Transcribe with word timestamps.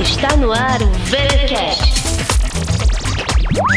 Está 0.00 0.36
no 0.36 0.52
ar 0.52 0.82
o 0.82 0.90
VeraCast, 1.06 1.82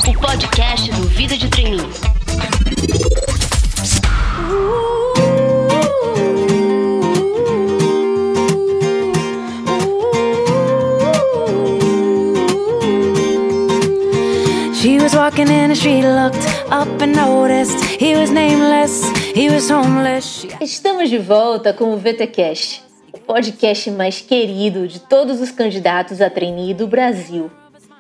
o 0.08 0.14
podcast 0.20 0.92
do 0.92 1.08
Vida 1.10 1.38
de 1.38 1.48
Treininho. 1.50 1.90
She 14.74 14.98
was 15.00 15.14
walking 15.14 15.50
in 15.50 15.70
the 15.70 15.76
street, 15.76 16.04
looked 16.04 16.46
up 16.72 16.88
and 17.02 17.16
noticed 17.16 17.84
he 17.84 18.16
was 18.16 18.32
nameless, 18.32 19.06
he 19.34 19.50
was 19.50 19.70
homeless. 19.70 20.47
Estamos 20.98 21.12
de 21.12 21.20
volta 21.20 21.74
com 21.74 21.94
o 21.94 21.98
VTcast, 21.98 22.84
o 23.14 23.20
podcast 23.20 23.92
mais 23.92 24.20
querido 24.20 24.88
de 24.88 25.00
todos 25.00 25.40
os 25.40 25.52
candidatos 25.52 26.22
a 26.22 26.28
trainee 26.28 26.74
do 26.74 26.88
Brasil. 26.88 27.52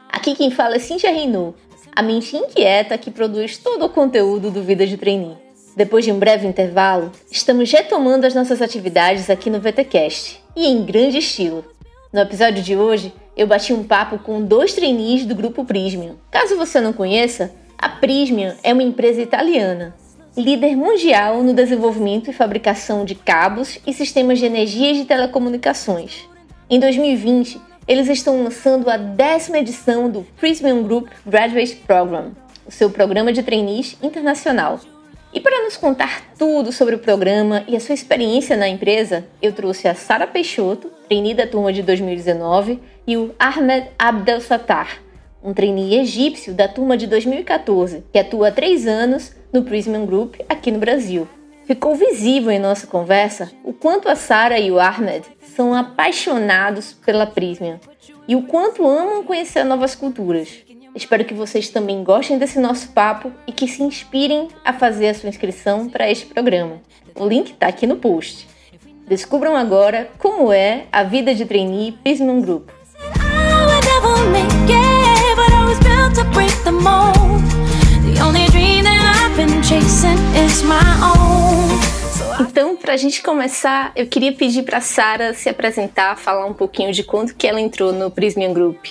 Aqui 0.09 0.33
quem 0.33 0.49
fala 0.49 0.77
é 0.77 0.79
Cintia 0.79 1.11
Reinou, 1.11 1.53
a 1.95 2.01
mente 2.01 2.35
inquieta 2.35 2.97
que 2.97 3.11
produz 3.11 3.55
todo 3.55 3.85
o 3.85 3.89
conteúdo 3.89 4.49
do 4.49 4.63
Vida 4.63 4.87
de 4.87 4.97
Trainee. 4.97 5.37
Depois 5.75 6.05
de 6.05 6.11
um 6.11 6.17
breve 6.17 6.47
intervalo, 6.47 7.11
estamos 7.29 7.71
retomando 7.71 8.25
as 8.25 8.33
nossas 8.33 8.63
atividades 8.63 9.29
aqui 9.29 9.51
no 9.51 9.59
VTcast, 9.59 10.43
e 10.55 10.65
em 10.65 10.83
grande 10.83 11.19
estilo. 11.19 11.63
No 12.11 12.21
episódio 12.21 12.63
de 12.63 12.75
hoje, 12.75 13.13
eu 13.37 13.45
bati 13.45 13.73
um 13.73 13.83
papo 13.83 14.17
com 14.17 14.41
dois 14.41 14.73
trainees 14.73 15.23
do 15.23 15.35
grupo 15.35 15.63
Prismian. 15.63 16.15
Caso 16.31 16.57
você 16.57 16.81
não 16.81 16.93
conheça, 16.93 17.53
a 17.77 17.89
Prismian 17.89 18.55
é 18.63 18.73
uma 18.73 18.81
empresa 18.81 19.21
italiana, 19.21 19.95
líder 20.37 20.75
mundial 20.75 21.41
no 21.41 21.51
desenvolvimento 21.51 22.29
e 22.29 22.33
fabricação 22.33 23.03
de 23.03 23.15
cabos 23.15 23.79
e 23.87 23.91
sistemas 23.91 24.37
de 24.37 24.45
energia 24.45 24.91
e 24.91 24.99
de 24.99 25.05
telecomunicações. 25.05 26.29
Em 26.69 26.79
2020, 26.79 27.59
eles 27.87 28.07
estão 28.07 28.43
lançando 28.43 28.87
a 28.87 28.97
décima 28.97 29.57
edição 29.57 30.07
do 30.07 30.21
Prismian 30.39 30.83
Group 30.83 31.07
Graduate 31.25 31.77
Program, 31.77 32.33
o 32.67 32.71
seu 32.71 32.91
programa 32.91 33.33
de 33.33 33.41
trainees 33.41 33.97
internacional. 33.99 34.79
E 35.33 35.39
para 35.39 35.63
nos 35.63 35.75
contar 35.75 36.21
tudo 36.37 36.71
sobre 36.71 36.93
o 36.93 36.99
programa 36.99 37.63
e 37.67 37.75
a 37.75 37.79
sua 37.79 37.95
experiência 37.95 38.55
na 38.55 38.69
empresa, 38.69 39.25
eu 39.41 39.51
trouxe 39.53 39.87
a 39.87 39.95
Sara 39.95 40.27
Peixoto, 40.27 40.91
trainee 41.07 41.33
da 41.33 41.47
turma 41.47 41.73
de 41.73 41.81
2019, 41.81 42.79
e 43.07 43.17
o 43.17 43.33
Ahmed 43.39 43.87
Abdel 43.97 44.41
Sattar, 44.41 45.01
um 45.43 45.51
trainee 45.53 45.99
egípcio 45.99 46.53
da 46.53 46.67
turma 46.67 46.95
de 46.95 47.07
2014, 47.07 48.03
que 48.11 48.19
atua 48.19 48.49
há 48.49 48.51
três 48.51 48.85
anos 48.85 49.35
no 49.51 49.63
Prismian 49.63 50.05
Group 50.05 50.35
aqui 50.47 50.71
no 50.71 50.79
Brasil. 50.79 51.27
Ficou 51.65 51.95
visível 51.95 52.51
em 52.51 52.59
nossa 52.59 52.87
conversa 52.87 53.51
o 53.63 53.73
quanto 53.73 54.07
a 54.07 54.15
Sara 54.15 54.57
e 54.57 54.71
o 54.71 54.79
Ahmed 54.79 55.25
são 55.55 55.73
apaixonados 55.73 56.93
pela 56.93 57.25
Prismian 57.25 57.79
e 58.27 58.35
o 58.35 58.43
quanto 58.43 58.87
amam 58.87 59.23
conhecer 59.23 59.63
novas 59.63 59.95
culturas. 59.95 60.49
Espero 60.95 61.25
que 61.25 61.33
vocês 61.33 61.69
também 61.69 62.03
gostem 62.03 62.37
desse 62.37 62.59
nosso 62.59 62.89
papo 62.89 63.31
e 63.45 63.51
que 63.51 63.67
se 63.67 63.83
inspirem 63.83 64.47
a 64.65 64.73
fazer 64.73 65.09
a 65.09 65.13
sua 65.13 65.29
inscrição 65.29 65.89
para 65.89 66.09
este 66.09 66.25
programa. 66.25 66.81
O 67.13 67.27
link 67.27 67.51
está 67.51 67.67
aqui 67.67 67.85
no 67.85 67.97
post. 67.97 68.47
Descubram 69.07 69.55
agora 69.55 70.09
como 70.17 70.51
é 70.51 70.85
a 70.91 71.03
vida 71.03 71.35
de 71.35 71.45
trainee 71.45 71.91
Prismian 72.03 72.41
Group. 72.41 72.69
Então, 82.39 82.77
para 82.77 82.93
a 82.93 82.97
gente 82.97 83.21
começar, 83.21 83.91
eu 83.97 84.07
queria 84.07 84.31
pedir 84.31 84.63
para 84.63 84.79
Sara 84.79 85.33
se 85.33 85.49
apresentar, 85.49 86.17
falar 86.17 86.45
um 86.45 86.53
pouquinho 86.53 86.93
de 86.93 87.03
quando 87.03 87.33
que 87.33 87.45
ela 87.45 87.59
entrou 87.59 87.91
no 87.91 88.09
Prismian 88.09 88.53
Group. 88.53 88.85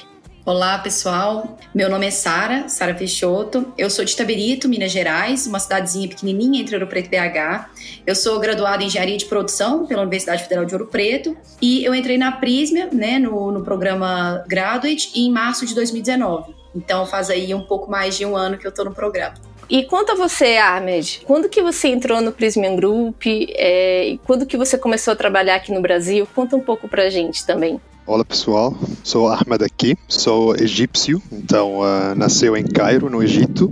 Olá, 0.45 0.79
pessoal. 0.79 1.57
Meu 1.75 1.89
nome 1.89 2.07
é 2.07 2.11
Sara, 2.11 2.69
Sara 2.69 2.93
Peixoto. 2.93 3.73
Eu 3.79 3.89
sou 3.89 4.05
de 4.05 4.15
Tabirito, 4.15 4.69
Minas 4.69 4.93
Gerais, 4.93 5.47
uma 5.47 5.59
cidadezinha 5.59 6.09
pequenininha 6.11 6.61
entre 6.61 6.77
Ouro 6.77 6.87
Preto 6.87 7.07
e 7.07 7.19
BH. 7.19 7.71
Eu 8.07 8.15
sou 8.15 8.39
graduada 8.39 8.83
em 8.83 8.87
Engenharia 8.87 9.17
de 9.17 9.25
Produção 9.25 9.87
pela 9.87 10.03
Universidade 10.03 10.43
Federal 10.43 10.67
de 10.67 10.75
Ouro 10.75 10.89
Preto 10.89 11.35
e 11.61 11.87
eu 11.87 11.95
entrei 11.95 12.19
na 12.19 12.33
Prisma, 12.33 12.87
né, 12.93 13.19
no, 13.19 13.51
no 13.51 13.65
programa 13.65 14.45
Graduate 14.47 15.11
em 15.15 15.33
março 15.33 15.65
de 15.65 15.75
2019. 15.75 16.55
Então 16.75 17.07
faz 17.07 17.31
aí 17.31 17.55
um 17.55 17.63
pouco 17.63 17.91
mais 17.91 18.15
de 18.15 18.27
um 18.27 18.37
ano 18.37 18.59
que 18.59 18.67
eu 18.67 18.73
tô 18.73 18.85
no 18.85 18.95
programa. 18.95 19.35
E 19.69 19.83
quanto 19.85 20.13
a 20.13 20.15
você, 20.15 20.57
Ahmed, 20.59 21.23
quando 21.27 21.49
que 21.49 21.61
você 21.61 21.89
entrou 21.89 22.21
no 22.21 22.31
Prismian 22.31 22.77
Group 22.77 23.23
é, 23.27 24.09
e 24.11 24.19
quando 24.19 24.47
que 24.47 24.57
você 24.57 24.79
começou 24.79 25.13
a 25.13 25.17
trabalhar 25.17 25.57
aqui 25.57 25.73
no 25.73 25.83
Brasil? 25.83 26.27
Conta 26.35 26.55
um 26.57 26.61
pouco 26.61 26.89
pra 26.89 27.11
gente 27.11 27.45
também. 27.45 27.81
Olá 28.07 28.25
pessoal, 28.25 28.73
sou 29.03 29.27
Ahmed 29.27 29.65
aqui, 29.65 29.97
sou 30.07 30.55
egípcio, 30.55 31.21
então 31.33 31.81
uh, 31.81 32.15
nasceu 32.15 32.57
em 32.57 32.63
Cairo, 32.65 33.11
no 33.11 33.21
Egito. 33.21 33.69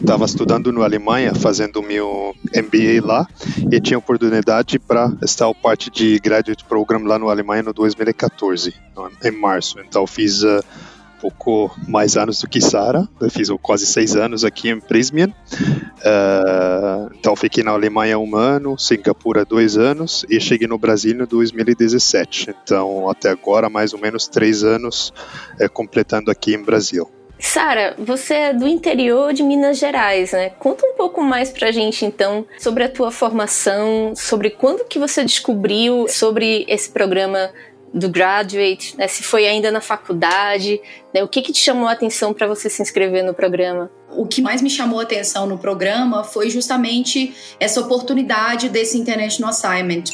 Estava 0.00 0.24
estudando 0.24 0.72
na 0.72 0.82
Alemanha, 0.82 1.32
fazendo 1.32 1.80
meu 1.80 2.34
MBA 2.52 3.00
lá 3.06 3.24
e 3.70 3.80
tinha 3.80 3.96
oportunidade 3.96 4.80
para 4.80 5.12
estar 5.22 5.54
parte 5.54 5.88
de 5.92 6.18
graduate 6.18 6.64
program 6.64 7.04
lá 7.04 7.20
na 7.20 7.30
Alemanha 7.30 7.62
no 7.62 7.72
2014, 7.72 8.74
no- 8.96 9.12
em 9.24 9.30
março. 9.30 9.78
Então 9.78 10.04
fiz 10.08 10.42
uh, 10.42 10.60
pouco 11.20 11.70
mais 11.86 12.16
anos 12.16 12.40
do 12.40 12.48
que 12.48 12.60
Sara, 12.60 13.08
eu 13.20 13.30
fiz 13.30 13.48
quase 13.60 13.86
seis 13.86 14.16
anos 14.16 14.44
aqui 14.44 14.68
em 14.68 14.80
Prismian. 14.80 15.28
Uh, 15.28 17.10
então 17.18 17.34
fiquei 17.34 17.64
na 17.64 17.72
Alemanha 17.72 18.18
um 18.18 18.36
ano, 18.36 18.78
Singapura 18.78 19.44
dois 19.44 19.76
anos 19.76 20.24
e 20.28 20.40
cheguei 20.40 20.68
no 20.68 20.78
Brasil 20.78 21.12
em 21.12 21.26
2017. 21.26 22.54
Então 22.62 23.08
até 23.08 23.30
agora 23.30 23.68
mais 23.68 23.92
ou 23.92 24.00
menos 24.00 24.28
três 24.28 24.62
anos 24.62 25.12
eh, 25.58 25.68
completando 25.68 26.30
aqui 26.30 26.54
em 26.54 26.62
Brasil. 26.62 27.08
Sara, 27.40 27.94
você 27.96 28.34
é 28.34 28.52
do 28.52 28.66
interior 28.66 29.32
de 29.32 29.44
Minas 29.44 29.78
Gerais, 29.78 30.32
né? 30.32 30.50
Conta 30.58 30.84
um 30.84 30.94
pouco 30.94 31.22
mais 31.22 31.50
pra 31.50 31.70
gente 31.70 32.04
então 32.04 32.44
sobre 32.58 32.82
a 32.82 32.88
tua 32.88 33.12
formação, 33.12 34.12
sobre 34.16 34.50
quando 34.50 34.84
que 34.84 34.98
você 34.98 35.24
descobriu 35.24 36.08
sobre 36.08 36.64
esse 36.68 36.90
programa 36.90 37.50
do 37.92 38.08
graduate, 38.08 38.96
né? 38.96 39.08
Se 39.08 39.22
foi 39.22 39.46
ainda 39.46 39.70
na 39.70 39.80
faculdade, 39.80 40.80
né? 41.14 41.22
O 41.22 41.28
que 41.28 41.42
que 41.42 41.52
te 41.52 41.60
chamou 41.60 41.88
a 41.88 41.92
atenção 41.92 42.32
para 42.32 42.46
você 42.46 42.68
se 42.68 42.82
inscrever 42.82 43.24
no 43.24 43.34
programa? 43.34 43.90
O 44.10 44.26
que 44.26 44.40
mais 44.40 44.62
me 44.62 44.70
chamou 44.70 45.00
a 45.00 45.02
atenção 45.02 45.46
no 45.46 45.58
programa 45.58 46.24
foi 46.24 46.50
justamente 46.50 47.34
essa 47.60 47.80
oportunidade 47.80 48.68
desse 48.68 48.98
International 48.98 49.50
Assignment. 49.50 50.04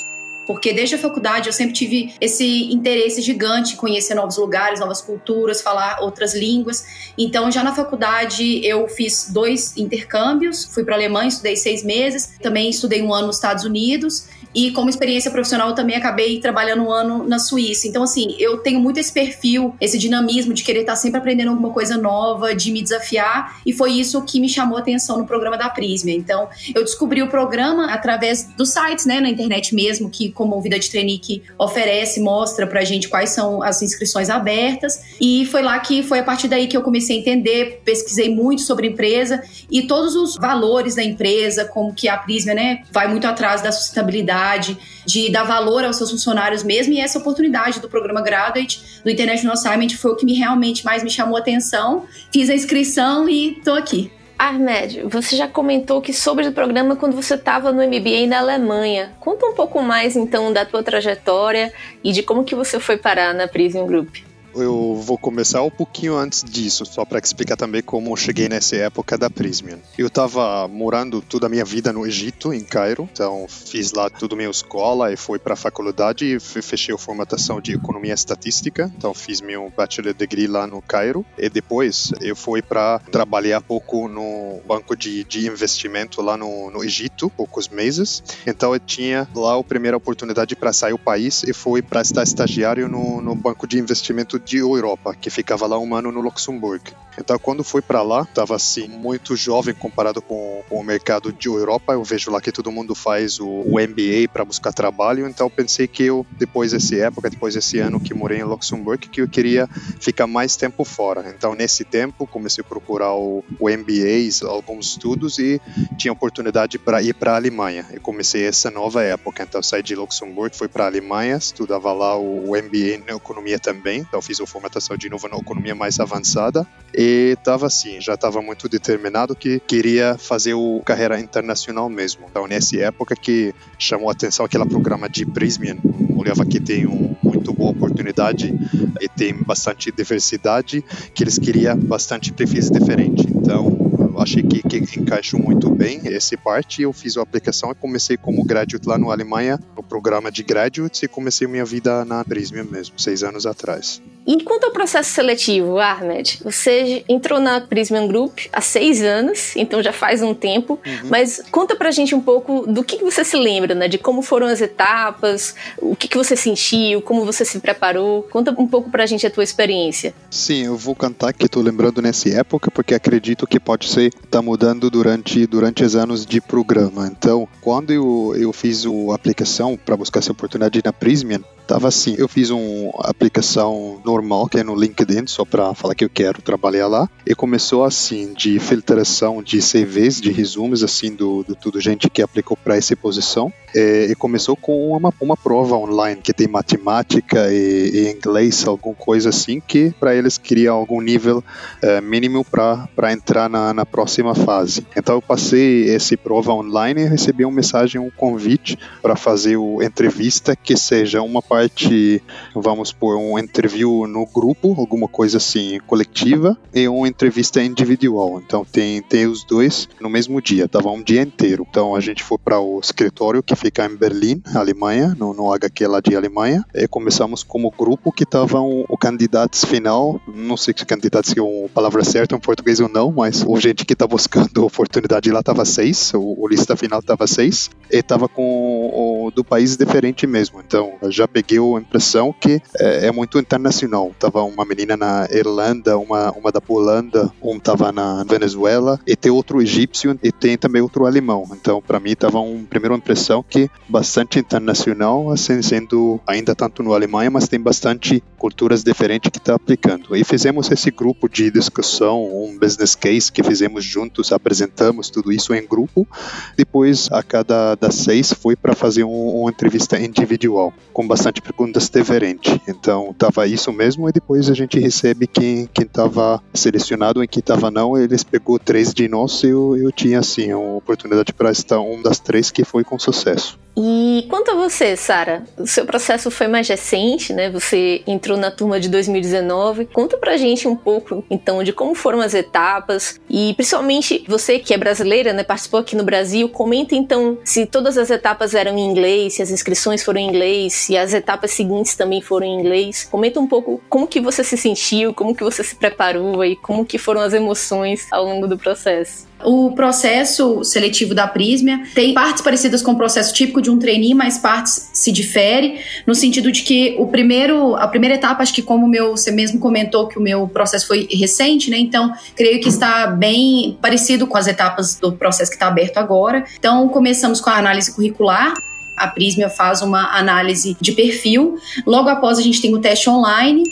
Porque 0.46 0.72
desde 0.72 0.94
a 0.96 0.98
faculdade 0.98 1.48
eu 1.48 1.52
sempre 1.52 1.74
tive 1.74 2.14
esse 2.20 2.72
interesse 2.72 3.22
gigante 3.22 3.74
em 3.74 3.76
conhecer 3.76 4.14
novos 4.14 4.36
lugares, 4.36 4.80
novas 4.80 5.00
culturas, 5.00 5.60
falar 5.60 6.00
outras 6.00 6.34
línguas. 6.34 7.12
Então, 7.16 7.50
já 7.50 7.62
na 7.62 7.74
faculdade, 7.74 8.64
eu 8.64 8.86
fiz 8.88 9.30
dois 9.30 9.76
intercâmbios. 9.76 10.64
Fui 10.64 10.84
para 10.84 10.94
a 10.94 10.98
Alemanha, 10.98 11.28
estudei 11.28 11.56
seis 11.56 11.82
meses. 11.82 12.34
Também 12.42 12.70
estudei 12.70 13.02
um 13.02 13.12
ano 13.12 13.28
nos 13.28 13.36
Estados 13.36 13.64
Unidos. 13.64 14.28
E 14.54 14.70
como 14.70 14.88
experiência 14.88 15.30
profissional, 15.30 15.70
eu 15.70 15.74
também 15.74 15.96
acabei 15.96 16.38
trabalhando 16.38 16.84
um 16.84 16.92
ano 16.92 17.26
na 17.26 17.40
Suíça. 17.40 17.88
Então, 17.88 18.04
assim, 18.04 18.36
eu 18.38 18.58
tenho 18.58 18.78
muito 18.78 19.00
esse 19.00 19.12
perfil, 19.12 19.74
esse 19.80 19.98
dinamismo 19.98 20.54
de 20.54 20.62
querer 20.62 20.80
estar 20.80 20.94
sempre 20.94 21.18
aprendendo 21.18 21.50
alguma 21.50 21.70
coisa 21.70 21.96
nova, 21.96 22.54
de 22.54 22.70
me 22.70 22.80
desafiar. 22.80 23.60
E 23.66 23.72
foi 23.72 23.92
isso 23.92 24.22
que 24.22 24.38
me 24.38 24.48
chamou 24.48 24.78
a 24.78 24.80
atenção 24.80 25.18
no 25.18 25.26
programa 25.26 25.58
da 25.58 25.68
Prisma. 25.68 26.12
Então, 26.12 26.48
eu 26.72 26.84
descobri 26.84 27.20
o 27.20 27.28
programa 27.28 27.92
através 27.92 28.44
dos 28.56 28.70
sites, 28.70 29.06
né, 29.06 29.20
na 29.20 29.28
internet 29.28 29.74
mesmo, 29.74 30.08
que 30.08 30.30
como 30.34 30.60
Vida 30.60 30.78
de 30.78 30.90
Trainee 30.90 31.42
oferece, 31.58 32.20
mostra 32.20 32.66
pra 32.66 32.84
gente 32.84 33.08
quais 33.08 33.30
são 33.30 33.62
as 33.62 33.80
inscrições 33.80 34.28
abertas. 34.28 35.00
E 35.20 35.46
foi 35.46 35.62
lá 35.62 35.78
que 35.78 36.02
foi 36.02 36.18
a 36.18 36.22
partir 36.22 36.48
daí 36.48 36.66
que 36.66 36.76
eu 36.76 36.82
comecei 36.82 37.16
a 37.16 37.20
entender, 37.20 37.80
pesquisei 37.84 38.34
muito 38.34 38.62
sobre 38.62 38.88
a 38.88 38.90
empresa 38.90 39.42
e 39.70 39.86
todos 39.86 40.14
os 40.14 40.36
valores 40.36 40.94
da 40.94 41.02
empresa, 41.02 41.64
como 41.64 41.94
que 41.94 42.08
a 42.08 42.16
Prisma, 42.16 42.54
né, 42.54 42.82
vai 42.90 43.08
muito 43.08 43.26
atrás 43.26 43.62
da 43.62 43.70
sustentabilidade, 43.72 44.76
de 45.06 45.30
dar 45.30 45.44
valor 45.44 45.84
aos 45.84 45.96
seus 45.96 46.10
funcionários 46.10 46.62
mesmo, 46.62 46.92
e 46.92 47.00
essa 47.00 47.18
oportunidade 47.18 47.80
do 47.80 47.88
programa 47.88 48.22
Graduate, 48.22 48.80
do 49.04 49.10
International 49.10 49.54
Assignment, 49.54 49.90
foi 49.96 50.10
o 50.10 50.16
que 50.16 50.24
me 50.24 50.34
realmente 50.34 50.84
mais 50.84 51.02
me 51.02 51.10
chamou 51.10 51.36
a 51.36 51.40
atenção. 51.40 52.04
Fiz 52.32 52.48
a 52.50 52.54
inscrição 52.54 53.28
e 53.28 53.60
tô 53.64 53.72
aqui. 53.72 54.10
Ahmed, 54.38 55.02
você 55.04 55.36
já 55.36 55.46
comentou 55.46 56.02
que 56.02 56.12
sobre 56.12 56.46
o 56.48 56.52
programa 56.52 56.96
quando 56.96 57.14
você 57.14 57.34
estava 57.34 57.72
no 57.72 57.82
MBA 57.82 58.26
na 58.26 58.40
Alemanha. 58.40 59.12
Conta 59.20 59.46
um 59.46 59.54
pouco 59.54 59.80
mais 59.80 60.16
então 60.16 60.52
da 60.52 60.64
tua 60.64 60.82
trajetória 60.82 61.72
e 62.02 62.12
de 62.12 62.22
como 62.22 62.44
que 62.44 62.54
você 62.54 62.80
foi 62.80 62.96
parar 62.96 63.32
na 63.32 63.46
Prism 63.46 63.86
Group. 63.86 64.16
Eu 64.54 65.00
vou 65.02 65.18
começar 65.18 65.62
um 65.62 65.70
pouquinho 65.70 66.16
antes 66.16 66.42
disso, 66.44 66.84
só 66.84 67.04
para 67.04 67.18
explicar 67.18 67.56
também 67.56 67.82
como 67.82 68.10
eu 68.10 68.16
cheguei 68.16 68.48
nessa 68.48 68.76
época 68.76 69.18
da 69.18 69.28
Prismian. 69.30 69.78
Eu 69.98 70.06
estava 70.06 70.66
morando 70.68 71.20
toda 71.20 71.46
a 71.46 71.48
minha 71.48 71.64
vida 71.64 71.92
no 71.92 72.06
Egito, 72.06 72.52
em 72.52 72.64
Cairo, 72.64 73.08
então 73.12 73.46
fiz 73.48 73.92
lá 73.92 74.06
a 74.08 74.36
minha 74.36 74.50
escola 74.50 75.12
e 75.12 75.16
fui 75.16 75.38
para 75.38 75.54
a 75.54 75.56
faculdade 75.56 76.24
e 76.24 76.40
fechei 76.40 76.94
a 76.94 76.98
formatação 76.98 77.60
de 77.60 77.72
economia 77.72 78.14
estatística, 78.14 78.92
então 78.96 79.12
fiz 79.14 79.40
meu 79.40 79.72
bachelor 79.76 80.14
degree 80.14 80.46
lá 80.46 80.66
no 80.66 80.80
Cairo 80.82 81.24
e 81.38 81.48
depois 81.48 82.12
eu 82.20 82.34
fui 82.34 82.62
para 82.62 82.98
trabalhar 83.10 83.60
pouco 83.60 84.08
no 84.08 84.60
banco 84.66 84.96
de, 84.96 85.24
de 85.24 85.46
investimento 85.46 86.22
lá 86.22 86.36
no, 86.36 86.70
no 86.70 86.84
Egito, 86.84 87.30
poucos 87.30 87.68
meses. 87.68 88.22
Então 88.46 88.72
eu 88.72 88.80
tinha 88.80 89.28
lá 89.34 89.58
a 89.58 89.64
primeira 89.64 89.96
oportunidade 89.96 90.56
para 90.56 90.72
sair 90.72 90.92
do 90.92 90.98
país 90.98 91.42
e 91.42 91.52
fui 91.52 91.82
para 91.82 92.00
estar 92.00 92.22
estagiário 92.22 92.88
no, 92.88 93.20
no 93.20 93.34
banco 93.34 93.66
de 93.66 93.78
investimento 93.78 94.38
de 94.44 94.58
Europa, 94.58 95.14
que 95.14 95.30
ficava 95.30 95.66
lá 95.66 95.78
um 95.78 95.94
ano 95.94 96.12
no 96.12 96.20
Luxemburgo. 96.20 96.92
Então, 97.18 97.38
quando 97.38 97.62
fui 97.62 97.80
para 97.80 98.02
lá, 98.02 98.22
estava 98.22 98.56
assim, 98.56 98.88
muito 98.88 99.36
jovem 99.36 99.74
comparado 99.74 100.20
com, 100.20 100.62
com, 100.68 100.80
o 100.80 100.84
mercado 100.84 101.32
de 101.32 101.48
Europa. 101.48 101.92
Eu 101.92 102.02
vejo 102.02 102.30
lá 102.30 102.40
que 102.40 102.50
todo 102.50 102.72
mundo 102.72 102.94
faz 102.94 103.38
o, 103.38 103.46
o 103.46 103.80
MBA 103.80 104.28
para 104.32 104.44
buscar 104.44 104.72
trabalho. 104.72 105.26
Então, 105.28 105.48
pensei 105.48 105.86
que 105.86 106.02
eu, 106.02 106.26
depois 106.32 106.72
dessa 106.72 106.96
época, 106.96 107.30
depois 107.30 107.54
desse 107.54 107.78
ano 107.78 108.00
que 108.00 108.12
morei 108.12 108.40
em 108.40 108.44
Luxemburgo, 108.44 109.08
que 109.08 109.20
eu 109.20 109.28
queria 109.28 109.68
ficar 110.00 110.26
mais 110.26 110.56
tempo 110.56 110.84
fora. 110.84 111.32
Então, 111.36 111.54
nesse 111.54 111.84
tempo, 111.84 112.26
comecei 112.26 112.62
a 112.62 112.68
procurar 112.68 113.14
o, 113.14 113.44
o 113.60 113.68
MBA, 113.68 114.48
alguns 114.48 114.88
estudos 114.90 115.38
e 115.38 115.60
tinha 115.96 116.12
oportunidade 116.12 116.78
para 116.78 117.00
ir 117.00 117.14
para 117.14 117.32
a 117.32 117.36
Alemanha. 117.36 117.86
E 117.92 118.00
comecei 118.00 118.44
essa 118.44 118.70
nova 118.70 119.02
época. 119.04 119.42
Então, 119.42 119.62
saí 119.62 119.82
de 119.82 119.94
Luxemburgo, 119.94 120.56
fui 120.56 120.68
para 120.68 120.84
a 120.84 120.88
Alemanha, 120.88 121.36
estudava 121.36 121.92
lá 121.92 122.16
o, 122.16 122.50
o 122.50 122.56
MBA 122.56 123.04
na 123.06 123.16
economia 123.16 123.58
também. 123.58 124.00
Então, 124.00 124.20
fiz 124.20 124.33
a 124.40 124.46
formatação 124.46 124.96
de 124.96 125.08
novo 125.08 125.28
na 125.28 125.36
economia 125.36 125.74
mais 125.74 126.00
avançada. 126.00 126.66
E 126.94 127.34
estava 127.38 127.66
assim, 127.66 128.00
já 128.00 128.14
estava 128.14 128.40
muito 128.40 128.68
determinado 128.68 129.34
que 129.34 129.60
queria 129.60 130.16
fazer 130.18 130.54
o 130.54 130.80
carreira 130.84 131.20
internacional 131.20 131.88
mesmo. 131.88 132.26
Então, 132.30 132.46
nessa 132.46 132.76
época 132.78 133.14
que 133.14 133.54
chamou 133.78 134.08
a 134.08 134.12
atenção 134.12 134.44
aquele 134.44 134.66
programa 134.66 135.08
de 135.08 135.24
Prismian, 135.26 135.76
olhava 136.16 136.44
que 136.44 136.60
tem 136.60 136.86
um 136.86 137.14
muito 137.22 137.52
boa 137.52 137.70
oportunidade 137.70 138.54
e 139.00 139.08
tem 139.08 139.34
bastante 139.34 139.90
diversidade, 139.90 140.82
que 141.14 141.22
eles 141.22 141.38
queriam 141.38 141.76
bastante 141.76 142.32
perfis 142.32 142.70
diferentes. 142.70 143.26
Então, 143.26 143.84
achei 144.24 144.42
que, 144.42 144.62
que 144.62 145.00
encaixou 145.00 145.40
muito 145.40 145.70
bem 145.70 146.00
essa 146.04 146.36
parte. 146.36 146.82
Eu 146.82 146.92
fiz 146.92 147.16
a 147.16 147.22
aplicação 147.22 147.70
e 147.70 147.74
comecei 147.74 148.16
como 148.16 148.44
graduate 148.44 148.88
lá 148.88 148.98
na 148.98 149.12
Alemanha, 149.12 149.60
no 149.76 149.82
programa 149.82 150.30
de 150.32 150.42
graduates, 150.42 151.02
e 151.02 151.08
comecei 151.08 151.46
minha 151.46 151.64
vida 151.64 152.04
na 152.04 152.24
Prismian 152.24 152.64
mesmo, 152.64 152.98
seis 152.98 153.22
anos 153.22 153.46
atrás. 153.46 154.00
E 154.26 154.42
quanto 154.42 154.64
ao 154.64 154.70
processo 154.70 155.10
seletivo, 155.10 155.78
Ahmed, 155.78 156.40
você 156.42 157.04
entrou 157.08 157.38
na 157.38 157.60
Prismian 157.60 158.06
Group 158.06 158.40
há 158.52 158.60
seis 158.60 159.02
anos, 159.02 159.54
então 159.54 159.82
já 159.82 159.92
faz 159.92 160.22
um 160.22 160.32
tempo, 160.32 160.78
uhum. 160.84 161.08
mas 161.10 161.42
conta 161.50 161.76
pra 161.76 161.90
gente 161.90 162.14
um 162.14 162.20
pouco 162.20 162.66
do 162.66 162.82
que 162.82 163.02
você 163.04 163.22
se 163.24 163.36
lembra, 163.36 163.74
né? 163.74 163.86
De 163.86 163.98
como 163.98 164.22
foram 164.22 164.46
as 164.46 164.60
etapas, 164.60 165.54
o 165.78 165.94
que, 165.94 166.08
que 166.08 166.16
você 166.16 166.36
sentiu, 166.36 167.02
como 167.02 167.24
você 167.24 167.44
se 167.44 167.60
preparou. 167.60 168.22
Conta 168.30 168.50
um 168.58 168.66
pouco 168.66 168.90
pra 168.90 169.04
gente 169.04 169.26
a 169.26 169.30
tua 169.30 169.44
experiência. 169.44 170.14
Sim, 170.30 170.64
eu 170.64 170.76
vou 170.76 170.94
cantar 170.94 171.32
que 171.32 171.48
tô 171.48 171.60
lembrando 171.60 172.00
nessa 172.00 172.28
época, 172.30 172.70
porque 172.70 172.94
acredito 172.94 173.46
que 173.46 173.60
pode 173.60 173.88
ser 173.88 174.12
tá 174.30 174.40
mudando 174.40 174.90
durante, 174.90 175.46
durante 175.46 175.84
os 175.84 175.94
anos 175.94 176.24
de 176.24 176.40
programa. 176.40 177.06
Então, 177.06 177.46
quando 177.60 177.92
eu, 177.92 178.34
eu 178.36 178.52
fiz 178.52 178.84
a 178.86 179.14
aplicação 179.14 179.76
para 179.76 179.96
buscar 179.96 180.20
essa 180.20 180.32
oportunidade 180.32 180.80
na 180.84 180.92
Prismian, 180.92 181.42
tava 181.66 181.88
assim, 181.88 182.14
eu 182.18 182.28
fiz 182.28 182.50
uma 182.50 182.92
aplicação 183.00 184.00
normal, 184.04 184.48
que 184.48 184.58
é 184.58 184.64
no 184.64 184.74
LinkedIn, 184.74 185.26
só 185.26 185.44
para 185.44 185.74
falar 185.74 185.94
que 185.94 186.04
eu 186.04 186.10
quero 186.10 186.42
trabalhar 186.42 186.86
lá, 186.86 187.08
e 187.26 187.34
começou 187.34 187.84
assim, 187.84 188.32
de 188.34 188.58
filtração 188.58 189.42
de 189.42 189.58
CVs, 189.58 190.20
de 190.20 190.30
resumos, 190.30 190.82
assim, 190.82 191.14
do, 191.14 191.42
do 191.42 191.54
tudo 191.54 191.80
gente 191.80 192.08
que 192.08 192.22
aplicou 192.22 192.56
para 192.56 192.76
essa 192.76 192.94
posição, 192.96 193.52
e, 193.74 194.08
e, 194.10 194.14
começou 194.14 194.56
com 194.56 194.90
uma, 194.96 195.12
uma 195.20 195.36
prova 195.36 195.76
online, 195.76 196.20
que 196.22 196.32
tem 196.32 196.46
matemática 196.46 197.52
e, 197.52 197.90
e 197.92 198.10
inglês, 198.12 198.66
alguma 198.66 198.94
coisa 198.94 199.30
assim, 199.30 199.60
que 199.60 199.92
para 199.98 200.14
eles 200.14 200.38
queria 200.38 200.70
algum 200.70 201.00
nível 201.00 201.38
uh, 201.38 202.02
mínimo 202.02 202.44
para 202.44 203.12
entrar 203.12 203.48
na, 203.50 203.74
na 203.74 203.84
próxima 203.84 204.34
fase. 204.34 204.86
Então 204.96 205.16
eu 205.16 205.22
passei 205.22 205.92
essa 205.94 206.16
prova 206.16 206.52
online 206.52 207.02
e 207.02 207.08
recebi 207.08 207.44
uma 207.44 207.54
mensagem, 207.54 208.00
um 208.00 208.10
convite 208.10 208.78
para 209.02 209.16
fazer 209.16 209.56
o 209.56 209.82
entrevista 209.82 210.54
que 210.54 210.76
seja 210.76 211.22
uma 211.22 211.42
parte, 211.54 212.20
vamos 212.52 212.92
por 212.92 213.16
um 213.16 213.38
interview 213.38 214.08
no 214.08 214.26
grupo, 214.26 214.74
alguma 214.76 215.06
coisa 215.06 215.36
assim, 215.36 215.78
coletiva, 215.86 216.58
e 216.74 216.88
uma 216.88 217.06
entrevista 217.06 217.62
individual. 217.62 218.42
Então 218.44 218.64
tem, 218.64 219.00
tem 219.00 219.26
os 219.26 219.44
dois 219.44 219.88
no 220.00 220.10
mesmo 220.10 220.42
dia, 220.42 220.66
tava 220.66 220.90
um 220.90 221.00
dia 221.00 221.22
inteiro. 221.22 221.64
Então 221.70 221.94
a 221.94 222.00
gente 222.00 222.24
foi 222.24 222.38
para 222.38 222.58
o 222.58 222.80
escritório 222.80 223.40
que 223.40 223.54
fica 223.54 223.86
em 223.86 223.94
Berlim, 223.94 224.42
Alemanha, 224.52 225.14
no, 225.16 225.32
no 225.32 225.52
HQ 225.52 225.86
lá 225.86 226.00
de 226.00 226.16
Alemanha, 226.16 226.64
e 226.74 226.88
começamos 226.88 227.44
como 227.44 227.70
grupo 227.70 228.10
que 228.10 228.26
tava 228.26 228.60
o 228.60 228.98
candidato 228.98 229.56
final, 229.64 230.20
não 230.26 230.56
sei 230.56 230.74
se 230.76 230.84
candidato 230.84 231.28
se 231.28 231.38
é 231.38 231.42
uma 231.42 231.68
palavra 231.68 232.02
certa 232.02 232.34
em 232.34 232.40
português 232.40 232.80
ou 232.80 232.88
não, 232.88 233.12
mas 233.12 233.44
o 233.46 233.56
gente 233.60 233.84
que 233.84 233.94
tá 233.94 234.08
buscando 234.08 234.58
oportunidade 234.66 235.30
lá 235.30 235.40
tava 235.40 235.64
seis, 235.64 236.12
o, 236.14 236.34
o 236.36 236.48
lista 236.48 236.74
final 236.74 237.00
tava 237.00 237.28
seis, 237.28 237.70
e 237.88 238.02
tava 238.02 238.28
com 238.28 238.42
o, 238.42 239.30
do 239.30 239.44
país 239.44 239.76
diferente 239.76 240.26
mesmo. 240.26 240.60
Então 240.60 240.94
já 241.04 241.28
peguei 241.28 241.43
peguei 241.46 241.58
a 241.58 241.78
impressão 241.78 242.32
que 242.32 242.60
é, 242.78 243.06
é, 243.06 243.12
muito 243.12 243.38
internacional. 243.38 244.12
Tava 244.18 244.42
uma 244.42 244.64
menina 244.64 244.96
na 244.96 245.28
Irlanda, 245.30 245.98
uma, 245.98 246.32
uma 246.32 246.50
da 246.50 246.60
Polanda, 246.60 247.30
um 247.42 247.58
tava 247.58 247.92
na 247.92 248.24
Venezuela, 248.24 248.98
e 249.06 249.14
tem 249.14 249.30
outro 249.30 249.60
egípcio 249.60 250.18
e 250.22 250.32
tem 250.32 250.56
também 250.56 250.82
outro 250.82 251.06
alemão. 251.06 251.46
Então, 251.52 251.80
para 251.80 252.00
mim, 252.00 252.14
tava 252.14 252.40
uma 252.40 252.64
primeira 252.64 252.94
impressão 252.94 253.44
que 253.48 253.70
bastante 253.88 254.38
internacional, 254.38 255.30
assim, 255.30 255.60
sendo 255.62 256.20
ainda 256.26 256.54
tanto 256.54 256.82
no 256.82 256.94
Alemanha, 256.94 257.30
mas 257.30 257.48
tem 257.48 257.60
bastante 257.60 258.22
culturas 258.44 258.84
diferentes 258.84 259.30
que 259.30 259.38
está 259.38 259.54
aplicando. 259.54 260.14
E 260.14 260.22
fizemos 260.22 260.70
esse 260.70 260.90
grupo 260.90 261.30
de 261.30 261.50
discussão, 261.50 262.22
um 262.22 262.58
business 262.58 262.94
case 262.94 263.32
que 263.32 263.42
fizemos 263.42 263.82
juntos, 263.82 264.32
apresentamos 264.32 265.08
tudo 265.08 265.32
isso 265.32 265.54
em 265.54 265.66
grupo. 265.66 266.06
Depois, 266.54 267.08
a 267.10 267.22
cada 267.22 267.74
das 267.74 267.94
seis, 267.94 268.34
foi 268.34 268.54
para 268.54 268.74
fazer 268.74 269.02
um, 269.02 269.40
uma 269.40 269.50
entrevista 269.50 269.98
individual, 269.98 270.74
com 270.92 271.08
bastante 271.08 271.40
perguntas 271.40 271.88
diferentes. 271.88 272.58
Então, 272.68 273.12
estava 273.12 273.46
isso 273.46 273.72
mesmo 273.72 274.10
e 274.10 274.12
depois 274.12 274.50
a 274.50 274.54
gente 274.54 274.78
recebe 274.78 275.26
quem 275.26 275.66
quem 275.72 275.86
estava 275.86 276.38
selecionado 276.52 277.24
e 277.24 277.26
quem 277.26 277.40
estava 277.40 277.70
não. 277.70 277.96
Eles 277.96 278.22
pegou 278.22 278.58
três 278.58 278.92
de 278.92 279.08
nós 279.08 279.42
e 279.42 279.46
eu, 279.46 279.74
eu 279.74 279.90
tinha 279.90 280.18
assim 280.18 280.52
uma 280.52 280.76
oportunidade 280.76 281.32
para 281.32 281.50
estar 281.50 281.80
um 281.80 282.02
das 282.02 282.18
três 282.18 282.50
que 282.50 282.62
foi 282.62 282.84
com 282.84 282.98
sucesso. 282.98 283.63
E 283.76 284.26
quanto 284.28 284.52
a 284.52 284.54
você, 284.54 284.96
Sara, 284.96 285.42
o 285.58 285.66
seu 285.66 285.84
processo 285.84 286.30
foi 286.30 286.46
mais 286.46 286.68
recente, 286.68 287.32
né? 287.32 287.50
Você 287.50 288.02
entrou 288.06 288.38
na 288.38 288.50
turma 288.50 288.78
de 288.78 288.88
2019. 288.88 289.86
Conta 289.86 290.16
pra 290.16 290.36
gente 290.36 290.68
um 290.68 290.76
pouco, 290.76 291.24
então, 291.28 291.62
de 291.62 291.72
como 291.72 291.94
foram 291.94 292.20
as 292.20 292.34
etapas 292.34 293.20
e, 293.28 293.52
principalmente, 293.54 294.24
você 294.28 294.58
que 294.58 294.72
é 294.72 294.78
brasileira, 294.78 295.32
né? 295.32 295.42
Participou 295.42 295.80
aqui 295.80 295.96
no 295.96 296.04
Brasil. 296.04 296.48
Comenta, 296.48 296.94
então, 296.94 297.38
se 297.44 297.66
todas 297.66 297.98
as 297.98 298.10
etapas 298.10 298.54
eram 298.54 298.78
em 298.78 298.86
inglês, 298.88 299.34
se 299.34 299.42
as 299.42 299.50
inscrições 299.50 300.04
foram 300.04 300.20
em 300.20 300.28
inglês, 300.28 300.72
se 300.72 300.96
as 300.96 301.12
etapas 301.12 301.50
seguintes 301.50 301.96
também 301.96 302.20
foram 302.20 302.46
em 302.46 302.60
inglês. 302.60 303.08
Comenta 303.10 303.40
um 303.40 303.46
pouco 303.46 303.82
como 303.88 304.06
que 304.06 304.20
você 304.20 304.44
se 304.44 304.56
sentiu, 304.56 305.12
como 305.12 305.34
que 305.34 305.42
você 305.42 305.64
se 305.64 305.74
preparou 305.74 306.44
e 306.44 306.54
como 306.56 306.84
que 306.84 306.98
foram 306.98 307.20
as 307.20 307.32
emoções 307.32 308.06
ao 308.12 308.24
longo 308.24 308.46
do 308.46 308.56
processo. 308.56 309.33
O 309.42 309.72
processo 309.72 310.64
seletivo 310.64 311.14
da 311.14 311.26
Prismia 311.26 311.82
tem 311.94 312.14
partes 312.14 312.42
parecidas 312.42 312.82
com 312.82 312.92
o 312.92 312.96
processo 312.96 313.34
típico 313.34 313.60
de 313.60 313.70
um 313.70 313.78
trainee, 313.78 314.14
mas 314.14 314.38
partes 314.38 314.90
se 314.92 315.12
difere 315.12 315.80
no 316.06 316.14
sentido 316.14 316.50
de 316.50 316.62
que 316.62 316.94
o 316.98 317.08
primeiro, 317.08 317.74
a 317.76 317.86
primeira 317.88 318.14
etapa, 318.14 318.42
acho 318.42 318.54
que 318.54 318.62
como 318.62 318.86
meu, 318.86 319.10
você 319.10 319.30
mesmo 319.30 319.58
comentou 319.58 320.08
que 320.08 320.18
o 320.18 320.22
meu 320.22 320.48
processo 320.48 320.86
foi 320.86 321.06
recente, 321.10 321.70
né? 321.70 321.78
Então, 321.78 322.12
creio 322.34 322.60
que 322.60 322.68
está 322.68 323.06
bem 323.08 323.76
parecido 323.82 324.26
com 324.26 324.38
as 324.38 324.46
etapas 324.46 324.98
do 324.98 325.12
processo 325.12 325.50
que 325.50 325.56
está 325.56 325.66
aberto 325.66 325.98
agora. 325.98 326.44
Então, 326.58 326.88
começamos 326.88 327.40
com 327.40 327.50
a 327.50 327.56
análise 327.58 327.94
curricular. 327.94 328.54
A 328.96 329.08
Prismia 329.08 329.50
faz 329.50 329.82
uma 329.82 330.16
análise 330.16 330.76
de 330.80 330.92
perfil. 330.92 331.56
Logo 331.84 332.08
após, 332.08 332.38
a 332.38 332.42
gente 332.42 332.62
tem 332.62 332.74
o 332.74 332.80
teste 332.80 333.10
online 333.10 333.64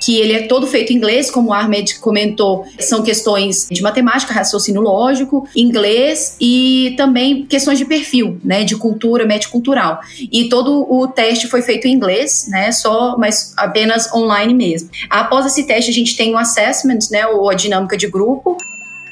que 0.00 0.18
ele 0.18 0.32
é 0.32 0.42
todo 0.46 0.66
feito 0.66 0.92
em 0.92 0.96
inglês, 0.96 1.30
como 1.30 1.50
o 1.50 1.52
Ahmed 1.52 1.98
comentou, 1.98 2.64
são 2.78 3.02
questões 3.02 3.68
de 3.70 3.82
matemática, 3.82 4.32
raciocínio 4.32 4.80
lógico, 4.80 5.46
inglês 5.54 6.36
e 6.40 6.94
também 6.96 7.44
questões 7.44 7.78
de 7.78 7.84
perfil, 7.84 8.40
né, 8.42 8.64
de 8.64 8.76
cultura, 8.76 9.26
cultural. 9.50 10.00
E 10.32 10.48
todo 10.48 10.86
o 10.90 11.06
teste 11.06 11.46
foi 11.46 11.62
feito 11.62 11.86
em 11.86 11.92
inglês, 11.92 12.46
né, 12.48 12.72
só, 12.72 13.16
mas 13.18 13.52
apenas 13.56 14.12
online 14.12 14.54
mesmo. 14.54 14.88
Após 15.08 15.46
esse 15.46 15.64
teste, 15.64 15.90
a 15.90 15.94
gente 15.94 16.16
tem 16.16 16.32
o 16.34 16.38
assessment, 16.38 16.98
né, 17.10 17.26
ou 17.26 17.50
a 17.50 17.54
dinâmica 17.54 17.96
de 17.96 18.06
grupo, 18.06 18.56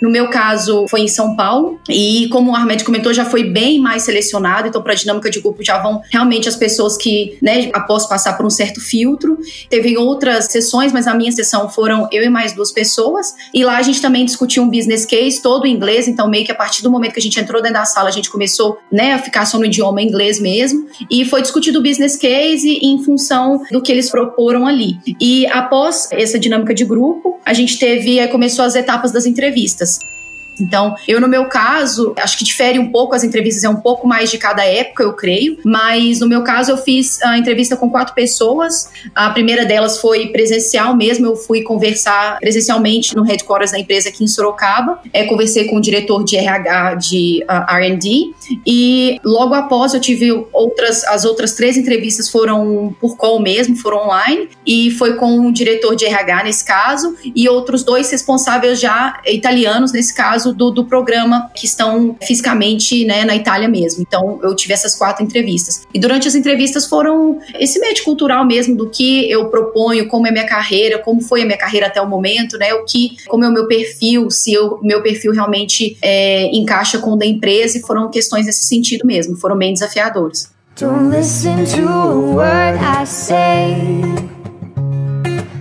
No 0.01 0.11
meu 0.11 0.29
caso, 0.29 0.87
foi 0.89 1.01
em 1.01 1.09
São 1.09 1.35
Paulo. 1.35 1.81
E 1.89 2.29
como 2.31 2.53
o 2.53 2.57
Ahmed 2.57 2.85
comentou, 2.85 3.13
já 3.13 3.25
foi 3.25 3.45
bem 3.45 3.79
mais 3.79 4.03
selecionado. 4.03 4.69
Então, 4.69 4.83
para 4.83 4.93
a 4.93 4.97
dinâmica 4.97 5.31
de 5.31 5.41
grupo, 5.41 5.63
já 5.63 5.79
vão 5.79 6.03
realmente 6.11 6.49
as 6.49 6.57
pessoas 6.57 6.97
que, 6.97 7.37
né, 7.43 7.71
após 7.73 8.07
passar 8.07 8.37
por 8.37 8.47
um 8.47 8.51
certo 8.51 8.81
filtro. 8.81 9.39
Teve 9.69 9.97
outras 9.97 10.47
sessões, 10.47 10.93
mas 10.93 11.07
a 11.07 11.15
minha 11.15 11.33
sessão 11.33 11.69
foram 11.69 12.09
eu 12.13 12.23
e 12.23 12.29
mais 12.29 12.53
duas 12.53 12.73
pessoas. 12.73 13.35
E 13.53 13.65
lá 13.65 13.79
a 13.79 13.83
gente 13.83 14.01
também 14.01 14.25
discutiu 14.25 14.63
um 14.63 14.69
business 14.69 15.05
case 15.05 15.43
todo 15.43 15.67
em 15.67 15.75
inglês. 15.75 16.09
Então, 16.09 16.29
meio 16.29 16.45
que 16.45 16.53
a 16.53 16.55
partir 16.55 16.83
do 16.83 16.91
momento 16.91 17.13
que 17.13 17.21
a 17.21 17.23
gente 17.23 17.39
entrou 17.39 17.61
dentro 17.61 17.79
da 17.79 17.85
sala, 17.85 18.09
a 18.09 18.13
gente 18.13 18.31
começou 18.31 18.79
né, 18.91 19.13
a 19.13 19.19
ficar 19.19 19.47
só 19.47 19.59
no 19.59 19.65
idioma 19.65 20.03
inglês 20.03 20.41
mesmo. 20.41 20.87
E 21.11 21.25
foi 21.25 21.43
discutido 21.43 21.79
o 21.79 21.83
business 21.83 22.17
case 22.17 22.79
em 22.83 23.03
função 23.03 23.63
do 23.71 23.83
que 23.83 23.91
eles 23.91 24.11
proporam 24.11 24.67
ali. 24.67 24.99
E 25.21 25.47
após 25.47 26.09
essa 26.13 26.39
dinâmica 26.39 26.75
de 26.75 26.85
grupo, 26.85 27.39
a 27.45 27.55
gente 27.55 27.79
teve, 27.79 28.27
começou 28.29 28.65
as 28.65 28.75
etapas 28.75 29.11
das 29.13 29.27
entrevistas. 29.27 29.88
us 29.89 30.18
Então, 30.61 30.95
eu 31.07 31.21
no 31.21 31.29
meu 31.29 31.47
caso, 31.47 32.15
acho 32.19 32.39
que 32.39 32.45
difere 32.45 32.79
um 32.79 32.91
pouco, 32.91 33.15
as 33.15 33.25
entrevistas 33.25 33.65
é 33.65 33.69
um 33.69 33.77
pouco 33.77 34.07
mais 34.07 34.31
de 34.31 34.39
cada 34.39 34.65
época, 34.65 35.03
eu 35.03 35.13
creio, 35.13 35.59
mas 35.65 36.21
no 36.21 36.29
meu 36.29 36.43
caso 36.43 36.71
eu 36.71 36.77
fiz 36.77 37.21
a 37.23 37.39
entrevista 37.39 37.77
com 37.77 37.91
quatro 37.91 38.15
pessoas. 38.15 38.91
A 39.15 39.31
primeira 39.31 39.65
delas 39.65 40.01
foi 40.01 40.29
presencial 40.29 40.97
mesmo, 40.97 41.27
eu 41.27 41.37
fui 41.37 41.63
conversar 41.63 42.39
presencialmente 42.39 43.15
no 43.15 43.23
headquarters 43.23 43.73
da 43.73 43.79
empresa 43.79 44.09
aqui 44.09 44.25
em 44.25 44.29
Sorocaba. 44.29 45.01
É, 45.13 45.25
conversei 45.25 45.65
com 45.67 45.77
o 45.77 45.81
diretor 45.81 46.25
de 46.25 46.37
RH 46.37 46.95
de 46.97 47.45
uh, 47.45 47.75
R&D 47.75 48.33
e 48.67 49.21
logo 49.25 49.55
após 49.55 49.95
eu 49.95 50.01
tive 50.01 50.31
outras, 50.53 51.05
as 51.05 51.25
outras 51.25 51.55
três 51.55 51.77
entrevistas 51.77 52.31
foram 52.31 52.95
por 53.01 53.17
call 53.17 53.41
mesmo, 53.41 53.77
foram 53.77 54.05
online 54.05 54.49
e 54.67 54.91
foi 54.93 55.15
com 55.15 55.47
o 55.47 55.53
diretor 55.53 55.95
de 55.95 56.05
RH 56.05 56.45
nesse 56.45 56.65
caso 56.65 57.17
e 57.35 57.49
outros 57.49 57.83
dois 57.83 58.11
responsáveis 58.11 58.81
já 58.81 59.21
italianos 59.27 59.93
nesse 59.93 60.15
caso 60.15 60.48
caso 60.49 60.53
do, 60.55 60.71
do 60.71 60.85
programa 60.85 61.51
que 61.55 61.67
estão 61.67 62.17
fisicamente 62.23 63.05
né, 63.05 63.25
na 63.25 63.37
Itália 63.37 63.69
mesmo. 63.69 64.03
Então, 64.07 64.39
eu 64.43 64.55
tive 64.55 64.73
essas 64.73 64.95
quatro 64.95 65.25
entrevistas. 65.25 65.87
E 65.93 65.99
durante 65.99 66.29
as 66.29 66.35
entrevistas 66.35 66.87
foram 66.87 67.39
esse 67.59 67.79
médio 67.79 68.05
cultural 68.05 68.45
mesmo 68.45 68.77
do 68.77 68.89
que 68.89 69.31
eu 69.31 69.49
proponho, 69.49 70.09
como 70.09 70.27
é 70.27 70.31
minha 70.31 70.47
carreira, 70.47 70.99
como 70.99 71.21
foi 71.21 71.43
a 71.43 71.45
minha 71.45 71.59
carreira 71.59 71.87
até 71.87 72.01
o 72.01 72.09
momento, 72.09 72.57
né? 72.59 72.73
O 72.75 72.85
que, 72.85 73.17
como 73.27 73.45
é 73.45 73.49
o 73.49 73.53
meu 73.53 73.67
perfil, 73.67 74.31
se 74.31 74.57
o 74.59 74.79
meu 74.83 75.03
perfil 75.03 75.33
realmente 75.33 75.97
é, 76.03 76.47
encaixa 76.55 76.99
com 76.99 77.13
o 77.13 77.17
da 77.17 77.27
empresa, 77.27 77.79
e 77.79 77.81
foram 77.81 78.11
questões 78.11 78.47
nesse 78.47 78.67
sentido 78.67 79.07
mesmo, 79.07 79.37
foram 79.37 79.57
bem 79.57 79.73
desafiadoras. 79.73 80.51
Don't 80.77 81.11
listen 81.11 81.65
to 81.65 81.89
a 81.89 82.21
word 82.35 82.79
I 82.79 83.05
say. 83.05 84.03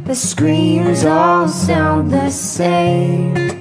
The 0.06 0.14
screams 0.14 1.04
all 1.06 1.48
sound 1.48 2.12
the 2.12 2.30
same. 2.30 3.57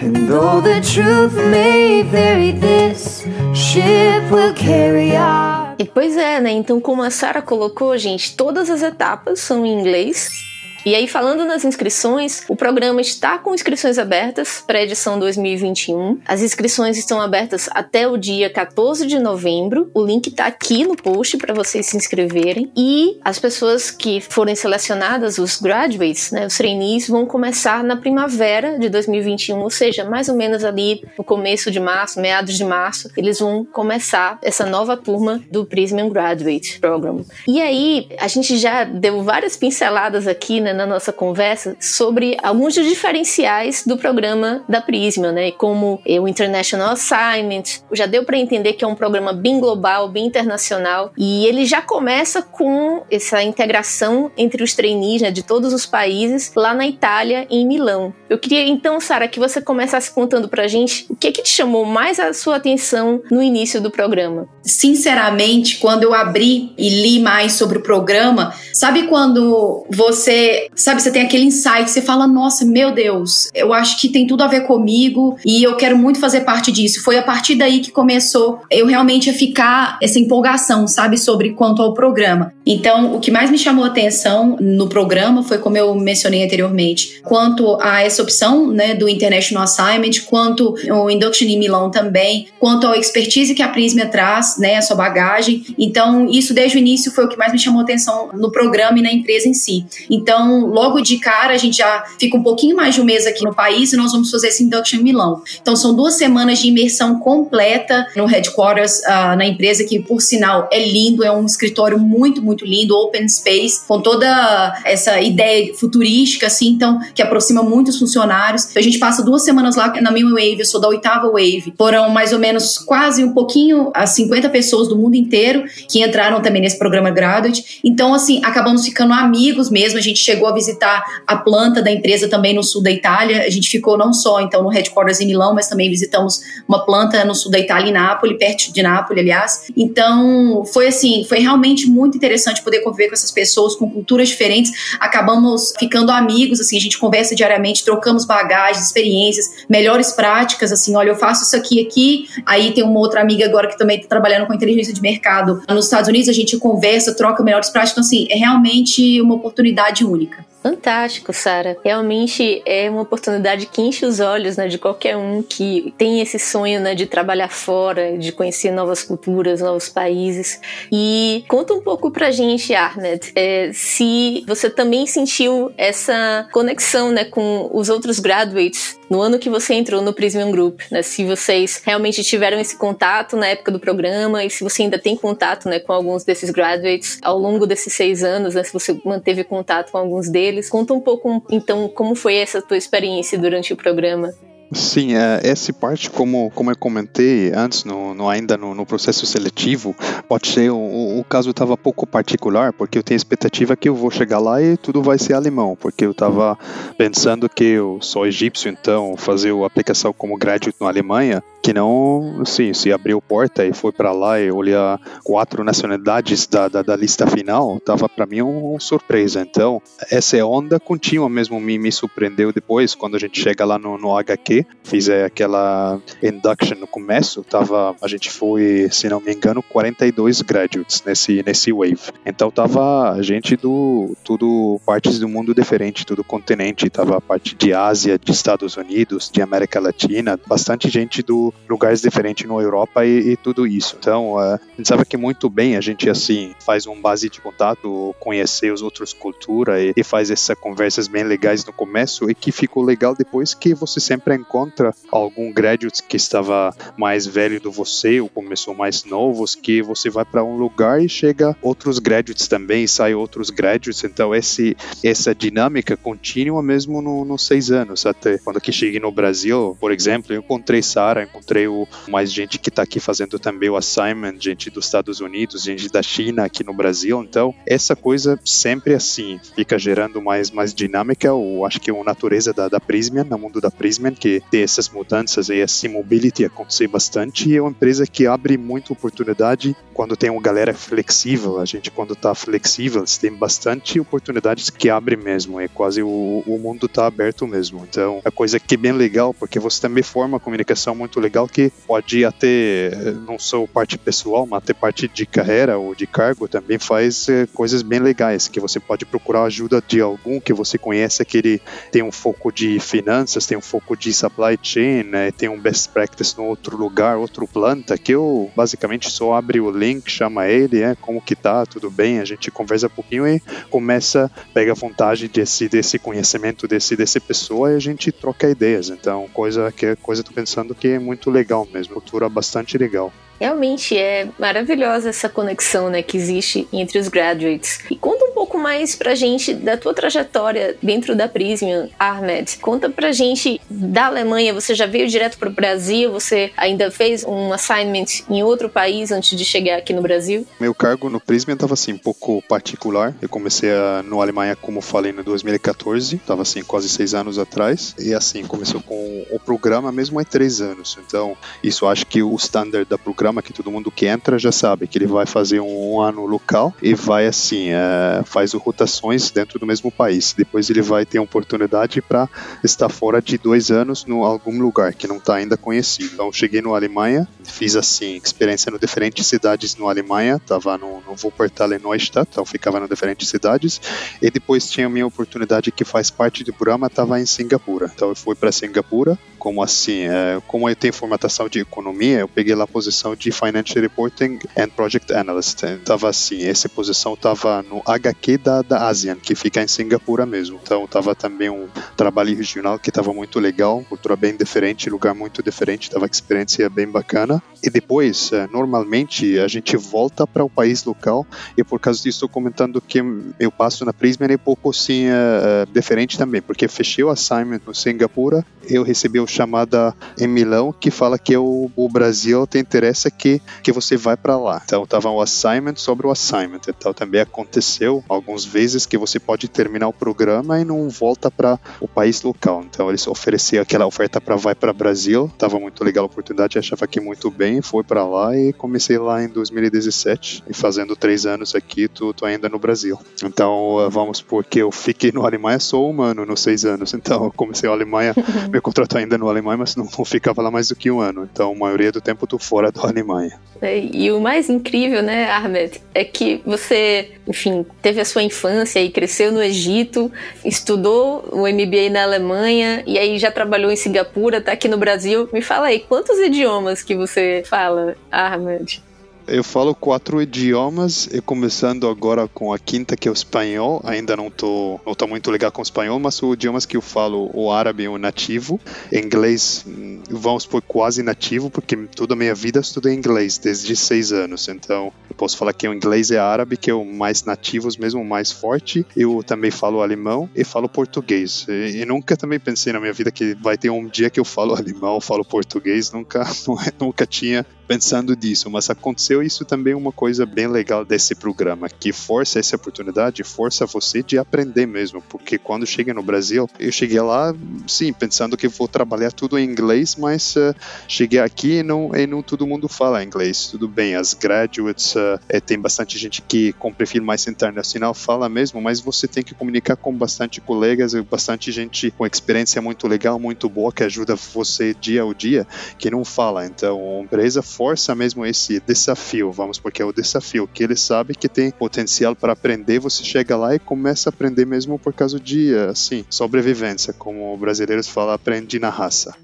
And 0.00 0.28
though 0.28 0.60
the 0.60 0.80
truth 0.82 1.34
may 1.50 2.02
vary, 2.02 2.52
this 2.52 3.26
ship 3.54 4.30
will 4.30 4.52
carry 4.54 5.16
on. 5.16 5.74
E 5.78 5.84
pois 5.84 6.16
é, 6.16 6.40
né? 6.40 6.52
Então, 6.52 6.80
como 6.80 7.02
a 7.02 7.10
Sara 7.10 7.40
colocou, 7.40 7.96
gente, 7.96 8.36
todas 8.36 8.68
as 8.68 8.82
etapas 8.82 9.40
são 9.40 9.64
em 9.64 9.78
inglês. 9.78 10.45
E 10.86 10.94
aí, 10.94 11.08
falando 11.08 11.44
nas 11.44 11.64
inscrições, 11.64 12.44
o 12.48 12.54
programa 12.54 13.00
está 13.00 13.38
com 13.38 13.52
inscrições 13.52 13.98
abertas 13.98 14.62
para 14.64 14.78
a 14.78 14.82
edição 14.82 15.18
2021. 15.18 16.20
As 16.24 16.42
inscrições 16.42 16.96
estão 16.96 17.20
abertas 17.20 17.68
até 17.72 18.06
o 18.06 18.16
dia 18.16 18.48
14 18.48 19.04
de 19.04 19.18
novembro. 19.18 19.90
O 19.92 20.04
link 20.04 20.28
está 20.28 20.46
aqui 20.46 20.86
no 20.86 20.94
post 20.94 21.38
para 21.38 21.52
vocês 21.52 21.86
se 21.86 21.96
inscreverem. 21.96 22.70
E 22.76 23.18
as 23.24 23.36
pessoas 23.36 23.90
que 23.90 24.20
forem 24.20 24.54
selecionadas, 24.54 25.38
os 25.38 25.60
graduates, 25.60 26.30
né, 26.30 26.46
os 26.46 26.56
trainees, 26.56 27.08
vão 27.08 27.26
começar 27.26 27.82
na 27.82 27.96
primavera 27.96 28.78
de 28.78 28.88
2021, 28.88 29.58
ou 29.58 29.70
seja, 29.70 30.04
mais 30.04 30.28
ou 30.28 30.36
menos 30.36 30.62
ali 30.62 31.02
no 31.18 31.24
começo 31.24 31.68
de 31.68 31.80
março, 31.80 32.20
meados 32.20 32.56
de 32.56 32.64
março, 32.64 33.10
eles 33.16 33.40
vão 33.40 33.64
começar 33.64 34.38
essa 34.40 34.64
nova 34.64 34.96
turma 34.96 35.42
do 35.50 35.64
Prism 35.64 36.08
Graduate 36.10 36.78
Program. 36.78 37.24
E 37.48 37.60
aí, 37.60 38.06
a 38.20 38.28
gente 38.28 38.56
já 38.56 38.84
deu 38.84 39.24
várias 39.24 39.56
pinceladas 39.56 40.28
aqui, 40.28 40.60
né, 40.60 40.75
na 40.76 40.86
nossa 40.86 41.12
conversa 41.12 41.76
sobre 41.80 42.36
alguns 42.42 42.74
dos 42.74 42.86
diferenciais 42.86 43.82
do 43.86 43.96
programa 43.96 44.62
da 44.68 44.80
Prisma, 44.80 45.32
né? 45.32 45.50
Como 45.50 46.00
o 46.06 46.28
International 46.28 46.90
Assignment, 46.90 47.80
já 47.92 48.06
deu 48.06 48.24
para 48.24 48.38
entender 48.38 48.74
que 48.74 48.84
é 48.84 48.88
um 48.88 48.94
programa 48.94 49.32
bem 49.32 49.58
global, 49.58 50.08
bem 50.08 50.26
internacional, 50.26 51.12
e 51.16 51.46
ele 51.46 51.64
já 51.64 51.82
começa 51.82 52.42
com 52.42 53.02
essa 53.10 53.42
integração 53.42 54.30
entre 54.36 54.62
os 54.62 54.74
trainees 54.74 55.22
né, 55.22 55.30
de 55.30 55.42
todos 55.42 55.72
os 55.72 55.86
países 55.86 56.52
lá 56.54 56.74
na 56.74 56.86
Itália, 56.86 57.46
em 57.50 57.66
Milão. 57.66 58.14
Eu 58.28 58.38
queria 58.38 58.66
então, 58.66 59.00
Sara, 59.00 59.28
que 59.28 59.38
você 59.38 59.60
começasse 59.60 60.10
contando 60.10 60.48
pra 60.48 60.66
gente 60.66 61.06
o 61.08 61.16
que, 61.16 61.32
que 61.32 61.42
te 61.42 61.50
chamou 61.50 61.84
mais 61.84 62.18
a 62.20 62.32
sua 62.32 62.56
atenção 62.56 63.22
no 63.30 63.42
início 63.42 63.80
do 63.80 63.90
programa. 63.90 64.48
Sinceramente, 64.62 65.78
quando 65.78 66.02
eu 66.02 66.12
abri 66.12 66.72
e 66.76 66.88
li 66.88 67.20
mais 67.20 67.52
sobre 67.52 67.78
o 67.78 67.82
programa, 67.82 68.52
sabe 68.72 69.04
quando 69.04 69.86
você 69.90 70.65
sabe, 70.74 71.02
você 71.02 71.10
tem 71.10 71.22
aquele 71.22 71.44
insight, 71.44 71.90
você 71.90 72.02
fala, 72.02 72.26
nossa, 72.26 72.64
meu 72.64 72.92
Deus, 72.92 73.50
eu 73.54 73.72
acho 73.72 74.00
que 74.00 74.08
tem 74.08 74.26
tudo 74.26 74.42
a 74.42 74.46
ver 74.46 74.62
comigo 74.62 75.36
e 75.44 75.62
eu 75.62 75.76
quero 75.76 75.96
muito 75.96 76.18
fazer 76.18 76.40
parte 76.40 76.72
disso. 76.72 77.02
Foi 77.02 77.18
a 77.18 77.22
partir 77.22 77.54
daí 77.54 77.80
que 77.80 77.90
começou 77.90 78.60
eu 78.70 78.86
realmente 78.86 79.30
a 79.30 79.32
ficar 79.32 79.98
essa 80.02 80.18
empolgação, 80.18 80.86
sabe, 80.86 81.18
sobre 81.18 81.50
quanto 81.50 81.82
ao 81.82 81.94
programa. 81.94 82.52
Então, 82.66 83.14
o 83.14 83.20
que 83.20 83.30
mais 83.30 83.50
me 83.50 83.58
chamou 83.58 83.84
a 83.84 83.88
atenção 83.88 84.56
no 84.60 84.88
programa 84.88 85.42
foi, 85.42 85.58
como 85.58 85.76
eu 85.76 85.94
mencionei 85.94 86.44
anteriormente, 86.44 87.20
quanto 87.22 87.80
a 87.80 88.02
essa 88.02 88.22
opção, 88.22 88.68
né, 88.68 88.94
do 88.94 89.08
International 89.08 89.64
Assignment, 89.64 90.24
quanto 90.26 90.74
o 90.90 91.10
Induction 91.10 91.46
em 91.46 91.58
Milão 91.58 91.90
também, 91.90 92.48
quanto 92.58 92.86
a 92.88 92.96
expertise 92.98 93.54
que 93.54 93.62
a 93.62 93.68
Prisma 93.68 94.06
traz, 94.06 94.58
né, 94.58 94.76
a 94.76 94.82
sua 94.82 94.96
bagagem. 94.96 95.64
Então, 95.78 96.28
isso 96.28 96.52
desde 96.52 96.76
o 96.76 96.80
início 96.80 97.12
foi 97.12 97.24
o 97.24 97.28
que 97.28 97.36
mais 97.36 97.52
me 97.52 97.58
chamou 97.58 97.80
a 97.80 97.84
atenção 97.84 98.30
no 98.34 98.50
programa 98.50 98.98
e 98.98 99.02
na 99.02 99.12
empresa 99.12 99.48
em 99.48 99.54
si. 99.54 99.84
Então, 100.10 100.45
logo 100.66 101.00
de 101.00 101.18
cara, 101.18 101.54
a 101.54 101.56
gente 101.56 101.78
já 101.78 102.04
fica 102.18 102.36
um 102.36 102.42
pouquinho 102.42 102.76
mais 102.76 102.94
de 102.94 103.00
um 103.00 103.04
mês 103.04 103.26
aqui 103.26 103.42
no 103.44 103.54
país 103.54 103.92
e 103.92 103.96
nós 103.96 104.12
vamos 104.12 104.30
fazer 104.30 104.48
esse 104.48 104.62
Induction 104.62 105.00
em 105.00 105.02
Milão. 105.02 105.42
Então, 105.60 105.76
são 105.76 105.94
duas 105.94 106.14
semanas 106.14 106.58
de 106.58 106.68
imersão 106.68 107.18
completa 107.18 108.06
no 108.16 108.26
headquarters, 108.26 109.00
uh, 109.00 109.36
na 109.36 109.46
empresa, 109.46 109.84
que, 109.84 109.98
por 110.00 110.20
sinal, 110.20 110.68
é 110.72 110.86
lindo, 110.86 111.24
é 111.24 111.32
um 111.32 111.44
escritório 111.44 111.98
muito, 111.98 112.42
muito 112.42 112.64
lindo, 112.64 112.96
open 112.96 113.28
space, 113.28 113.86
com 113.86 114.00
toda 114.00 114.80
essa 114.84 115.20
ideia 115.20 115.74
futurística, 115.74 116.46
assim, 116.46 116.68
então, 116.68 117.00
que 117.14 117.22
aproxima 117.22 117.62
muitos 117.62 117.98
funcionários. 117.98 118.66
Então, 118.70 118.80
a 118.80 118.84
gente 118.84 118.98
passa 118.98 119.22
duas 119.22 119.44
semanas 119.44 119.76
lá 119.76 119.92
na 120.00 120.10
minha 120.10 120.28
wave, 120.28 120.60
eu 120.60 120.66
sou 120.66 120.80
da 120.80 120.88
oitava 120.88 121.28
wave. 121.28 121.74
Foram 121.76 122.10
mais 122.10 122.32
ou 122.32 122.38
menos 122.38 122.78
quase 122.78 123.24
um 123.24 123.32
pouquinho, 123.32 123.90
as 123.94 124.10
50 124.10 124.48
pessoas 124.50 124.88
do 124.88 124.96
mundo 124.96 125.14
inteiro 125.14 125.64
que 125.88 126.02
entraram 126.02 126.40
também 126.40 126.62
nesse 126.62 126.78
programa 126.78 127.10
Graduate. 127.10 127.80
Então, 127.84 128.14
assim, 128.14 128.40
acabamos 128.44 128.84
ficando 128.84 129.12
amigos 129.12 129.70
mesmo. 129.70 129.98
A 129.98 130.02
gente 130.02 130.18
chegou 130.18 130.35
chegou 130.36 130.48
a 130.48 130.52
visitar 130.52 131.02
a 131.26 131.36
planta 131.36 131.82
da 131.82 131.90
empresa 131.90 132.28
também 132.28 132.54
no 132.54 132.62
sul 132.62 132.82
da 132.82 132.90
Itália. 132.90 133.42
A 133.42 133.50
gente 133.50 133.70
ficou 133.70 133.96
não 133.96 134.12
só 134.12 134.40
então 134.40 134.62
no 134.62 134.68
headquarters 134.68 135.20
em 135.20 135.26
Milão, 135.26 135.54
mas 135.54 135.68
também 135.68 135.88
visitamos 135.88 136.42
uma 136.68 136.84
planta 136.84 137.24
no 137.24 137.34
sul 137.34 137.50
da 137.50 137.58
Itália, 137.58 137.90
em 137.90 137.92
Nápoles, 137.92 138.38
perto 138.38 138.72
de 138.72 138.82
Nápoles, 138.82 139.22
aliás. 139.22 139.62
Então, 139.76 140.64
foi 140.72 140.88
assim, 140.88 141.24
foi 141.28 141.38
realmente 141.38 141.88
muito 141.88 142.16
interessante 142.16 142.62
poder 142.62 142.80
conviver 142.80 143.08
com 143.08 143.14
essas 143.14 143.30
pessoas 143.30 143.74
com 143.74 143.88
culturas 143.90 144.28
diferentes. 144.28 144.96
Acabamos 145.00 145.72
ficando 145.78 146.10
amigos, 146.10 146.60
assim, 146.60 146.76
a 146.76 146.80
gente 146.80 146.98
conversa 146.98 147.34
diariamente, 147.34 147.84
trocamos 147.84 148.24
bagagens, 148.24 148.86
experiências, 148.86 149.64
melhores 149.68 150.12
práticas, 150.12 150.72
assim, 150.72 150.94
olha, 150.96 151.10
eu 151.10 151.16
faço 151.16 151.44
isso 151.44 151.56
aqui 151.56 151.80
aqui. 151.80 152.26
Aí 152.44 152.72
tem 152.72 152.84
uma 152.84 152.98
outra 152.98 153.20
amiga 153.20 153.44
agora 153.44 153.68
que 153.68 153.78
também 153.78 153.96
está 153.96 154.08
trabalhando 154.08 154.46
com 154.46 154.54
inteligência 154.54 154.92
de 154.92 155.00
mercado 155.00 155.62
nos 155.68 155.86
Estados 155.86 156.08
Unidos, 156.08 156.28
a 156.28 156.32
gente 156.32 156.56
conversa, 156.58 157.14
troca 157.14 157.42
melhores 157.42 157.70
práticas. 157.70 157.92
Então, 157.92 158.04
assim, 158.04 158.26
é 158.30 158.36
realmente 158.36 159.20
uma 159.20 159.34
oportunidade 159.34 160.04
única. 160.04 160.25
dica. 160.26 160.55
Fantástico, 160.66 161.32
Sara. 161.32 161.76
Realmente 161.84 162.60
é 162.66 162.90
uma 162.90 163.02
oportunidade 163.02 163.66
que 163.66 163.80
enche 163.80 164.04
os 164.04 164.18
olhos 164.18 164.56
né, 164.56 164.66
de 164.66 164.78
qualquer 164.78 165.16
um 165.16 165.40
que 165.40 165.94
tem 165.96 166.20
esse 166.20 166.40
sonho 166.40 166.80
né, 166.80 166.92
de 166.92 167.06
trabalhar 167.06 167.48
fora, 167.48 168.18
de 168.18 168.32
conhecer 168.32 168.72
novas 168.72 169.04
culturas, 169.04 169.60
novos 169.60 169.88
países. 169.88 170.60
E 170.90 171.44
conta 171.46 171.72
um 171.72 171.80
pouco 171.80 172.10
pra 172.10 172.32
gente, 172.32 172.74
Arnett, 172.74 173.30
é, 173.36 173.70
se 173.72 174.44
você 174.44 174.68
também 174.68 175.06
sentiu 175.06 175.70
essa 175.78 176.48
conexão 176.52 177.12
né, 177.12 177.24
com 177.24 177.70
os 177.72 177.88
outros 177.88 178.18
graduates 178.18 178.98
no 179.08 179.20
ano 179.20 179.38
que 179.38 179.48
você 179.48 179.74
entrou 179.74 180.02
no 180.02 180.12
Prism 180.12 180.50
Group, 180.50 180.80
né? 180.90 181.02
Se 181.02 181.24
vocês 181.24 181.80
realmente 181.84 182.22
tiveram 182.22 182.58
esse 182.58 182.76
contato 182.76 183.36
na 183.36 183.46
época 183.46 183.70
do 183.70 183.78
programa 183.78 184.44
e 184.44 184.50
se 184.50 184.64
você 184.64 184.82
ainda 184.82 184.98
tem 184.98 185.16
contato, 185.16 185.68
né, 185.68 185.78
com 185.78 185.92
alguns 185.92 186.24
desses 186.24 186.50
graduates 186.50 187.18
ao 187.22 187.38
longo 187.38 187.66
desses 187.66 187.92
seis 187.92 188.22
anos, 188.24 188.54
né? 188.54 188.64
Se 188.64 188.72
você 188.72 188.98
manteve 189.04 189.44
contato 189.44 189.92
com 189.92 189.98
alguns 189.98 190.28
deles, 190.28 190.55
conta 190.62 190.92
um 190.92 191.00
pouco, 191.00 191.42
então, 191.50 191.88
como 191.88 192.14
foi 192.14 192.36
essa 192.36 192.62
tua 192.62 192.76
experiência 192.76 193.38
durante 193.38 193.72
o 193.72 193.76
programa. 193.76 194.34
Sim, 194.72 195.14
é, 195.14 195.40
essa 195.44 195.72
parte, 195.72 196.10
como, 196.10 196.50
como 196.50 196.70
eu 196.70 196.76
comentei 196.76 197.52
antes, 197.54 197.84
no, 197.84 198.14
no 198.14 198.28
ainda 198.28 198.56
no, 198.56 198.74
no, 198.74 198.84
processo 198.84 199.24
seletivo, 199.24 199.94
pode 200.28 200.48
ser 200.48 200.70
o, 200.70 201.20
o 201.20 201.24
caso 201.24 201.50
estava 201.50 201.76
pouco 201.76 202.06
particular, 202.06 202.72
porque 202.72 202.98
eu 202.98 203.02
tenho 203.02 203.16
expectativa 203.16 203.76
que 203.76 203.88
eu 203.88 203.94
vou 203.94 204.10
chegar 204.10 204.40
lá 204.40 204.60
e 204.60 204.76
tudo 204.76 205.02
vai 205.02 205.18
ser 205.18 205.34
alemão, 205.34 205.76
porque 205.80 206.04
eu 206.04 206.10
estava 206.10 206.58
pensando 206.98 207.48
que 207.48 207.64
eu 207.64 207.98
sou 208.00 208.26
egípcio, 208.26 208.68
então 208.68 209.16
fazer 209.16 209.54
a 209.54 209.66
aplicação 209.66 210.12
como 210.12 210.36
graduate 210.36 210.76
na 210.80 210.88
Alemanha, 210.88 211.42
que 211.62 211.72
não, 211.72 212.42
sim, 212.44 212.72
se 212.72 212.92
abriu 212.92 213.20
porta 213.20 213.64
e 213.64 213.72
foi 213.72 213.92
para 213.92 214.12
lá 214.12 214.40
e 214.40 214.50
olhar 214.50 215.00
quatro 215.24 215.64
nacionalidades 215.64 216.46
da, 216.46 216.68
da, 216.68 216.82
da 216.82 216.96
lista 216.96 217.26
final, 217.26 217.78
tava 217.80 218.08
para 218.08 218.26
mim 218.26 218.40
uma 218.40 218.76
um 218.76 218.80
surpresa. 218.80 219.42
Então, 219.42 219.82
essa 220.10 220.36
onda 220.44 220.78
contínua 220.78 221.28
mesmo 221.28 221.60
me, 221.60 221.78
me 221.78 221.90
surpreendeu 221.90 222.52
depois, 222.52 222.94
quando 222.94 223.16
a 223.16 223.18
gente 223.18 223.40
chega 223.40 223.64
lá 223.64 223.78
no, 223.78 223.98
no 223.98 224.16
HQ 224.16 224.55
fiz 224.84 225.08
aquela 225.08 226.00
induction 226.22 226.76
no 226.78 226.86
começo, 226.86 227.42
tava, 227.42 227.94
a 228.00 228.08
gente 228.08 228.30
foi, 228.30 228.88
se 228.90 229.08
não 229.08 229.20
me 229.20 229.32
engano, 229.32 229.62
42 229.62 230.42
graduates 230.42 231.02
nesse, 231.04 231.42
nesse 231.44 231.72
wave. 231.72 231.98
Então 232.24 232.50
tava 232.50 233.16
gente 233.20 233.56
do 233.56 234.16
tudo 234.22 234.80
partes 234.86 235.18
do 235.18 235.28
mundo 235.28 235.54
diferente, 235.54 236.06
tudo 236.06 236.22
continente, 236.22 236.88
tava 236.88 237.20
parte 237.20 237.54
de 237.54 237.72
Ásia, 237.72 238.18
de 238.18 238.30
Estados 238.30 238.76
Unidos, 238.76 239.30
de 239.30 239.42
América 239.42 239.80
Latina, 239.80 240.38
bastante 240.46 240.88
gente 240.88 241.22
do 241.22 241.52
lugares 241.68 242.00
diferentes 242.00 242.48
na 242.48 242.54
Europa 242.54 243.04
e, 243.04 243.32
e 243.32 243.36
tudo 243.36 243.66
isso. 243.66 243.96
Então, 243.98 244.34
uh, 244.34 244.58
sabe 244.84 245.04
que 245.04 245.16
muito 245.16 245.48
bem 245.48 245.76
a 245.76 245.80
gente 245.80 246.08
assim 246.08 246.54
faz 246.64 246.86
um 246.86 247.00
base 247.00 247.28
de 247.28 247.40
contato, 247.40 248.14
conhecer 248.20 248.72
os 248.72 248.82
outros 248.82 249.12
culturas 249.12 249.80
e, 249.80 249.92
e 249.96 250.04
faz 250.04 250.30
essas 250.30 250.56
conversas 250.58 251.08
bem 251.08 251.24
legais 251.24 251.64
no 251.64 251.72
começo 251.72 252.30
e 252.30 252.34
que 252.34 252.52
ficou 252.52 252.82
legal 252.82 253.14
depois 253.14 253.54
que 253.54 253.74
você 253.74 254.00
sempre 254.00 254.34
encontra 254.46 254.94
algum 255.10 255.52
graduate 255.52 256.02
que 256.02 256.16
estava 256.16 256.74
mais 256.96 257.26
velho 257.26 257.60
do 257.60 257.70
você 257.70 258.20
ou 258.20 258.28
começou 258.28 258.74
mais 258.74 259.04
novos, 259.04 259.54
que 259.54 259.82
você 259.82 260.08
vai 260.08 260.24
para 260.24 260.44
um 260.44 260.56
lugar 260.56 261.02
e 261.02 261.08
chega 261.08 261.56
outros 261.60 261.98
graduates 261.98 262.46
também, 262.46 262.84
e 262.84 262.88
sai 262.88 263.14
outros 263.14 263.50
graduates. 263.50 264.04
Então 264.04 264.34
esse 264.34 264.76
essa 265.02 265.34
dinâmica 265.34 265.96
contínua 265.96 266.62
mesmo 266.62 267.02
nos 267.02 267.26
no 267.26 267.38
seis 267.38 267.70
anos 267.70 268.06
até 268.06 268.38
quando 268.38 268.60
que 268.60 268.72
cheguei 268.72 269.00
no 269.00 269.10
Brasil, 269.10 269.76
por 269.80 269.90
exemplo, 269.92 270.32
eu 270.32 270.40
encontrei 270.40 270.82
Sara, 270.82 271.24
encontrei 271.24 271.66
o, 271.66 271.86
mais 272.08 272.32
gente 272.32 272.58
que 272.58 272.68
está 272.68 272.82
aqui 272.82 273.00
fazendo 273.00 273.38
também 273.38 273.68
o 273.68 273.76
assignment, 273.76 274.36
gente 274.38 274.70
dos 274.70 274.86
Estados 274.86 275.20
Unidos, 275.20 275.64
gente 275.64 275.88
da 275.88 276.02
China 276.02 276.44
aqui 276.44 276.62
no 276.62 276.72
Brasil. 276.72 277.20
Então 277.22 277.54
essa 277.66 277.96
coisa 277.96 278.38
sempre 278.44 278.94
assim 278.94 279.40
fica 279.56 279.78
gerando 279.78 280.22
mais 280.22 280.50
mais 280.50 280.72
dinâmica. 280.72 281.26
Eu 281.26 281.64
acho 281.64 281.80
que 281.80 281.90
é 281.90 282.00
a 282.00 282.04
natureza 282.04 282.52
da, 282.52 282.68
da 282.68 282.80
Prismian, 282.80 283.24
no 283.24 283.38
mundo 283.38 283.60
da 283.60 283.70
Prismian, 283.70 284.12
que 284.12 284.35
ter 284.40 284.60
essas 284.60 284.88
mudanças 284.88 285.48
e 285.48 285.54
esse 285.54 285.88
mobility 285.88 286.44
acontecer 286.44 286.88
bastante. 286.88 287.54
É 287.54 287.60
uma 287.60 287.70
empresa 287.70 288.06
que 288.06 288.26
abre 288.26 288.56
muita 288.56 288.92
oportunidade 288.92 289.76
quando 289.96 290.14
tem 290.14 290.28
uma 290.28 290.42
galera 290.42 290.74
flexível. 290.74 291.58
A 291.58 291.64
gente, 291.64 291.90
quando 291.90 292.12
está 292.12 292.34
flexível, 292.34 293.02
tem 293.18 293.32
bastante 293.32 293.98
oportunidades 293.98 294.68
que 294.68 294.90
abre 294.90 295.16
mesmo. 295.16 295.58
É 295.58 295.68
quase 295.68 296.02
o, 296.02 296.42
o 296.46 296.58
mundo 296.58 296.84
está 296.84 297.06
aberto 297.06 297.46
mesmo. 297.46 297.82
Então, 297.88 298.20
é 298.22 298.30
coisa 298.30 298.60
que 298.60 298.74
é 298.74 298.76
bem 298.76 298.92
legal, 298.92 299.32
porque 299.32 299.58
você 299.58 299.80
também 299.80 300.02
forma 300.02 300.34
uma 300.34 300.40
comunicação 300.40 300.94
muito 300.94 301.18
legal 301.18 301.48
que 301.48 301.72
pode 301.86 302.26
até, 302.26 302.90
não 303.26 303.38
só 303.38 303.66
parte 303.66 303.96
pessoal, 303.96 304.46
mas 304.46 304.58
até 304.58 304.74
parte 304.74 305.08
de 305.08 305.24
carreira 305.24 305.78
ou 305.78 305.94
de 305.94 306.06
cargo, 306.06 306.46
também 306.46 306.78
faz 306.78 307.26
é, 307.30 307.46
coisas 307.46 307.80
bem 307.80 307.98
legais, 307.98 308.48
que 308.48 308.60
você 308.60 308.78
pode 308.78 309.06
procurar 309.06 309.44
ajuda 309.44 309.82
de 309.86 310.02
algum 310.02 310.38
que 310.38 310.52
você 310.52 310.76
conhece, 310.76 311.24
que 311.24 311.38
ele 311.38 311.62
tem 311.90 312.02
um 312.02 312.12
foco 312.12 312.52
de 312.52 312.78
finanças, 312.80 313.46
tem 313.46 313.56
um 313.56 313.62
foco 313.62 313.96
de 313.96 314.12
supply 314.12 314.58
chain, 314.62 315.04
né, 315.04 315.30
tem 315.30 315.48
um 315.48 315.58
best 315.58 315.88
practice 315.88 316.36
no 316.36 316.44
outro 316.44 316.76
lugar, 316.76 317.16
outro 317.16 317.48
planta, 317.48 317.96
que 317.96 318.12
eu 318.12 318.50
basicamente 318.54 319.10
só 319.10 319.32
abre 319.32 319.58
o 319.58 319.70
link, 319.70 319.85
chama 320.06 320.48
ele, 320.48 320.82
é, 320.82 320.94
como 320.94 321.20
que 321.20 321.34
tá, 321.34 321.64
tudo 321.66 321.90
bem, 321.90 322.20
a 322.20 322.24
gente 322.24 322.50
conversa 322.50 322.86
um 322.86 322.90
pouquinho 322.90 323.26
e 323.26 323.40
começa, 323.70 324.30
pega 324.52 324.74
vontade 324.74 325.28
desse, 325.28 325.68
desse 325.68 325.98
conhecimento 325.98 326.66
desse, 326.66 326.96
desse 326.96 327.20
pessoa 327.20 327.72
e 327.72 327.76
a 327.76 327.80
gente 327.80 328.10
troca 328.12 328.48
ideias. 328.48 328.90
Então, 328.90 329.28
coisa 329.32 329.72
que 329.72 329.96
coisa 329.96 330.22
tô 330.22 330.32
pensando 330.32 330.74
que 330.74 330.88
é 330.88 330.98
muito 330.98 331.30
legal 331.30 331.66
mesmo, 331.72 331.94
cultura 331.94 332.28
bastante 332.28 332.76
legal. 332.78 333.12
Realmente 333.40 333.96
é 333.96 334.28
maravilhosa 334.38 335.10
essa 335.10 335.28
conexão 335.28 335.90
né, 335.90 336.02
que 336.02 336.16
existe 336.16 336.66
entre 336.72 336.98
os 336.98 337.08
graduates. 337.08 337.80
E 337.90 337.96
conta 337.96 338.24
um 338.24 338.32
pouco 338.32 338.58
mais 338.58 338.94
pra 338.94 339.14
gente 339.14 339.52
da 339.54 339.76
tua 339.76 339.94
trajetória 339.94 340.76
dentro 340.82 341.14
da 341.14 341.28
Prismian, 341.28 341.88
Ahmed. 341.98 342.58
Conta 342.58 342.88
pra 342.88 343.12
gente 343.12 343.60
da 343.68 344.06
Alemanha, 344.06 344.54
você 344.54 344.74
já 344.74 344.86
veio 344.86 345.08
direto 345.08 345.38
pro 345.38 345.50
Brasil, 345.50 346.10
você 346.10 346.50
ainda 346.56 346.90
fez 346.90 347.24
um 347.24 347.52
assignment 347.52 348.06
em 348.28 348.42
outro 348.42 348.68
país 348.68 349.10
antes 349.12 349.36
de 349.36 349.44
chegar 349.44 349.78
aqui 349.78 349.92
no 349.92 350.02
Brasil? 350.02 350.46
Meu 350.58 350.74
cargo 350.74 351.10
no 351.10 351.20
Prismian 351.20 351.54
estava 351.54 351.74
assim, 351.74 351.92
um 351.92 351.98
pouco 351.98 352.42
particular. 352.48 353.14
Eu 353.20 353.28
comecei 353.28 353.70
a, 353.70 354.02
no 354.02 354.20
Alemanha, 354.22 354.56
como 354.56 354.80
falei, 354.80 355.12
no 355.12 355.22
2014, 355.22 356.16
estava 356.16 356.42
assim, 356.42 356.62
quase 356.62 356.88
seis 356.88 357.14
anos 357.14 357.38
atrás. 357.38 357.94
E 357.98 358.14
assim, 358.14 358.44
começou 358.44 358.80
com 358.80 359.26
o 359.30 359.38
programa 359.38 359.92
mesmo 359.92 360.18
há 360.18 360.24
três 360.24 360.60
anos. 360.60 360.98
Então, 361.06 361.36
isso 361.62 361.86
acho 361.86 362.06
que 362.06 362.22
o 362.22 362.34
standard 362.36 362.88
da 362.88 362.96
programa 362.96 363.25
programa 363.26 363.42
que 363.42 363.52
todo 363.52 363.72
mundo 363.72 363.90
que 363.90 364.06
entra 364.06 364.38
já 364.38 364.52
sabe 364.52 364.86
que 364.86 364.96
ele 364.96 365.06
vai 365.06 365.26
fazer 365.26 365.58
um, 365.58 366.00
ano 366.00 366.26
local 366.26 366.72
e 366.80 366.94
vai 366.94 367.26
assim, 367.26 367.70
é, 367.70 368.22
faz 368.24 368.52
rotações 368.52 369.32
dentro 369.32 369.58
do 369.58 369.66
mesmo 369.66 369.90
país. 369.90 370.32
Depois 370.32 370.70
ele 370.70 370.80
vai 370.80 371.04
ter 371.04 371.18
oportunidade 371.18 372.00
para 372.00 372.28
estar 372.62 372.88
fora 372.88 373.20
de 373.20 373.36
dois 373.36 373.72
anos 373.72 374.04
em 374.06 374.12
algum 374.12 374.60
lugar 374.60 374.94
que 374.94 375.08
não 375.08 375.16
está 375.16 375.34
ainda 375.34 375.56
conhecido. 375.56 376.10
Então 376.14 376.32
cheguei 376.32 376.62
no 376.62 376.72
Alemanha, 376.72 377.26
fiz 377.42 377.74
assim 377.74 378.20
experiência 378.22 378.70
em 378.70 378.78
diferentes 378.78 379.26
cidades 379.26 379.74
no 379.74 379.88
Alemanha, 379.88 380.36
estava 380.36 380.78
no, 380.78 381.00
no 381.00 381.16
Wuppertal 381.20 381.72
e 381.72 381.78
Neustadt, 381.80 382.28
então 382.30 382.44
ficava 382.44 382.78
em 382.78 382.86
diferentes 382.86 383.28
cidades 383.28 383.80
e 384.22 384.30
depois 384.30 384.70
tinha 384.70 384.86
a 384.86 384.90
minha 384.90 385.06
oportunidade 385.06 385.72
que 385.72 385.84
faz 385.84 386.10
parte 386.10 386.44
do 386.44 386.52
programa, 386.52 386.86
estava 386.86 387.20
em 387.20 387.26
Singapura. 387.26 387.90
Então 387.92 388.10
eu 388.10 388.14
fui 388.14 388.36
para 388.36 388.52
Singapura, 388.52 389.18
como 389.46 389.62
assim, 389.62 390.08
é, 390.08 390.42
como 390.48 390.68
eu 390.68 390.74
tenho 390.74 390.92
formatação 390.92 391.48
de 391.48 391.60
economia, 391.60 392.18
eu 392.18 392.26
peguei 392.26 392.52
lá 392.52 392.64
a 392.64 392.66
posição 392.66 393.14
de 393.14 393.30
Financial 393.30 393.80
Reporting 393.80 394.40
and 394.58 394.70
Project 394.70 395.14
Analyst. 395.14 395.62
Tava 395.84 396.08
assim, 396.08 396.42
essa 396.42 396.68
posição 396.68 397.14
tava 397.14 397.62
no 397.62 397.80
HQ 397.86 398.38
da, 398.38 398.62
da 398.62 398.88
ASEAN, 398.88 399.14
que 399.14 399.36
fica 399.36 399.62
em 399.62 399.68
Singapura 399.68 400.26
mesmo. 400.26 400.58
Então 400.60 400.84
tava 400.88 401.14
também 401.14 401.48
um 401.48 401.68
trabalho 401.96 402.36
regional 402.36 402.76
que 402.76 402.90
tava 402.90 403.12
muito 403.12 403.38
legal, 403.38 403.84
cultura 403.88 404.16
bem 404.16 404.36
diferente, 404.36 404.90
lugar 404.90 405.14
muito 405.14 405.40
diferente, 405.44 405.92
tava 405.92 406.06
experiência 406.06 406.68
bem 406.68 406.88
bacana. 406.88 407.40
E 407.62 407.70
depois, 407.70 408.32
é, 408.32 408.48
normalmente, 408.48 409.38
a 409.38 409.46
gente 409.46 409.76
volta 409.76 410.26
para 410.26 410.44
o 410.44 410.50
país 410.50 410.84
local 410.84 411.24
e 411.56 411.62
por 411.62 411.78
causa 411.78 411.98
disso 411.98 412.16
estou 412.16 412.28
comentando 412.28 412.80
que 412.80 412.98
eu 413.38 413.52
passo 413.52 413.84
na 413.84 413.92
Prisma 413.92 414.26
é 414.26 414.34
um 414.34 414.38
pouco 414.38 414.70
assim, 414.70 415.06
uh, 415.06 415.70
diferente 415.72 416.18
também, 416.18 416.42
porque 416.42 416.66
fechei 416.66 417.04
o 417.04 417.10
assignment 417.10 417.60
no 417.64 417.72
Singapura, 417.72 418.44
eu 418.68 418.82
recebi 418.82 419.20
o 419.20 419.35
chamada 419.36 419.94
em 420.18 420.26
Milão 420.26 420.72
que 420.72 420.90
fala 420.90 421.18
que 421.18 421.36
o, 421.36 421.70
o 421.76 421.88
Brasil 421.88 422.46
tem 422.46 422.60
interesse 422.60 423.10
que, 423.10 423.40
que 423.62 423.72
você 423.72 423.96
vai 423.96 424.16
para 424.16 424.36
lá. 424.36 424.60
Então, 424.64 424.86
tava 424.86 425.10
um 425.10 425.20
assignment 425.20 425.76
sobre 425.76 426.06
o 426.06 426.10
assignment. 426.10 426.60
Então, 426.68 426.92
também 426.92 427.20
aconteceu 427.20 428.02
algumas 428.08 428.44
vezes 428.44 428.86
que 428.86 428.96
você 428.96 429.18
pode 429.18 429.48
terminar 429.48 429.88
o 429.88 429.92
programa 429.92 430.60
e 430.60 430.64
não 430.64 430.88
volta 430.88 431.30
para 431.30 431.58
o 431.80 431.88
país 431.88 432.22
local. 432.22 432.64
Então, 432.64 432.88
eles 432.88 433.06
ofereciam 433.06 433.62
aquela 433.62 433.86
oferta 433.86 434.20
para 434.20 434.36
vai 434.36 434.54
para 434.54 434.72
Brasil. 434.72 435.30
Tava 435.38 435.58
muito 435.58 435.82
legal 435.84 436.04
a 436.04 436.06
oportunidade, 436.06 436.58
achava 436.58 436.86
que 436.86 437.00
muito 437.00 437.30
bem, 437.30 437.60
foi 437.60 437.82
para 437.82 438.04
lá 438.06 438.36
e 438.36 438.52
comecei 438.52 438.98
lá 438.98 439.22
em 439.22 439.28
2017 439.28 440.44
e 440.48 440.54
fazendo 440.54 440.96
três 440.96 441.26
anos 441.26 441.54
aqui, 441.54 441.88
tô, 441.88 442.12
tô 442.12 442.24
ainda 442.24 442.48
no 442.48 442.58
Brasil. 442.58 442.98
Então, 443.22 443.80
eh, 443.80 443.88
vamos 443.90 444.20
porque 444.20 444.62
eu 444.62 444.70
fiquei 444.70 445.12
no 445.12 445.24
Alemanha 445.26 445.58
sou 445.58 445.90
humano 445.90 446.24
nos 446.24 446.40
seis 446.40 446.64
anos. 446.64 446.94
Então, 446.94 447.30
comecei 447.36 447.68
a 447.68 447.72
Alemanha, 447.72 448.14
meu 448.50 448.62
contrato 448.62 448.96
ainda 448.98 449.18
no 449.18 449.25
Alemanha, 449.30 449.58
mas 449.58 449.76
não, 449.76 449.88
não 449.96 450.04
ficava 450.04 450.42
lá 450.42 450.50
mais 450.50 450.68
do 450.68 450.76
que 450.76 450.90
um 450.90 451.00
ano. 451.00 451.28
Então, 451.30 451.52
a 451.52 451.54
maioria 451.56 451.92
do 451.92 452.00
tempo 452.00 452.26
tô 452.26 452.38
fora 452.38 452.70
do 452.70 452.80
Alemanha. 452.80 453.38
É, 453.60 453.78
e 453.78 454.10
o 454.12 454.20
mais 454.20 454.50
incrível, 454.50 455.02
né, 455.02 455.30
Ahmed, 455.30 455.80
é 455.94 456.04
que 456.04 456.42
você, 456.44 457.12
enfim, 457.26 457.64
teve 457.80 458.00
a 458.00 458.04
sua 458.04 458.22
infância 458.22 458.80
e 458.80 458.90
cresceu 458.90 459.32
no 459.32 459.42
Egito, 459.42 460.12
estudou 460.44 461.26
o 461.32 461.46
MBA 461.48 461.90
na 461.90 462.02
Alemanha 462.02 462.82
e 462.86 462.98
aí 462.98 463.18
já 463.18 463.30
trabalhou 463.30 463.70
em 463.70 463.76
Singapura, 463.76 464.40
tá 464.40 464.52
aqui 464.52 464.68
no 464.68 464.76
Brasil. 464.76 465.28
Me 465.32 465.40
fala 465.40 465.68
aí, 465.68 465.80
quantos 465.80 466.18
idiomas 466.18 466.82
que 466.82 466.94
você 466.94 467.42
fala, 467.46 467.96
Ahmed? 468.10 468.85
Eu 469.28 469.42
falo 469.42 469.74
quatro 469.74 470.22
idiomas 470.22 471.08
e 471.12 471.20
começando 471.20 471.88
agora 471.88 472.28
com 472.28 472.52
a 472.52 472.58
quinta 472.60 472.96
que 472.96 473.08
é 473.08 473.10
o 473.10 473.14
espanhol. 473.14 473.80
Ainda 473.82 474.16
não 474.16 474.30
tô, 474.30 474.78
não 474.86 474.94
tô 474.94 475.08
muito 475.08 475.32
legal 475.32 475.50
com 475.50 475.60
o 475.60 475.64
espanhol, 475.64 475.98
mas 475.98 476.22
os 476.22 476.34
idiomas 476.34 476.64
que 476.64 476.76
eu 476.76 476.80
falo, 476.80 477.28
o 477.34 477.50
árabe 477.50 477.84
é 477.84 477.88
o 477.88 477.98
nativo, 477.98 478.60
inglês 478.92 479.64
hum, 479.66 480.00
vamos 480.08 480.46
por 480.46 480.62
quase 480.62 481.02
nativo, 481.02 481.50
porque 481.50 481.76
toda 481.76 482.14
a 482.14 482.16
minha 482.16 482.36
vida 482.36 482.60
estudei 482.60 482.94
inglês 482.94 483.36
desde 483.36 483.74
seis 483.74 484.12
anos. 484.12 484.46
Então 484.46 484.92
eu 485.10 485.16
posso 485.16 485.36
falar 485.36 485.52
que 485.52 485.66
o 485.66 485.74
inglês 485.74 486.12
é 486.12 486.18
árabe, 486.18 486.56
que 486.56 486.70
é 486.70 486.74
o 486.74 486.84
mais 486.84 487.24
nativo, 487.24 487.68
mesmo 487.80 488.04
mais 488.04 488.30
forte. 488.30 488.86
Eu 488.96 489.24
também 489.24 489.50
falo 489.50 489.82
alemão 489.82 490.30
e 490.36 490.44
falo 490.44 490.68
português. 490.68 491.46
E, 491.48 491.82
e 491.82 491.84
nunca 491.84 492.16
também 492.16 492.38
pensei 492.38 492.72
na 492.72 492.78
minha 492.78 492.92
vida 492.92 493.10
que 493.10 493.34
vai 493.34 493.58
ter 493.58 493.70
um 493.70 493.88
dia 493.88 494.08
que 494.08 494.20
eu 494.20 494.24
falo 494.24 494.54
alemão, 494.56 495.00
falo 495.00 495.24
português. 495.24 495.90
Nunca, 495.90 496.24
nunca 496.78 497.04
tinha 497.04 497.44
pensando 497.66 498.14
disso, 498.14 498.48
mas 498.50 498.70
aconteceu 498.70 499.22
isso 499.22 499.44
também 499.44 499.74
uma 499.74 499.92
coisa 499.92 500.24
bem 500.24 500.46
legal 500.46 500.84
desse 500.84 501.14
programa, 501.14 501.68
que 501.68 501.92
força 501.92 502.38
essa 502.38 502.56
oportunidade, 502.56 503.22
força 503.24 503.66
você 503.66 504.02
de 504.02 504.18
aprender 504.18 504.66
mesmo, 504.66 505.02
porque 505.02 505.38
quando 505.38 505.66
chega 505.66 505.92
no 505.92 506.02
Brasil, 506.02 506.48
eu 506.58 506.70
cheguei 506.70 507.00
lá, 507.00 507.34
sim, 507.66 507.92
pensando 507.92 508.36
que 508.36 508.48
vou 508.48 508.68
trabalhar 508.68 509.12
tudo 509.12 509.38
em 509.38 509.44
inglês, 509.44 509.96
mas 509.96 510.36
uh, 510.36 510.54
cheguei 510.86 511.18
aqui 511.18 511.58
e 511.58 511.62
não, 511.62 511.94
e 511.94 512.06
não 512.06 512.22
todo 512.22 512.46
mundo 512.46 512.68
fala 512.68 513.02
inglês, 513.02 513.48
tudo 513.48 513.66
bem, 513.66 513.96
as 513.96 514.14
graduates, 514.14 514.94
uh, 514.94 515.18
é, 515.28 515.40
tem 515.40 515.58
bastante 515.58 515.98
gente 515.98 516.22
que 516.22 516.52
com 516.54 516.72
perfil 516.72 517.02
mais 517.02 517.26
internacional 517.26 517.94
fala 517.94 518.28
mesmo, 518.28 518.60
mas 518.60 518.80
você 518.80 519.08
tem 519.08 519.22
que 519.22 519.34
comunicar 519.34 519.76
com 519.76 519.92
bastante 519.92 520.40
colegas, 520.40 520.94
bastante 520.94 521.50
gente 521.50 521.90
com 521.90 522.06
experiência 522.06 522.62
muito 522.62 522.86
legal, 522.86 523.18
muito 523.18 523.48
boa, 523.48 523.72
que 523.72 523.82
ajuda 523.82 524.14
você 524.14 524.74
dia 524.74 525.02
ao 525.02 525.12
dia, 525.12 525.46
que 525.78 525.90
não 525.90 526.04
fala, 526.04 526.46
então 526.46 527.00
a 527.00 527.02
empresa 527.02 527.42
força 527.56 527.94
mesmo 527.94 528.26
esse 528.26 528.60
desafio, 528.60 529.32
vamos, 529.32 529.58
porque 529.58 529.80
é 529.80 529.84
o 529.84 529.92
desafio 529.92 530.46
que 530.46 530.62
ele 530.62 530.76
sabe 530.76 531.14
que 531.14 531.26
tem 531.26 531.50
potencial 531.50 532.14
para 532.14 532.34
aprender, 532.34 532.78
você 532.78 533.02
chega 533.02 533.34
lá 533.34 533.54
e 533.54 533.58
começa 533.58 534.10
a 534.10 534.12
aprender 534.12 534.44
mesmo 534.44 534.78
por 534.78 534.92
causa 534.92 535.18
de, 535.18 535.54
assim, 535.70 536.04
sobrevivência, 536.10 536.92
como 536.92 537.34
brasileiros 537.38 537.88
falam, 537.88 538.12
aprende 538.12 538.58
na 538.58 538.68
raça 538.68 539.16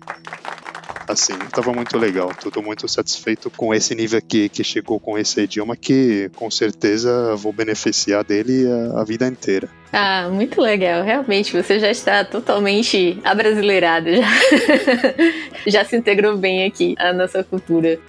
assim, 1.09 1.35
estava 1.35 1.73
muito 1.73 1.99
legal, 1.99 2.33
tudo 2.41 2.63
muito 2.63 2.89
satisfeito 2.89 3.51
com 3.51 3.75
esse 3.75 3.95
nível 3.95 4.21
que, 4.21 4.49
que 4.49 4.65
chegou 4.65 4.99
com 4.99 5.19
esse 5.19 5.43
idioma 5.43 5.77
que 5.77 6.31
com 6.37 6.51
certeza 6.51 7.35
vou 7.37 7.53
beneficiar 7.53 8.25
dele 8.25 8.67
a, 8.67 9.01
a 9.01 9.05
vida 9.05 9.27
inteira. 9.27 9.69
Ah, 9.93 10.29
muito 10.31 10.61
legal. 10.61 11.05
Realmente, 11.05 11.53
você 11.53 11.79
já 11.79 11.91
está 11.91 12.25
totalmente 12.25 13.19
abrasileirado, 13.23 14.09
já, 14.17 14.29
já 15.67 15.85
se 15.85 15.97
integrou 15.97 16.37
bem 16.37 16.65
aqui 16.65 16.95
à 16.99 17.13
nossa 17.13 17.45
cultura. 17.45 18.01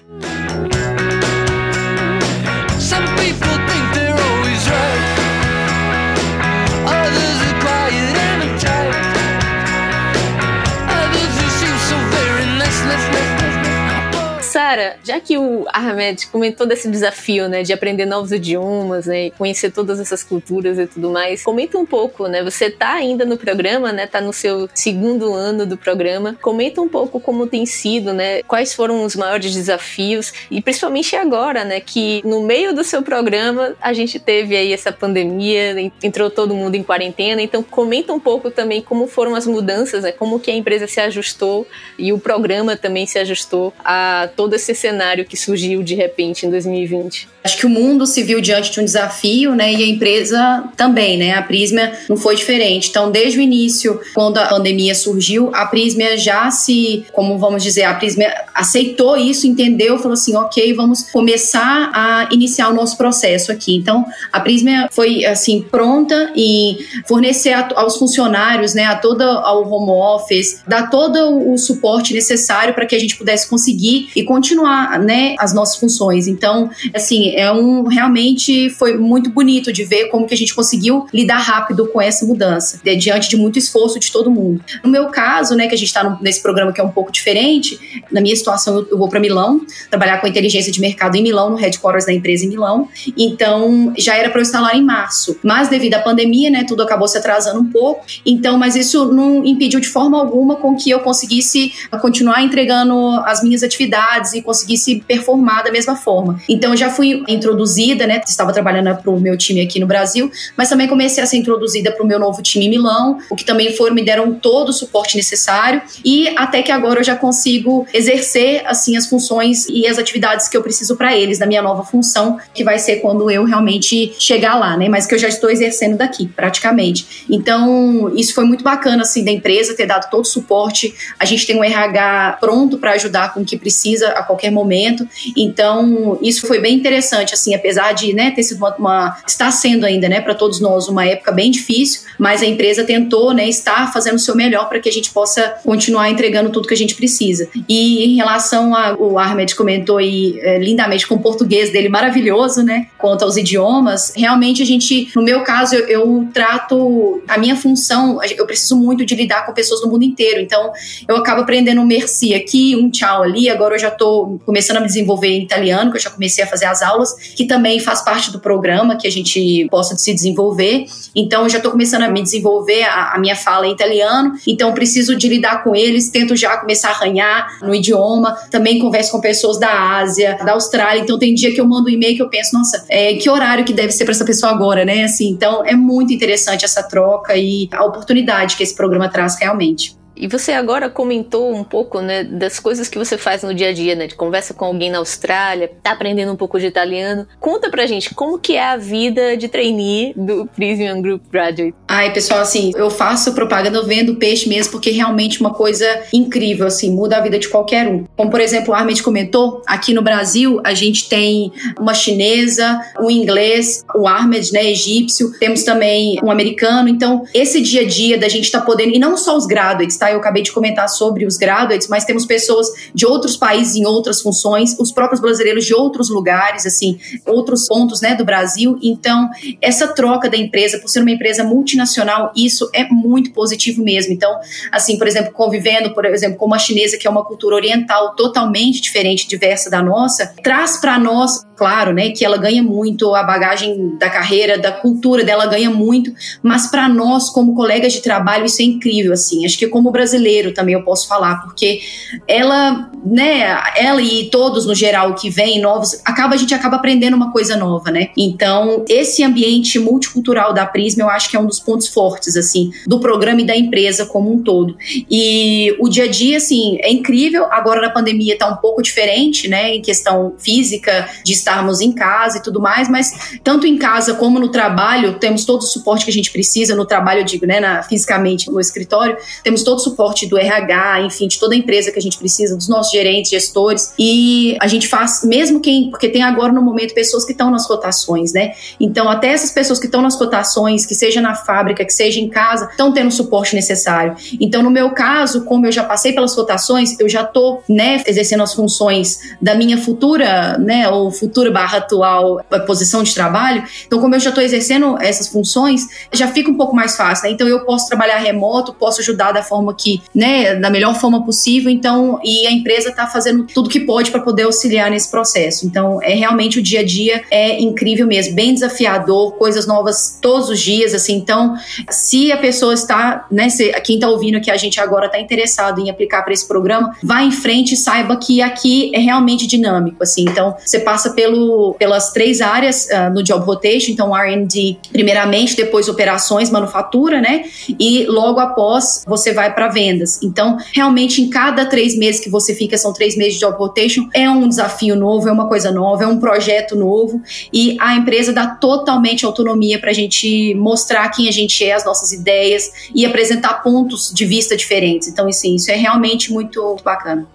Sara, 14.73 14.97
já 15.03 15.19
que 15.19 15.37
o 15.37 15.65
Ahmed 15.71 16.27
comentou 16.27 16.65
desse 16.65 16.89
desafio, 16.89 17.47
né, 17.47 17.61
de 17.61 17.71
aprender 17.71 18.07
novos 18.07 18.31
idiomas, 18.31 19.05
né, 19.05 19.27
e 19.27 19.31
conhecer 19.31 19.71
todas 19.71 19.99
essas 19.99 20.23
culturas 20.23 20.79
e 20.79 20.87
tudo 20.87 21.11
mais, 21.11 21.43
comenta 21.43 21.77
um 21.77 21.85
pouco, 21.85 22.27
né, 22.27 22.43
você 22.43 22.71
tá 22.71 22.93
ainda 22.93 23.23
no 23.23 23.37
programa, 23.37 23.93
né, 23.93 24.07
tá 24.07 24.19
no 24.19 24.33
seu 24.33 24.67
segundo 24.73 25.31
ano 25.31 25.63
do 25.63 25.77
programa, 25.77 26.35
comenta 26.41 26.81
um 26.81 26.89
pouco 26.89 27.19
como 27.19 27.45
tem 27.45 27.67
sido, 27.67 28.13
né, 28.13 28.41
quais 28.43 28.73
foram 28.73 29.03
os 29.03 29.15
maiores 29.15 29.53
desafios 29.53 30.33
e 30.49 30.59
principalmente 30.59 31.15
agora, 31.15 31.63
né, 31.63 31.79
que 31.79 32.23
no 32.25 32.41
meio 32.41 32.73
do 32.73 32.83
seu 32.83 33.03
programa 33.03 33.75
a 33.79 33.93
gente 33.93 34.19
teve 34.19 34.57
aí 34.57 34.73
essa 34.73 34.91
pandemia, 34.91 35.75
entrou 36.01 36.31
todo 36.31 36.55
mundo 36.55 36.73
em 36.73 36.81
quarentena, 36.81 37.43
então 37.43 37.61
comenta 37.61 38.11
um 38.11 38.19
pouco 38.19 38.49
também 38.49 38.81
como 38.81 39.05
foram 39.05 39.35
as 39.35 39.45
mudanças, 39.45 40.03
né, 40.03 40.11
como 40.11 40.39
que 40.39 40.49
a 40.49 40.55
empresa 40.55 40.87
se 40.87 40.99
ajustou 40.99 41.67
e 41.95 42.11
o 42.11 42.17
programa 42.17 42.75
também 42.75 43.05
se 43.05 43.19
ajustou 43.19 43.71
a 43.85 44.29
todo 44.35 44.55
esse 44.55 44.62
cenário 44.71 45.25
que 45.25 45.35
surgiu 45.35 45.81
de 45.81 45.95
repente 45.95 46.45
em 46.45 46.49
2020? 46.51 47.27
Acho 47.43 47.57
que 47.57 47.65
o 47.65 47.69
mundo 47.69 48.05
se 48.05 48.23
viu 48.23 48.39
diante 48.39 48.71
de 48.71 48.79
um 48.79 48.85
desafio, 48.85 49.53
né? 49.53 49.73
E 49.73 49.83
a 49.83 49.87
empresa 49.87 50.63
também, 50.77 51.17
né? 51.17 51.33
A 51.33 51.41
Prisma 51.41 51.91
não 52.07 52.15
foi 52.15 52.35
diferente. 52.35 52.89
Então, 52.89 53.11
desde 53.11 53.37
o 53.37 53.41
início, 53.41 53.99
quando 54.13 54.37
a 54.37 54.45
pandemia 54.45 54.95
surgiu, 54.95 55.51
a 55.53 55.65
Prisma 55.65 56.15
já 56.15 56.49
se, 56.51 57.05
como 57.11 57.37
vamos 57.37 57.61
dizer, 57.61 57.83
a 57.83 57.95
Prisma 57.95 58.25
aceitou 58.53 59.17
isso, 59.17 59.45
entendeu, 59.45 59.97
falou 59.97 60.13
assim, 60.13 60.35
ok, 60.35 60.73
vamos 60.73 61.09
começar 61.11 61.91
a 61.93 62.29
iniciar 62.31 62.69
o 62.69 62.73
nosso 62.73 62.97
processo 62.97 63.51
aqui. 63.51 63.75
Então, 63.75 64.05
a 64.31 64.39
Prisma 64.39 64.87
foi 64.91 65.25
assim 65.25 65.61
pronta 65.61 66.31
em 66.35 66.77
fornecer 67.05 67.53
aos 67.75 67.97
funcionários, 67.97 68.73
né, 68.73 68.85
a 68.85 68.95
toda 68.95 69.25
ao 69.25 69.69
home 69.69 69.91
office, 69.91 70.61
dar 70.67 70.89
todo 70.89 71.51
o 71.51 71.57
suporte 71.57 72.13
necessário 72.13 72.73
para 72.73 72.85
que 72.85 72.95
a 72.95 72.99
gente 72.99 73.17
pudesse 73.17 73.49
conseguir 73.49 74.09
e 74.15 74.23
continuar, 74.23 74.52
né, 74.55 75.35
as 75.39 75.53
nossas 75.53 75.77
funções. 75.77 76.27
Então, 76.27 76.69
assim, 76.93 77.31
é 77.35 77.51
um 77.51 77.83
realmente 77.83 78.69
foi 78.69 78.97
muito 78.97 79.29
bonito 79.29 79.71
de 79.71 79.83
ver 79.83 80.05
como 80.09 80.27
que 80.27 80.33
a 80.33 80.37
gente 80.37 80.53
conseguiu 80.53 81.05
lidar 81.13 81.39
rápido 81.39 81.87
com 81.87 82.01
essa 82.01 82.25
mudança, 82.25 82.79
diante 82.97 83.29
de 83.29 83.37
muito 83.37 83.57
esforço 83.59 83.99
de 83.99 84.11
todo 84.11 84.29
mundo. 84.29 84.63
No 84.83 84.89
meu 84.89 85.07
caso, 85.07 85.55
né, 85.55 85.67
que 85.67 85.75
a 85.75 85.77
gente 85.77 85.87
está 85.87 86.17
nesse 86.21 86.41
programa 86.41 86.71
que 86.71 86.81
é 86.81 86.83
um 86.83 86.89
pouco 86.89 87.11
diferente, 87.11 88.03
na 88.11 88.21
minha 88.21 88.35
situação 88.35 88.77
eu, 88.77 88.87
eu 88.91 88.97
vou 88.97 89.09
para 89.09 89.19
Milão, 89.19 89.61
trabalhar 89.89 90.19
com 90.19 90.27
inteligência 90.27 90.71
de 90.71 90.79
mercado 90.79 91.15
em 91.15 91.23
Milão, 91.23 91.49
no 91.49 91.55
headquarters 91.55 92.05
da 92.05 92.13
empresa 92.13 92.45
em 92.45 92.49
Milão. 92.49 92.87
Então, 93.17 93.93
já 93.97 94.15
era 94.15 94.29
para 94.29 94.39
eu 94.39 94.43
estar 94.43 94.59
lá 94.59 94.75
em 94.75 94.83
março, 94.83 95.37
mas 95.43 95.69
devido 95.69 95.95
à 95.95 95.99
pandemia, 95.99 96.49
né, 96.49 96.63
tudo 96.67 96.83
acabou 96.83 97.07
se 97.07 97.17
atrasando 97.17 97.59
um 97.59 97.71
pouco. 97.71 98.05
Então, 98.25 98.57
mas 98.57 98.75
isso 98.75 99.11
não 99.13 99.45
impediu 99.45 99.79
de 99.79 99.87
forma 99.87 100.19
alguma 100.19 100.55
com 100.55 100.75
que 100.75 100.89
eu 100.89 100.99
conseguisse 100.99 101.73
continuar 102.01 102.43
entregando 102.43 103.09
as 103.25 103.41
minhas 103.41 103.63
atividades 103.63 104.33
e 104.33 104.41
conseguisse 104.43 105.03
performar 105.07 105.63
da 105.63 105.71
mesma 105.71 105.95
forma. 105.95 106.39
Então, 106.47 106.71
eu 106.71 106.77
já 106.77 106.89
fui 106.89 107.23
introduzida, 107.27 108.05
né? 108.05 108.21
Estava 108.25 108.53
trabalhando 108.53 108.95
para 108.95 109.11
o 109.11 109.19
meu 109.19 109.37
time 109.37 109.61
aqui 109.61 109.79
no 109.79 109.87
Brasil, 109.87 110.31
mas 110.57 110.69
também 110.69 110.87
comecei 110.87 111.23
a 111.23 111.25
ser 111.25 111.37
introduzida 111.37 111.91
para 111.91 112.03
o 112.03 112.07
meu 112.07 112.19
novo 112.19 112.41
time 112.41 112.65
em 112.65 112.69
Milão, 112.69 113.17
o 113.29 113.35
que 113.35 113.45
também 113.45 113.75
foram, 113.75 113.95
me 113.95 114.03
deram 114.03 114.33
todo 114.33 114.69
o 114.69 114.73
suporte 114.73 115.15
necessário 115.15 115.81
e 116.03 116.27
até 116.35 116.61
que 116.61 116.71
agora 116.71 116.99
eu 116.99 117.03
já 117.03 117.15
consigo 117.15 117.85
exercer 117.93 118.63
assim 118.65 118.97
as 118.97 119.07
funções 119.07 119.67
e 119.69 119.87
as 119.87 119.97
atividades 119.97 120.47
que 120.47 120.57
eu 120.57 120.61
preciso 120.61 120.95
para 120.95 121.15
eles 121.15 121.39
na 121.39 121.45
minha 121.45 121.61
nova 121.61 121.83
função, 121.83 122.37
que 122.53 122.63
vai 122.63 122.79
ser 122.79 122.97
quando 122.97 123.29
eu 123.29 123.43
realmente 123.43 124.13
chegar 124.19 124.55
lá, 124.55 124.77
né? 124.77 124.89
Mas 124.89 125.05
que 125.05 125.15
eu 125.15 125.19
já 125.19 125.27
estou 125.27 125.49
exercendo 125.49 125.97
daqui, 125.97 126.27
praticamente. 126.27 127.25
Então, 127.29 128.11
isso 128.15 128.33
foi 128.33 128.45
muito 128.45 128.63
bacana 128.63 129.03
assim 129.03 129.23
da 129.23 129.31
empresa 129.31 129.75
ter 129.75 129.85
dado 129.85 130.09
todo 130.09 130.23
o 130.23 130.27
suporte. 130.27 130.93
A 131.19 131.25
gente 131.25 131.45
tem 131.45 131.55
um 131.55 131.63
RH 131.63 132.37
pronto 132.39 132.77
para 132.77 132.91
ajudar 132.91 133.33
com 133.33 133.41
o 133.41 133.45
que 133.45 133.57
precisa 133.57 134.09
a 134.09 134.23
qualquer 134.33 134.51
momento. 134.51 135.07
Então, 135.37 136.17
isso 136.21 136.47
foi 136.47 136.59
bem 136.59 136.75
interessante 136.75 137.33
assim, 137.33 137.53
apesar 137.55 137.93
de 137.93 138.13
né, 138.13 138.31
ter 138.31 138.43
sido 138.43 138.57
uma, 138.57 138.75
uma 138.75 139.17
está 139.25 139.51
sendo 139.51 139.85
ainda, 139.85 140.09
né, 140.09 140.21
para 140.21 140.35
todos 140.35 140.59
nós 140.59 140.87
uma 140.87 141.05
época 141.05 141.31
bem 141.31 141.51
difícil, 141.51 142.01
mas 142.17 142.41
a 142.41 142.45
empresa 142.45 142.83
tentou, 142.83 143.33
né, 143.33 143.47
estar 143.47 143.91
fazendo 143.93 144.15
o 144.15 144.19
seu 144.19 144.35
melhor 144.35 144.67
para 144.67 144.79
que 144.79 144.89
a 144.89 144.91
gente 144.91 145.11
possa 145.11 145.55
continuar 145.63 146.09
entregando 146.09 146.49
tudo 146.49 146.67
que 146.67 146.73
a 146.73 146.77
gente 146.77 146.95
precisa. 146.95 147.47
E 147.67 148.05
em 148.05 148.15
relação 148.15 148.75
a 148.75 148.93
o 148.93 149.17
Ahmed 149.17 149.55
comentou 149.55 149.97
aí 149.97 150.39
é, 150.39 150.59
lindamente 150.59 151.07
com 151.07 151.15
o 151.15 151.19
português 151.19 151.71
dele 151.71 151.89
maravilhoso, 151.89 152.63
né, 152.63 152.87
quanto 152.97 153.23
aos 153.23 153.37
idiomas, 153.37 154.13
realmente 154.15 154.61
a 154.61 154.65
gente, 154.65 155.09
no 155.15 155.21
meu 155.21 155.41
caso, 155.41 155.75
eu, 155.75 155.87
eu 155.87 156.27
trato 156.33 157.21
a 157.27 157.37
minha 157.37 157.55
função, 157.55 158.19
eu 158.23 158.45
preciso 158.45 158.75
muito 158.77 159.05
de 159.05 159.15
lidar 159.15 159.45
com 159.45 159.53
pessoas 159.53 159.81
do 159.81 159.89
mundo 159.89 160.03
inteiro, 160.03 160.39
então 160.39 160.71
eu 161.07 161.15
acabo 161.17 161.41
aprendendo 161.41 161.81
um 161.81 161.85
merci 161.85 162.33
aqui, 162.33 162.75
um 162.75 162.89
tchau 162.89 163.23
ali, 163.23 163.49
agora 163.49 163.75
eu 163.75 163.79
já 163.79 163.89
estou 163.89 164.12
começando 164.45 164.77
a 164.77 164.79
me 164.79 164.87
desenvolver 164.87 165.27
em 165.27 165.43
italiano, 165.43 165.91
que 165.91 165.97
eu 165.97 166.01
já 166.01 166.09
comecei 166.09 166.43
a 166.43 166.47
fazer 166.47 166.65
as 166.65 166.81
aulas 166.81 167.13
que 167.35 167.45
também 167.45 167.79
faz 167.79 168.01
parte 168.01 168.31
do 168.31 168.39
programa 168.39 168.95
que 168.95 169.07
a 169.07 169.11
gente 169.11 169.67
possa 169.69 169.95
se 169.95 170.13
desenvolver. 170.13 170.85
Então, 171.15 171.43
eu 171.43 171.49
já 171.49 171.57
estou 171.57 171.71
começando 171.71 172.03
a 172.03 172.09
me 172.09 172.21
desenvolver 172.21 172.83
a, 172.83 173.13
a, 173.13 173.19
minha 173.19 173.35
fala 173.35 173.67
em 173.67 173.71
italiano, 173.71 174.33
então 174.47 174.73
preciso 174.73 175.15
de 175.15 175.27
lidar 175.27 175.63
com 175.63 175.75
eles, 175.75 176.09
tento 176.09 176.35
já 176.35 176.57
começar 176.57 176.89
a 176.89 176.91
arranhar 176.91 177.59
no 177.61 177.73
idioma. 177.73 178.35
Também 178.49 178.79
converso 178.79 179.11
com 179.11 179.21
pessoas 179.21 179.59
da 179.59 179.97
Ásia, 179.97 180.37
da 180.43 180.53
Austrália. 180.53 181.01
Então, 181.01 181.17
tem 181.17 181.33
dia 181.33 181.53
que 181.53 181.61
eu 181.61 181.67
mando 181.67 181.87
um 181.87 181.91
e-mail 181.91 182.15
que 182.15 182.21
eu 182.21 182.29
penso, 182.29 182.55
nossa, 182.55 182.85
é, 182.89 183.15
que 183.15 183.29
horário 183.29 183.65
que 183.65 183.73
deve 183.73 183.91
ser 183.91 184.05
para 184.05 184.13
essa 184.13 184.25
pessoa 184.25 184.51
agora, 184.51 184.85
né? 184.85 185.03
Assim, 185.03 185.29
então, 185.29 185.65
é 185.65 185.75
muito 185.75 186.13
interessante 186.13 186.65
essa 186.65 186.83
troca 186.83 187.35
e 187.35 187.69
a 187.71 187.83
oportunidade 187.85 188.55
que 188.55 188.63
esse 188.63 188.75
programa 188.75 189.09
traz 189.09 189.37
realmente. 189.39 190.02
E 190.15 190.27
você 190.27 190.51
agora 190.51 190.89
comentou 190.89 191.53
um 191.53 191.63
pouco, 191.63 191.99
né, 191.99 192.23
das 192.23 192.59
coisas 192.59 192.87
que 192.87 192.97
você 192.97 193.17
faz 193.17 193.43
no 193.43 193.53
dia 193.53 193.69
a 193.69 193.73
dia, 193.73 193.95
né, 193.95 194.07
de 194.07 194.15
conversa 194.15 194.53
com 194.53 194.65
alguém 194.65 194.91
na 194.91 194.99
Austrália, 194.99 195.71
tá 195.81 195.91
aprendendo 195.91 196.31
um 196.31 196.35
pouco 196.35 196.59
de 196.59 196.67
italiano. 196.67 197.27
Conta 197.39 197.69
pra 197.69 197.85
gente 197.85 198.13
como 198.13 198.37
que 198.39 198.55
é 198.55 198.63
a 198.63 198.77
vida 198.77 199.35
de 199.35 199.47
trainee 199.47 200.13
do 200.15 200.47
Prisium 200.55 201.01
Group 201.01 201.23
Graduate. 201.31 201.73
Ai, 201.87 202.13
pessoal, 202.13 202.41
assim, 202.41 202.71
eu 202.75 202.89
faço 202.89 203.33
propaganda, 203.33 203.83
vendo 203.83 204.15
peixe 204.15 204.47
mesmo, 204.47 204.71
porque 204.71 204.89
é 204.89 204.93
realmente 204.93 205.39
uma 205.41 205.53
coisa 205.53 205.85
incrível, 206.13 206.67
assim, 206.67 206.91
muda 206.91 207.17
a 207.17 207.21
vida 207.21 207.39
de 207.39 207.49
qualquer 207.49 207.87
um. 207.87 208.05
Como, 208.15 208.29
por 208.29 208.39
exemplo, 208.39 208.73
o 208.73 208.75
Ahmed 208.75 209.01
comentou, 209.01 209.61
aqui 209.65 209.93
no 209.93 210.01
Brasil 210.01 210.61
a 210.63 210.73
gente 210.73 211.09
tem 211.09 211.51
uma 211.79 211.93
chinesa, 211.93 212.79
um 212.99 213.09
inglês, 213.09 213.83
o 213.95 214.07
Ahmed, 214.07 214.51
né, 214.53 214.69
egípcio, 214.69 215.31
temos 215.39 215.63
também 215.63 216.19
um 216.23 216.29
americano. 216.29 216.87
Então, 216.87 217.23
esse 217.33 217.61
dia 217.61 217.81
a 217.81 217.87
dia 217.87 218.17
da 218.17 218.29
gente 218.29 218.51
tá 218.51 218.61
podendo, 218.61 218.95
e 218.95 218.99
não 218.99 219.17
só 219.17 219.35
os 219.35 219.45
graduates, 219.45 219.97
tá? 220.03 220.11
Eu 220.11 220.17
acabei 220.17 220.43
de 220.43 220.51
comentar 220.51 220.89
sobre 220.89 221.25
os 221.25 221.37
graduates, 221.37 221.87
mas 221.87 222.03
temos 222.03 222.25
pessoas 222.25 222.67
de 222.93 223.05
outros 223.05 223.37
países 223.37 223.75
em 223.75 223.85
outras 223.85 224.21
funções, 224.21 224.77
os 224.77 224.91
próprios 224.91 225.21
brasileiros 225.21 225.65
de 225.65 225.73
outros 225.73 226.09
lugares, 226.09 226.65
assim, 226.65 226.99
outros 227.25 227.67
pontos, 227.67 228.01
né, 228.01 228.13
do 228.13 228.25
Brasil. 228.25 228.77
Então, 228.81 229.29
essa 229.61 229.87
troca 229.87 230.29
da 230.29 230.35
empresa, 230.35 230.77
por 230.79 230.89
ser 230.89 230.99
uma 230.99 231.11
empresa 231.11 231.43
multinacional, 231.43 232.33
isso 232.35 232.69
é 232.73 232.83
muito 232.89 233.31
positivo 233.31 233.81
mesmo. 233.81 234.11
Então, 234.11 234.37
assim, 234.71 234.97
por 234.97 235.07
exemplo, 235.07 235.31
convivendo, 235.31 235.93
por 235.93 236.03
exemplo, 236.05 236.37
com 236.37 236.45
uma 236.45 236.59
chinesa 236.59 236.97
que 236.97 237.07
é 237.07 237.09
uma 237.09 237.23
cultura 237.23 237.55
oriental 237.55 238.13
totalmente 238.15 238.81
diferente, 238.81 239.27
diversa 239.27 239.69
da 239.69 239.81
nossa, 239.81 240.33
traz 240.43 240.77
para 240.77 240.99
nós 240.99 241.45
claro, 241.55 241.93
né, 241.93 242.09
que 242.09 242.25
ela 242.25 242.37
ganha 242.37 242.61
muito, 242.61 243.13
a 243.15 243.23
bagagem 243.23 243.95
da 243.97 244.09
carreira, 244.09 244.57
da 244.57 244.71
cultura 244.71 245.23
dela 245.23 245.45
ganha 245.45 245.69
muito, 245.69 246.11
mas 246.41 246.67
para 246.67 246.89
nós 246.89 247.29
como 247.29 247.55
colegas 247.55 247.93
de 247.93 248.01
trabalho 248.01 248.45
isso 248.45 248.61
é 248.61 248.65
incrível 248.65 249.13
assim. 249.13 249.45
Acho 249.45 249.57
que 249.57 249.67
como 249.67 249.91
brasileiro 249.93 250.53
também 250.53 250.73
eu 250.73 250.83
posso 250.83 251.07
falar, 251.07 251.41
porque 251.43 251.79
ela, 252.27 252.91
né, 253.05 253.61
ela 253.77 254.01
e 254.01 254.29
todos 254.29 254.65
no 254.65 254.75
geral 254.75 255.15
que 255.15 255.29
vêm 255.29 255.61
novos, 255.61 256.01
acaba 256.03 256.35
a 256.35 256.37
gente 256.37 256.53
acaba 256.53 256.75
aprendendo 256.75 257.15
uma 257.15 257.31
coisa 257.31 257.55
nova, 257.55 257.89
né? 257.91 258.09
Então, 258.17 258.83
esse 258.89 259.23
ambiente 259.23 259.79
multicultural 259.79 260.53
da 260.53 260.65
Prisma 260.65 261.03
eu 261.03 261.09
acho 261.09 261.29
que 261.29 261.37
é 261.37 261.39
um 261.39 261.45
dos 261.45 261.59
pontos 261.59 261.87
fortes 261.87 262.35
assim 262.35 262.71
do 262.87 262.99
programa 262.99 263.41
e 263.41 263.45
da 263.45 263.55
empresa 263.55 264.05
como 264.05 264.33
um 264.33 264.43
todo. 264.43 264.75
E 265.09 265.75
o 265.79 265.87
dia 265.87 266.05
a 266.05 266.07
dia 266.07 266.37
assim 266.37 266.77
é 266.81 266.91
incrível. 266.91 267.45
Agora 267.51 267.81
na 267.81 267.89
pandemia 267.89 268.37
tá 268.37 268.47
um 268.47 268.57
pouco 268.57 268.81
diferente, 268.81 269.47
né, 269.47 269.75
em 269.75 269.81
questão 269.81 270.33
física 270.37 271.07
de 271.23 271.33
estarmos 271.33 271.79
em 271.79 271.91
casa 271.91 272.39
e 272.39 272.41
tudo 272.41 272.59
mais, 272.59 272.89
mas 272.89 273.39
tanto 273.43 273.67
em 273.67 273.77
casa 273.77 274.15
como 274.15 274.39
no 274.39 274.49
trabalho, 274.49 275.19
temos 275.19 275.45
todo 275.45 275.61
o 275.61 275.65
suporte 275.65 276.05
que 276.05 276.11
a 276.11 276.13
gente 276.13 276.31
precisa. 276.31 276.75
No 276.75 276.85
trabalho, 276.85 277.21
eu 277.21 277.25
digo, 277.25 277.45
né, 277.45 277.59
na, 277.59 277.83
fisicamente 277.83 278.49
no 278.49 278.59
escritório, 278.59 279.17
temos 279.43 279.63
todo 279.63 279.79
suporte 279.83 280.27
do 280.27 280.37
RH, 280.37 281.01
enfim, 281.01 281.27
de 281.27 281.39
toda 281.39 281.53
a 281.53 281.57
empresa 281.57 281.91
que 281.91 281.99
a 281.99 282.01
gente 282.01 282.17
precisa, 282.17 282.55
dos 282.55 282.67
nossos 282.67 282.91
gerentes, 282.91 283.29
gestores. 283.31 283.93
E 283.97 284.57
a 284.61 284.67
gente 284.67 284.87
faz, 284.87 285.23
mesmo 285.23 285.59
quem, 285.59 285.89
porque 285.89 286.09
tem 286.09 286.23
agora 286.23 286.51
no 286.51 286.61
momento 286.61 286.93
pessoas 286.93 287.25
que 287.25 287.31
estão 287.31 287.51
nas 287.51 287.67
cotações, 287.67 288.33
né? 288.33 288.53
Então, 288.79 289.09
até 289.09 289.27
essas 289.27 289.51
pessoas 289.51 289.79
que 289.79 289.85
estão 289.85 290.01
nas 290.01 290.15
cotações, 290.15 290.85
que 290.85 290.95
seja 290.95 291.21
na 291.21 291.35
fábrica, 291.35 291.83
que 291.83 291.93
seja 291.93 292.19
em 292.19 292.29
casa, 292.29 292.69
estão 292.69 292.91
tendo 292.91 293.09
o 293.09 293.11
suporte 293.11 293.55
necessário. 293.55 294.15
Então, 294.39 294.63
no 294.63 294.69
meu 294.69 294.91
caso, 294.91 295.45
como 295.45 295.65
eu 295.65 295.71
já 295.71 295.83
passei 295.83 296.13
pelas 296.13 296.33
cotações, 296.33 296.99
eu 296.99 297.09
já 297.09 297.21
estou, 297.21 297.63
né, 297.67 298.01
exercendo 298.05 298.43
as 298.43 298.53
funções 298.53 299.19
da 299.41 299.55
minha 299.55 299.77
futura, 299.77 300.57
né, 300.57 300.87
ou 300.89 301.11
futura 301.11 301.51
barra 301.51 301.79
atual 301.79 302.43
posição 302.65 303.03
de 303.03 303.13
trabalho. 303.13 303.63
Então, 303.85 303.99
como 303.99 304.15
eu 304.15 304.19
já 304.19 304.29
estou 304.29 304.43
exercendo 304.43 304.97
essas 305.01 305.27
funções, 305.27 305.87
já 306.11 306.27
fica 306.27 306.49
um 306.49 306.55
pouco 306.55 306.75
mais 306.75 306.95
fácil, 306.95 307.25
né? 307.25 307.31
Então, 307.31 307.47
eu 307.47 307.65
posso 307.65 307.87
trabalhar 307.87 308.17
remoto, 308.17 308.73
posso 308.73 309.01
ajudar 309.01 309.31
da 309.31 309.43
forma 309.43 309.72
que, 309.75 310.01
né, 310.13 310.55
da 310.55 310.69
melhor 310.69 310.95
forma 310.95 311.25
possível. 311.25 311.71
Então, 311.71 312.19
e 312.23 312.47
a 312.47 312.51
empresa 312.51 312.89
está 312.89 313.07
fazendo 313.07 313.45
tudo 313.45 313.69
que 313.69 313.79
pode 313.79 314.11
para 314.11 314.21
poder 314.21 314.43
auxiliar 314.43 314.89
nesse 314.89 315.09
processo. 315.09 315.65
Então, 315.65 316.01
é 316.01 316.13
realmente 316.13 316.59
o 316.59 316.61
dia 316.61 316.81
a 316.81 316.83
dia 316.83 317.23
é 317.31 317.59
incrível 317.59 318.07
mesmo, 318.07 318.35
bem 318.35 318.53
desafiador, 318.53 319.33
coisas 319.33 319.67
novas 319.67 320.17
todos 320.21 320.49
os 320.49 320.59
dias, 320.59 320.93
assim. 320.93 321.15
Então, 321.15 321.55
se 321.89 322.31
a 322.31 322.37
pessoa 322.37 322.73
está, 322.73 323.25
né, 323.31 323.49
se, 323.49 323.71
quem 323.81 323.95
está 323.95 324.09
ouvindo 324.09 324.39
que 324.41 324.51
a 324.51 324.57
gente 324.57 324.79
agora 324.79 325.07
está 325.07 325.19
interessado 325.19 325.79
em 325.79 325.89
aplicar 325.89 326.23
para 326.23 326.33
esse 326.33 326.47
programa, 326.47 326.95
vá 327.03 327.23
em 327.23 327.31
frente 327.31 327.73
e 327.73 327.77
saiba 327.77 328.17
que 328.17 328.41
aqui 328.41 328.91
é 328.93 328.99
realmente 328.99 329.47
dinâmico, 329.47 330.03
assim. 330.03 330.23
Então, 330.23 330.55
você 330.63 330.79
passa 330.79 331.11
pelo, 331.11 331.75
pelas 331.77 332.11
três 332.11 332.41
áreas 332.41 332.87
uh, 332.87 333.13
no 333.13 333.23
job 333.23 333.45
rotation, 333.45 333.91
então 333.91 334.15
R&D 334.15 334.77
primeiramente, 334.91 335.55
depois 335.55 335.87
operações, 335.87 336.49
manufatura, 336.49 337.19
né? 337.19 337.45
E 337.79 338.05
logo 338.05 338.39
após 338.39 339.03
você 339.05 339.33
vai 339.33 339.53
para 339.53 339.62
vendas. 339.67 340.21
Então, 340.21 340.57
realmente 340.73 341.21
em 341.21 341.29
cada 341.29 341.65
três 341.65 341.97
meses 341.97 342.21
que 342.21 342.29
você 342.29 342.53
fica, 342.53 342.77
são 342.77 342.93
três 342.93 343.15
meses 343.15 343.35
de 343.35 343.39
job 343.39 343.57
rotation, 343.57 344.07
é 344.13 344.29
um 344.29 344.47
desafio 344.47 344.95
novo, 344.95 345.27
é 345.27 345.31
uma 345.31 345.47
coisa 345.47 345.71
nova, 345.71 346.03
é 346.03 346.07
um 346.07 346.19
projeto 346.19 346.75
novo 346.75 347.21
e 347.51 347.77
a 347.79 347.95
empresa 347.95 348.31
dá 348.33 348.47
totalmente 348.47 349.25
autonomia 349.25 349.79
para 349.79 349.91
a 349.91 349.93
gente 349.93 350.53
mostrar 350.55 351.09
quem 351.09 351.27
a 351.27 351.31
gente 351.31 351.63
é, 351.63 351.73
as 351.73 351.85
nossas 351.85 352.11
ideias 352.11 352.89
e 352.93 353.05
apresentar 353.05 353.61
pontos 353.63 354.11
de 354.13 354.25
vista 354.25 354.55
diferentes. 354.55 355.07
Então, 355.07 355.27
assim, 355.27 355.55
isso 355.55 355.71
é 355.71 355.75
realmente 355.75 356.31
muito 356.31 356.77
bacana. 356.83 357.27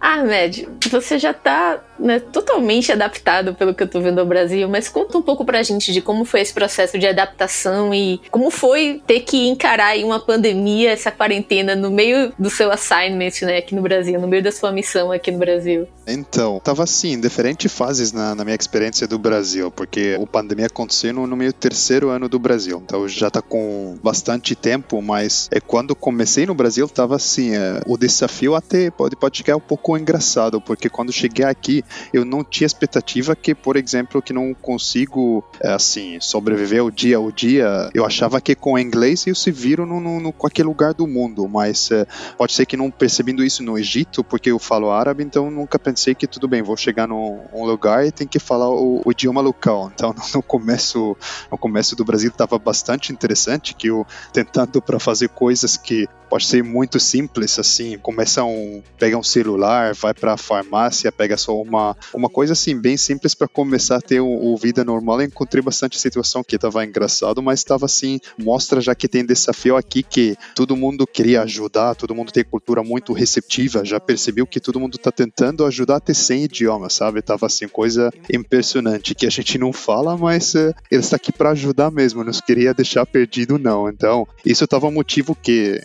Ah, 0.00 0.22
Med, 0.22 0.68
você 0.90 1.18
já 1.18 1.30
está 1.30 1.82
né, 1.98 2.18
totalmente 2.18 2.92
adaptado 2.92 3.54
pelo 3.54 3.74
que 3.74 3.82
eu 3.82 3.88
tô 3.88 4.00
vendo 4.00 4.18
ao 4.18 4.26
Brasil, 4.26 4.68
mas 4.68 4.88
conta 4.88 5.18
um 5.18 5.22
pouco 5.22 5.44
pra 5.44 5.62
gente 5.62 5.92
de 5.92 6.00
como 6.00 6.24
foi 6.24 6.40
esse 6.40 6.52
processo 6.52 6.98
de 6.98 7.06
adaptação 7.06 7.94
e 7.94 8.20
como 8.30 8.50
foi 8.50 9.02
ter 9.06 9.20
que 9.20 9.48
encarar 9.48 9.96
uma 9.98 10.18
pandemia, 10.18 10.90
essa 10.90 11.10
quarentena 11.10 11.76
no 11.76 11.90
meio 11.90 12.32
do 12.38 12.50
seu 12.50 12.70
assignment, 12.70 13.32
né, 13.42 13.58
aqui 13.58 13.74
no 13.74 13.82
Brasil, 13.82 14.20
no 14.20 14.26
meio 14.26 14.42
da 14.42 14.52
sua 14.52 14.72
missão 14.72 15.12
aqui 15.12 15.30
no 15.30 15.38
Brasil. 15.38 15.86
Então, 16.06 16.60
tava 16.62 16.82
assim, 16.82 17.12
em 17.12 17.20
diferentes 17.20 17.72
fases 17.72 18.12
na, 18.12 18.34
na 18.34 18.44
minha 18.44 18.56
experiência 18.56 19.06
do 19.06 19.18
Brasil, 19.18 19.70
porque 19.70 20.18
a 20.20 20.26
pandemia 20.26 20.66
aconteceu 20.66 21.12
no, 21.12 21.26
no 21.26 21.36
meu 21.36 21.52
terceiro 21.52 22.10
ano 22.10 22.28
do 22.28 22.38
Brasil, 22.38 22.82
então 22.84 23.08
já 23.08 23.30
tá 23.30 23.40
com 23.40 23.96
bastante 24.02 24.54
tempo, 24.54 25.00
mas 25.00 25.48
é 25.50 25.60
quando 25.60 25.94
comecei 25.94 26.46
no 26.46 26.54
Brasil 26.54 26.88
tava 26.88 27.16
assim, 27.16 27.54
é, 27.54 27.80
o 27.86 27.96
desafio 27.96 28.54
até 28.54 28.90
pode, 28.90 29.16
pode 29.16 29.38
ficar 29.38 29.56
um 29.56 29.60
pouco 29.60 29.96
engraçado, 29.96 30.60
porque 30.60 30.88
quando 30.88 31.12
cheguei 31.12 31.44
aqui 31.44 31.83
eu 32.12 32.24
não 32.24 32.44
tinha 32.44 32.66
expectativa 32.66 33.34
que, 33.34 33.54
por 33.54 33.76
exemplo, 33.76 34.22
que 34.22 34.32
não 34.32 34.54
consigo, 34.54 35.44
é, 35.60 35.72
assim, 35.72 36.18
sobreviver 36.20 36.84
o 36.84 36.90
dia 36.90 37.16
ao 37.16 37.30
dia. 37.30 37.90
Eu 37.94 38.04
achava 38.04 38.40
que 38.40 38.54
com 38.54 38.78
inglês 38.78 39.26
eu 39.26 39.34
se 39.34 39.50
viro 39.50 39.86
no, 39.86 40.00
no, 40.00 40.20
no 40.20 40.32
qualquer 40.32 40.64
lugar 40.64 40.94
do 40.94 41.06
mundo, 41.06 41.48
mas 41.48 41.90
é, 41.90 42.06
pode 42.36 42.52
ser 42.52 42.66
que 42.66 42.76
não 42.76 42.90
percebendo 42.90 43.44
isso 43.44 43.62
no 43.62 43.78
Egito, 43.78 44.22
porque 44.22 44.50
eu 44.50 44.58
falo 44.58 44.90
árabe, 44.90 45.22
então 45.22 45.50
nunca 45.50 45.78
pensei 45.78 46.14
que 46.14 46.26
tudo 46.26 46.48
bem, 46.48 46.62
vou 46.62 46.76
chegar 46.76 47.06
num 47.06 47.40
um 47.52 47.64
lugar 47.64 48.06
e 48.06 48.12
tem 48.12 48.26
que 48.26 48.38
falar 48.38 48.68
o, 48.68 49.02
o, 49.04 49.10
idioma 49.10 49.40
local. 49.40 49.90
Então 49.94 50.14
no 50.34 50.42
começo, 50.42 51.16
no 51.50 51.58
começo 51.58 51.96
do 51.96 52.04
Brasil 52.04 52.30
estava 52.30 52.58
bastante 52.58 53.12
interessante 53.12 53.74
que 53.74 53.88
eu 53.88 54.06
tentando 54.32 54.80
para 54.80 54.98
fazer 54.98 55.28
coisas 55.28 55.76
que 55.76 56.08
pode 56.28 56.46
ser 56.46 56.62
muito 56.62 56.98
simples 56.98 57.58
assim, 57.58 57.98
começa 57.98 58.44
um 58.44 58.82
pega 58.98 59.16
um 59.16 59.22
celular, 59.22 59.94
vai 59.94 60.14
para 60.14 60.34
a 60.34 60.36
farmácia, 60.36 61.10
pega 61.12 61.36
só 61.36 61.60
uma 61.60 61.96
uma 62.12 62.28
coisa 62.28 62.52
assim 62.52 62.78
bem 62.78 62.96
simples 62.96 63.34
para 63.34 63.48
começar 63.48 63.96
a 63.96 64.00
ter 64.00 64.20
o, 64.20 64.26
o, 64.26 64.56
vida 64.56 64.84
normal. 64.84 65.20
Eu 65.20 65.26
encontrei 65.26 65.62
bastante 65.62 65.98
situação 65.98 66.42
que 66.42 66.56
estava 66.56 66.84
engraçado, 66.84 67.42
mas 67.42 67.60
estava 67.60 67.86
assim 67.86 68.20
mostra 68.38 68.80
já 68.80 68.94
que 68.94 69.08
tem 69.08 69.24
desafio 69.24 69.76
aqui 69.76 70.02
que 70.02 70.36
todo 70.54 70.76
mundo 70.76 71.06
queria 71.06 71.42
ajudar, 71.42 71.94
todo 71.94 72.14
mundo 72.14 72.32
tem 72.32 72.44
cultura 72.44 72.82
muito 72.82 73.12
receptiva, 73.12 73.84
já 73.84 74.00
percebeu 74.00 74.46
que 74.46 74.60
todo 74.60 74.80
mundo 74.80 74.96
está 74.96 75.10
tentando 75.10 75.64
ajudar 75.64 75.96
até 75.96 76.14
sem 76.14 76.44
idioma, 76.44 76.90
sabe? 76.90 77.22
Tava 77.22 77.46
assim 77.46 77.68
coisa 77.68 78.12
impressionante 78.32 79.14
que 79.14 79.26
a 79.26 79.30
gente 79.30 79.58
não 79.58 79.72
fala, 79.72 80.16
mas 80.16 80.54
uh, 80.54 80.74
ele 80.90 81.00
está 81.00 81.16
aqui 81.16 81.32
para 81.32 81.50
ajudar 81.50 81.90
mesmo, 81.90 82.24
não 82.24 82.32
queria 82.32 82.74
deixar 82.74 83.06
perdido 83.06 83.58
não. 83.58 83.88
Então 83.88 84.26
isso 84.44 84.64
estava 84.64 84.90
motivo 84.90 85.34
que 85.34 85.80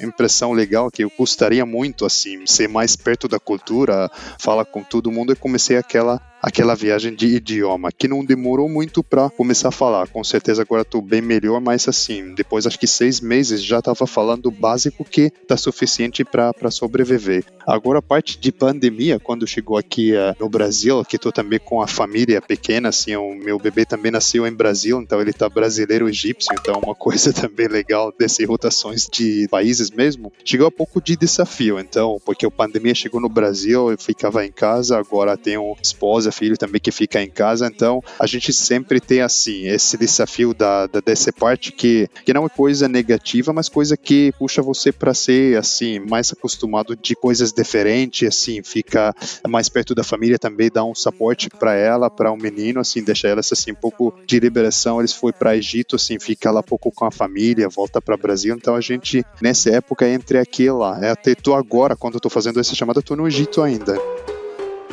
legal 0.54 0.90
que 0.90 1.04
eu 1.04 1.12
gostaria 1.18 1.66
muito 1.66 2.06
assim 2.06 2.46
ser 2.46 2.68
mais 2.68 2.96
perto 2.96 3.28
da 3.28 3.40
cultura, 3.40 4.10
falar 4.38 4.66
com 4.66 4.84
todo 4.84 5.12
mundo 5.12 5.34
e 5.34 5.36
comecei 5.36 5.78
aquela 5.78 6.22
aquela 6.42 6.76
viagem 6.76 7.14
de 7.14 7.28
idioma, 7.28 7.92
que 7.92 8.08
não 8.08 8.24
demorou 8.24 8.70
muito 8.70 9.04
para 9.04 9.30
começar 9.30 9.70
a 9.70 9.72
falar. 9.72 10.08
Com 10.08 10.24
certeza 10.24 10.62
agora 10.62 10.82
estou 10.82 11.02
bem 11.02 11.22
melhor, 11.22 11.60
mas 11.60 11.88
assim, 11.88 12.34
depois 12.34 12.66
acho 12.66 12.80
que 12.80 12.88
seis 12.88 13.20
meses 13.20 13.64
já 13.64 13.80
estava 13.80 14.08
falando 14.08 14.48
o 14.48 14.52
básico 14.52 15.04
que 15.04 15.30
tá 15.30 15.58
suficiente 15.58 16.24
para 16.24 16.72
sobreviver. 16.72 17.44
Agora 17.68 18.00
a 18.00 18.02
parte 18.02 18.40
de 18.40 18.52
pandemia, 18.52 19.20
quando 19.20 19.46
chegou 19.46 19.78
aqui 19.78 20.14
uh, 20.14 20.36
no 20.40 20.50
Brasil, 20.50 21.04
que 21.06 21.18
estou 21.18 21.32
também 21.32 21.60
com 21.60 21.82
a 21.82 21.88
família 21.88 22.42
pequena, 22.42 22.90
assim, 22.90 23.16
o 23.16 23.36
meu 23.36 23.60
bebê 23.60 23.86
também 23.86 24.12
nasceu 24.12 24.48
em 24.48 24.54
Brasil, 24.54 25.00
então 25.00 25.22
ele 25.22 25.34
tá 25.34 25.48
brasileiro 25.48 26.10
egípcio, 26.10 26.56
então 26.60 26.82
uma 26.84 26.96
coisa 26.96 27.32
também 27.32 27.68
legal 27.68 28.14
dessas 28.18 28.48
rotações 28.48 29.08
de 29.12 29.48
países 29.50 29.92
mesmo. 29.92 30.32
Chegou 30.44 30.68
um 30.68 30.72
pouco 30.72 31.02
de 31.02 31.16
desafio, 31.16 31.80
então, 31.80 32.20
porque 32.26 32.46
a 32.46 32.52
pandemia 32.52 32.96
chegou 32.96 33.22
no 33.22 33.30
Brasil, 33.30 33.92
eu 33.92 33.98
ficava 33.98 34.46
em 34.46 34.52
casa, 34.52 34.98
agora 34.98 35.38
tenho 35.38 35.76
esposa 35.82 36.29
filho 36.32 36.58
também 36.58 36.80
que 36.82 36.92
fica 36.92 37.22
em 37.22 37.30
casa. 37.30 37.68
Então, 37.68 38.04
a 38.20 38.26
gente 38.26 38.52
sempre 38.54 39.00
tem 39.00 39.22
assim 39.22 39.68
esse 39.68 39.98
desafio 39.98 40.54
da, 40.54 40.88
da 40.88 41.00
dessa 41.00 41.32
parte 41.32 41.72
que 41.72 42.10
que 42.26 42.34
não 42.34 42.46
é 42.46 42.50
coisa 42.50 42.88
negativa, 42.88 43.52
mas 43.54 43.70
coisa 43.70 43.96
que 43.96 44.32
puxa 44.38 44.62
você 44.62 44.92
para 44.92 45.14
ser 45.14 45.58
assim 45.58 46.00
mais 46.00 46.32
acostumado 46.32 46.96
de 46.96 47.16
coisas 47.16 47.52
diferentes, 47.52 48.28
assim, 48.28 48.62
fica 48.64 49.14
mais 49.48 49.70
perto 49.70 49.96
da 49.96 50.04
família 50.04 50.38
também, 50.38 50.70
dá 50.72 50.84
um 50.84 50.96
suporte 50.96 51.50
para 51.50 51.74
ela, 51.74 52.10
para 52.10 52.32
o 52.32 52.36
um 52.36 52.38
menino, 52.38 52.80
assim, 52.80 53.04
deixa 53.04 53.28
ela 53.28 53.40
assim 53.40 53.72
um 53.72 53.76
pouco 53.76 54.14
de 54.26 54.40
liberação. 54.40 55.00
Eles 55.00 55.14
foi 55.14 55.32
para 55.32 55.56
Egito, 55.56 55.96
assim, 55.96 56.20
fica 56.20 56.52
lá 56.52 56.62
pouco 56.62 56.92
com 56.92 57.06
a 57.06 57.12
família, 57.12 57.70
volta 57.70 58.02
para 58.02 58.18
Brasil. 58.18 58.56
Então 58.56 58.76
a 58.76 58.82
gente 58.82 59.26
nessa 59.42 59.70
época 59.70 60.08
entre 60.08 60.38
aqui 60.38 60.64
e 60.64 60.72
lá, 60.72 61.00
é 61.02 61.10
até 61.10 61.36
tô 61.36 61.54
agora 61.54 61.96
quando 61.96 62.16
eu 62.16 62.20
tô 62.20 62.30
fazendo 62.30 62.60
essa 62.60 62.76
chamada, 62.76 63.02
tô 63.02 63.16
no 63.16 63.28
Egito 63.28 63.62
ainda. 63.62 63.98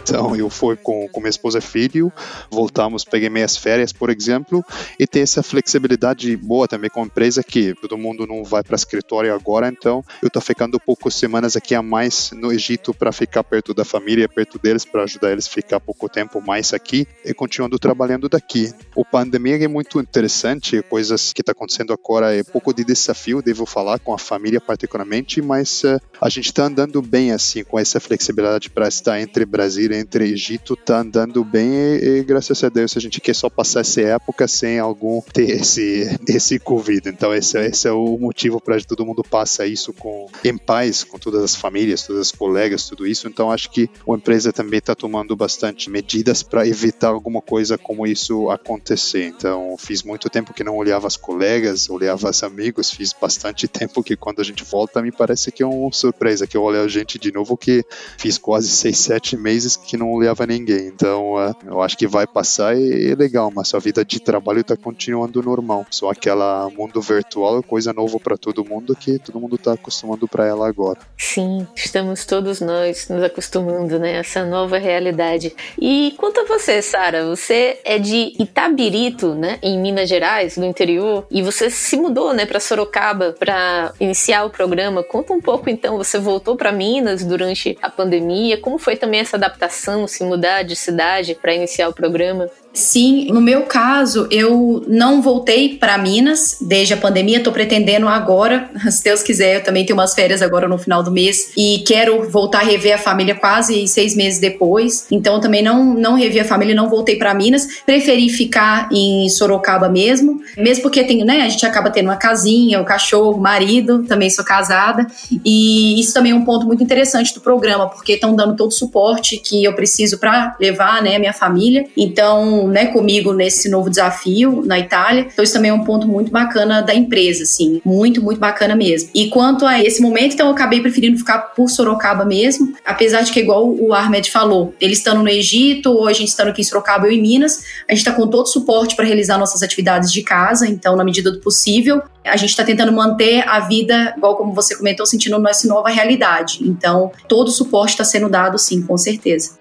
Então 0.09 0.37
eu 0.37 0.49
fui 0.49 0.77
com, 0.77 1.09
com 1.09 1.21
minha 1.21 1.31
esposa 1.31 1.59
e 1.59 1.61
filho, 1.61 2.13
voltamos, 2.49 3.05
peguei 3.05 3.29
minhas 3.29 3.57
férias, 3.57 3.93
por 3.93 4.09
exemplo, 4.09 4.65
e 5.01 5.07
ter 5.07 5.19
essa 5.19 5.43
flexibilidade 5.43 6.37
boa 6.37 6.69
também 6.69 6.89
com 6.89 7.03
a 7.03 7.07
empresa 7.07 7.43
que 7.43 7.75
todo 7.75 7.99
mundo 7.99 8.25
não 8.25 8.45
vai 8.45 8.63
para 8.63 8.77
escritório 8.77 9.35
agora, 9.35 9.69
então 9.69 10.05
eu 10.23 10.31
tô 10.31 10.41
ficando 10.41 10.79
poucas 10.79 11.15
semanas 11.17 11.57
aqui 11.57 11.75
a 11.75 11.83
mais 11.83 12.31
no 12.33 12.53
Egito 12.53 12.95
para 12.95 13.11
ficar 13.11 13.43
perto 13.43 13.75
da 13.75 13.85
família, 13.85 14.29
perto 14.29 14.61
deles, 14.61 14.85
para 14.85 15.03
ajudar 15.03 15.33
eles 15.33 15.49
a 15.49 15.51
ficar 15.51 15.81
pouco 15.81 16.09
tempo 16.09 16.41
mais 16.41 16.73
aqui 16.73 17.07
e 17.25 17.35
continuando 17.35 17.77
trabalhando 17.77 18.29
daqui. 18.29 18.73
O 18.95 19.05
pandemia 19.05 19.57
é 19.65 19.69
muito 19.69 19.99
interessante, 19.99 20.83
coisas 20.83 21.33
que 21.33 21.41
está 21.41 21.51
acontecendo 21.51 21.93
agora 21.93 22.33
é 22.33 22.45
pouco 22.45 22.73
de 22.73 22.85
desafio, 22.85 23.43
devo 23.43 23.67
falar 23.67 23.99
com 23.99 24.15
a 24.15 24.19
família 24.19 24.61
particularmente, 24.61 25.43
mas 25.43 25.83
uh, 25.83 26.01
a 26.21 26.29
gente 26.29 26.47
está 26.47 26.65
andando 26.65 27.03
bem 27.03 27.33
assim 27.33 27.65
com 27.65 27.77
essa 27.77 27.99
flexibilidade 27.99 28.71
para 28.71 28.87
estar 28.87 29.21
entre 29.21 29.45
Brasil 29.45 29.96
entre 29.99 30.31
Egito 30.31 30.77
tá 30.77 31.01
andando 31.01 31.45
bem 31.45 31.69
e, 31.69 32.19
e, 32.19 32.25
graças 32.25 32.63
a 32.63 32.69
Deus 32.69 32.97
a 32.97 33.01
gente 33.01 33.21
quer 33.21 33.35
só 33.35 33.49
passar 33.49 33.81
essa 33.81 34.01
época 34.01 34.47
sem 34.49 34.79
algum 34.79 35.21
ter 35.21 35.51
esse 35.51 36.17
esse 36.29 36.59
Covid. 36.59 37.09
Então 37.09 37.35
esse, 37.35 37.59
esse 37.59 37.89
é 37.89 37.93
o 37.93 38.19
motivo 38.19 38.61
para 38.61 38.81
todo 38.81 39.05
mundo 39.05 39.23
passa 39.23 39.67
isso 39.67 39.93
com 39.93 40.27
em 40.45 40.57
paz 40.57 41.05
com 41.05 41.19
todas 41.19 41.43
as 41.43 41.55
famílias, 41.55 42.07
todas 42.07 42.23
as 42.23 42.33
colegas, 42.33 42.89
tudo 42.89 43.07
isso. 43.07 43.29
Então 43.29 43.51
acho 43.51 43.71
que 43.71 43.89
a 44.09 44.13
empresa 44.15 44.53
também 44.53 44.79
está 44.79 44.95
tomando 44.95 45.35
bastante 45.37 45.91
medidas 45.91 46.43
para 46.43 46.67
evitar 46.67 47.09
alguma 47.09 47.41
coisa 47.41 47.79
como 47.79 48.07
isso 48.07 48.51
acontecer. 48.51 49.25
Então 49.25 49.77
fiz 49.79 50.03
muito 50.03 50.29
tempo 50.29 50.53
que 50.53 50.65
não 50.65 50.77
olhava 50.77 51.07
as 51.07 51.17
colegas, 51.17 51.89
olhava 51.89 52.31
os 52.31 52.43
amigos, 52.43 52.91
fiz 52.91 53.13
bastante 53.13 53.67
tempo 53.69 54.03
que 54.03 54.17
quando 54.17 54.41
a 54.41 54.45
gente 54.45 54.65
volta 54.65 55.03
me 55.03 55.13
parece 55.13 55.51
que 55.53 55.63
é 55.63 55.67
uma 55.67 55.93
surpresa 55.93 56.47
que 56.47 56.57
eu 56.57 56.63
olho 56.63 56.81
a 56.81 56.89
gente 56.89 57.19
de 57.19 57.33
novo 57.33 57.57
que 57.57 57.85
fiz 58.19 58.39
quase 58.39 58.69
seis, 58.69 58.99
sete 58.99 59.37
meses 59.37 59.77
que 59.87 59.97
não 59.97 60.17
leva 60.17 60.47
ninguém. 60.47 60.89
Então, 60.89 61.35
uh, 61.35 61.55
eu 61.65 61.81
acho 61.81 61.97
que 61.97 62.07
vai 62.07 62.27
passar 62.27 62.77
e 62.77 63.11
é 63.11 63.15
legal, 63.15 63.51
mas 63.55 63.73
a 63.73 63.79
vida 63.79 64.05
de 64.05 64.21
trabalho 64.21 64.61
está 64.61 64.77
continuando 64.77 65.43
normal. 65.43 65.87
Só 65.91 66.11
aquela 66.11 66.69
mundo 66.77 67.01
virtual 67.01 67.61
é 67.61 67.63
coisa 67.63 67.93
nova 67.93 68.19
para 68.19 68.37
todo 68.37 68.65
mundo 68.65 68.95
que 68.97 69.19
todo 69.19 69.41
mundo 69.41 69.55
está 69.55 69.73
acostumando 69.75 70.27
para 70.27 70.47
ela 70.47 70.69
agora. 70.69 70.99
Sim, 71.17 71.67
estamos 71.75 72.25
todos 72.25 72.61
nós 72.61 73.09
nos 73.09 73.23
acostumando, 73.23 73.99
né, 73.99 74.17
a 74.17 74.19
essa 74.19 74.45
nova 74.45 74.79
realidade. 74.79 75.55
E 75.81 76.15
quanto 76.17 76.41
a 76.41 76.45
você, 76.45 76.83
Sara, 76.83 77.25
você 77.25 77.79
é 77.85 77.99
de 77.99 78.35
Itabirito, 78.39 79.35
né, 79.35 79.59
em 79.63 79.79
Minas 79.79 80.09
Gerais, 80.09 80.57
no 80.57 80.65
interior, 80.65 81.27
e 81.31 81.43
você 81.43 81.71
se 81.71 81.97
mudou, 81.97 82.35
né, 82.35 82.45
para 82.45 82.59
Sorocaba 82.59 83.35
para 83.39 83.93
iniciar 84.01 84.45
o 84.45 84.51
programa. 84.51 85.05
Conta 85.05 85.33
um 85.33 85.41
pouco 85.41 85.71
então, 85.71 85.97
você 85.97 86.19
voltou 86.19 86.57
para 86.57 86.73
Minas 86.73 87.25
durante 87.25 87.79
a 87.81 87.89
pandemia, 87.89 88.61
como 88.61 88.79
foi 88.79 88.97
também 88.97 89.21
essa 89.21 89.37
adaptação 89.37 89.76
se 90.09 90.25
mudar 90.25 90.63
de 90.63 90.75
cidade 90.75 91.35
para 91.35 91.55
iniciar 91.55 91.89
o 91.89 91.93
programa? 91.93 92.51
Sim, 92.77 93.29
no 93.33 93.41
meu 93.41 93.63
caso, 93.63 94.29
eu 94.31 94.85
não 94.87 95.23
voltei 95.23 95.77
para 95.77 95.97
Minas 95.97 96.59
desde 96.61 96.93
a 96.93 96.97
pandemia, 96.97 97.39
estou 97.39 97.53
pretendendo 97.53 98.07
agora, 98.07 98.71
se 98.91 99.03
Deus 99.03 99.23
quiser, 99.23 99.57
eu 99.57 99.65
também 99.65 99.85
tenho 99.87 99.99
umas 99.99 100.15
férias 100.15 100.43
agora 100.43 100.69
no 100.69 100.77
final 100.77 101.03
do 101.03 101.11
mês 101.11 101.53
e 101.57 101.83
quero 101.87 102.29
voltar 102.29 102.61
a 102.61 102.65
rever 102.65 102.95
a 102.95 102.99
família 102.99 103.35
quase 103.35 103.89
seis 103.89 104.15
meses 104.15 104.39
depois. 104.39 105.07
Então, 105.11 105.41
também 105.41 105.63
não, 105.63 105.95
não 105.95 106.17
revi 106.17 106.39
a 106.39 106.45
família, 106.45 106.75
não 106.75 106.91
voltei 106.91 107.17
para 107.17 107.33
Minas, 107.33 107.81
preferi 107.87 108.29
ficar 108.29 108.91
em 108.93 109.27
Sorocaba 109.31 109.89
mesmo, 109.89 110.43
mesmo 110.59 110.83
porque 110.83 111.03
tenho, 111.03 111.25
né, 111.25 111.43
a 111.43 111.49
gente 111.49 111.65
acaba 111.65 111.91
tendo 111.91 112.07
uma 112.07 112.17
casinha, 112.17 112.81
o 112.81 112.85
cachorro, 112.85 113.41
marido, 113.41 114.05
também 114.05 114.29
sou 114.29 114.45
casada, 114.45 115.07
e 115.43 115.99
isso 115.99 116.13
também 116.13 116.33
é 116.33 116.35
um 116.35 116.45
ponto 116.45 116.67
muito 116.67 116.83
interessante 116.83 117.33
do 117.33 117.41
programa, 117.41 117.89
porque 117.89 118.13
estão 118.13 118.37
dando 118.37 118.55
todo 118.55 118.69
o 118.69 118.75
suporte 118.75 119.39
que 119.39 119.65
eu 119.65 119.75
preciso 119.75 120.19
para 120.19 120.55
levar, 120.61 121.03
né, 121.03 121.17
a 121.17 121.19
minha 121.19 121.33
família. 121.33 121.87
Então, 121.97 122.66
né, 122.69 122.87
comigo 122.87 123.33
nesse 123.33 123.69
novo 123.69 123.89
desafio 123.89 124.63
na 124.65 124.79
Itália. 124.79 125.27
Então 125.33 125.43
isso 125.43 125.53
também 125.53 125.71
é 125.71 125.75
um 125.75 125.85
ponto 125.85 126.07
muito 126.07 126.31
bacana 126.31 126.81
da 126.81 126.95
empresa, 126.95 127.43
assim, 127.43 127.81
muito, 127.85 128.23
muito 128.23 128.39
bacana 128.39 128.75
mesmo. 128.75 129.11
E 129.15 129.29
quanto 129.29 129.67
a 129.67 129.83
esse 129.83 130.01
momento, 130.01 130.35
então 130.35 130.47
eu 130.47 130.53
acabei 130.53 130.81
preferindo 130.81 131.19
ficar 131.19 131.39
por 131.39 131.69
Sorocaba 131.69 132.25
mesmo, 132.25 132.75
apesar 132.85 133.23
de 133.23 133.33
que 133.33 133.41
igual 133.41 133.69
o 133.69 133.93
Ahmed 133.95 134.31
falou, 134.31 134.75
eles 134.81 134.99
estando 134.99 135.23
no 135.23 135.29
Egito 135.29 135.91
ou 135.91 136.07
a 136.07 136.13
gente 136.13 136.29
estando 136.29 136.49
aqui 136.49 136.61
em 136.61 136.65
Sorocaba, 136.65 137.07
eu 137.07 137.13
em 137.13 137.21
Minas, 137.21 137.65
a 137.89 137.93
gente 137.93 138.01
está 138.01 138.13
com 138.13 138.27
todo 138.27 138.47
o 138.47 138.49
suporte 138.49 138.97
para 138.97 139.05
realizar 139.05 139.39
nossas 139.39 139.63
atividades 139.63 140.13
de 140.13 140.23
casa, 140.23 140.67
então 140.67 140.97
na 140.97 141.05
medida 141.05 141.31
do 141.31 141.41
possível, 141.41 142.03
a 142.25 142.37
gente 142.37 142.51
está 142.51 142.65
tentando 142.65 142.93
manter 142.93 143.47
a 143.49 143.61
vida, 143.61 144.15
igual 144.17 144.37
como 144.37 144.53
você 144.53 144.77
comentou, 144.77 145.07
sentindo 145.07 145.39
nossa 145.39 145.69
nova 145.69 145.89
realidade. 145.89 146.59
Então, 146.63 147.13
todo 147.29 147.49
o 147.49 147.53
suporte 147.53 147.91
está 147.91 148.05
sendo 148.05 148.29
dado, 148.29 148.59
sim, 148.59 148.83
com 148.83 148.97
certeza. 148.97 149.59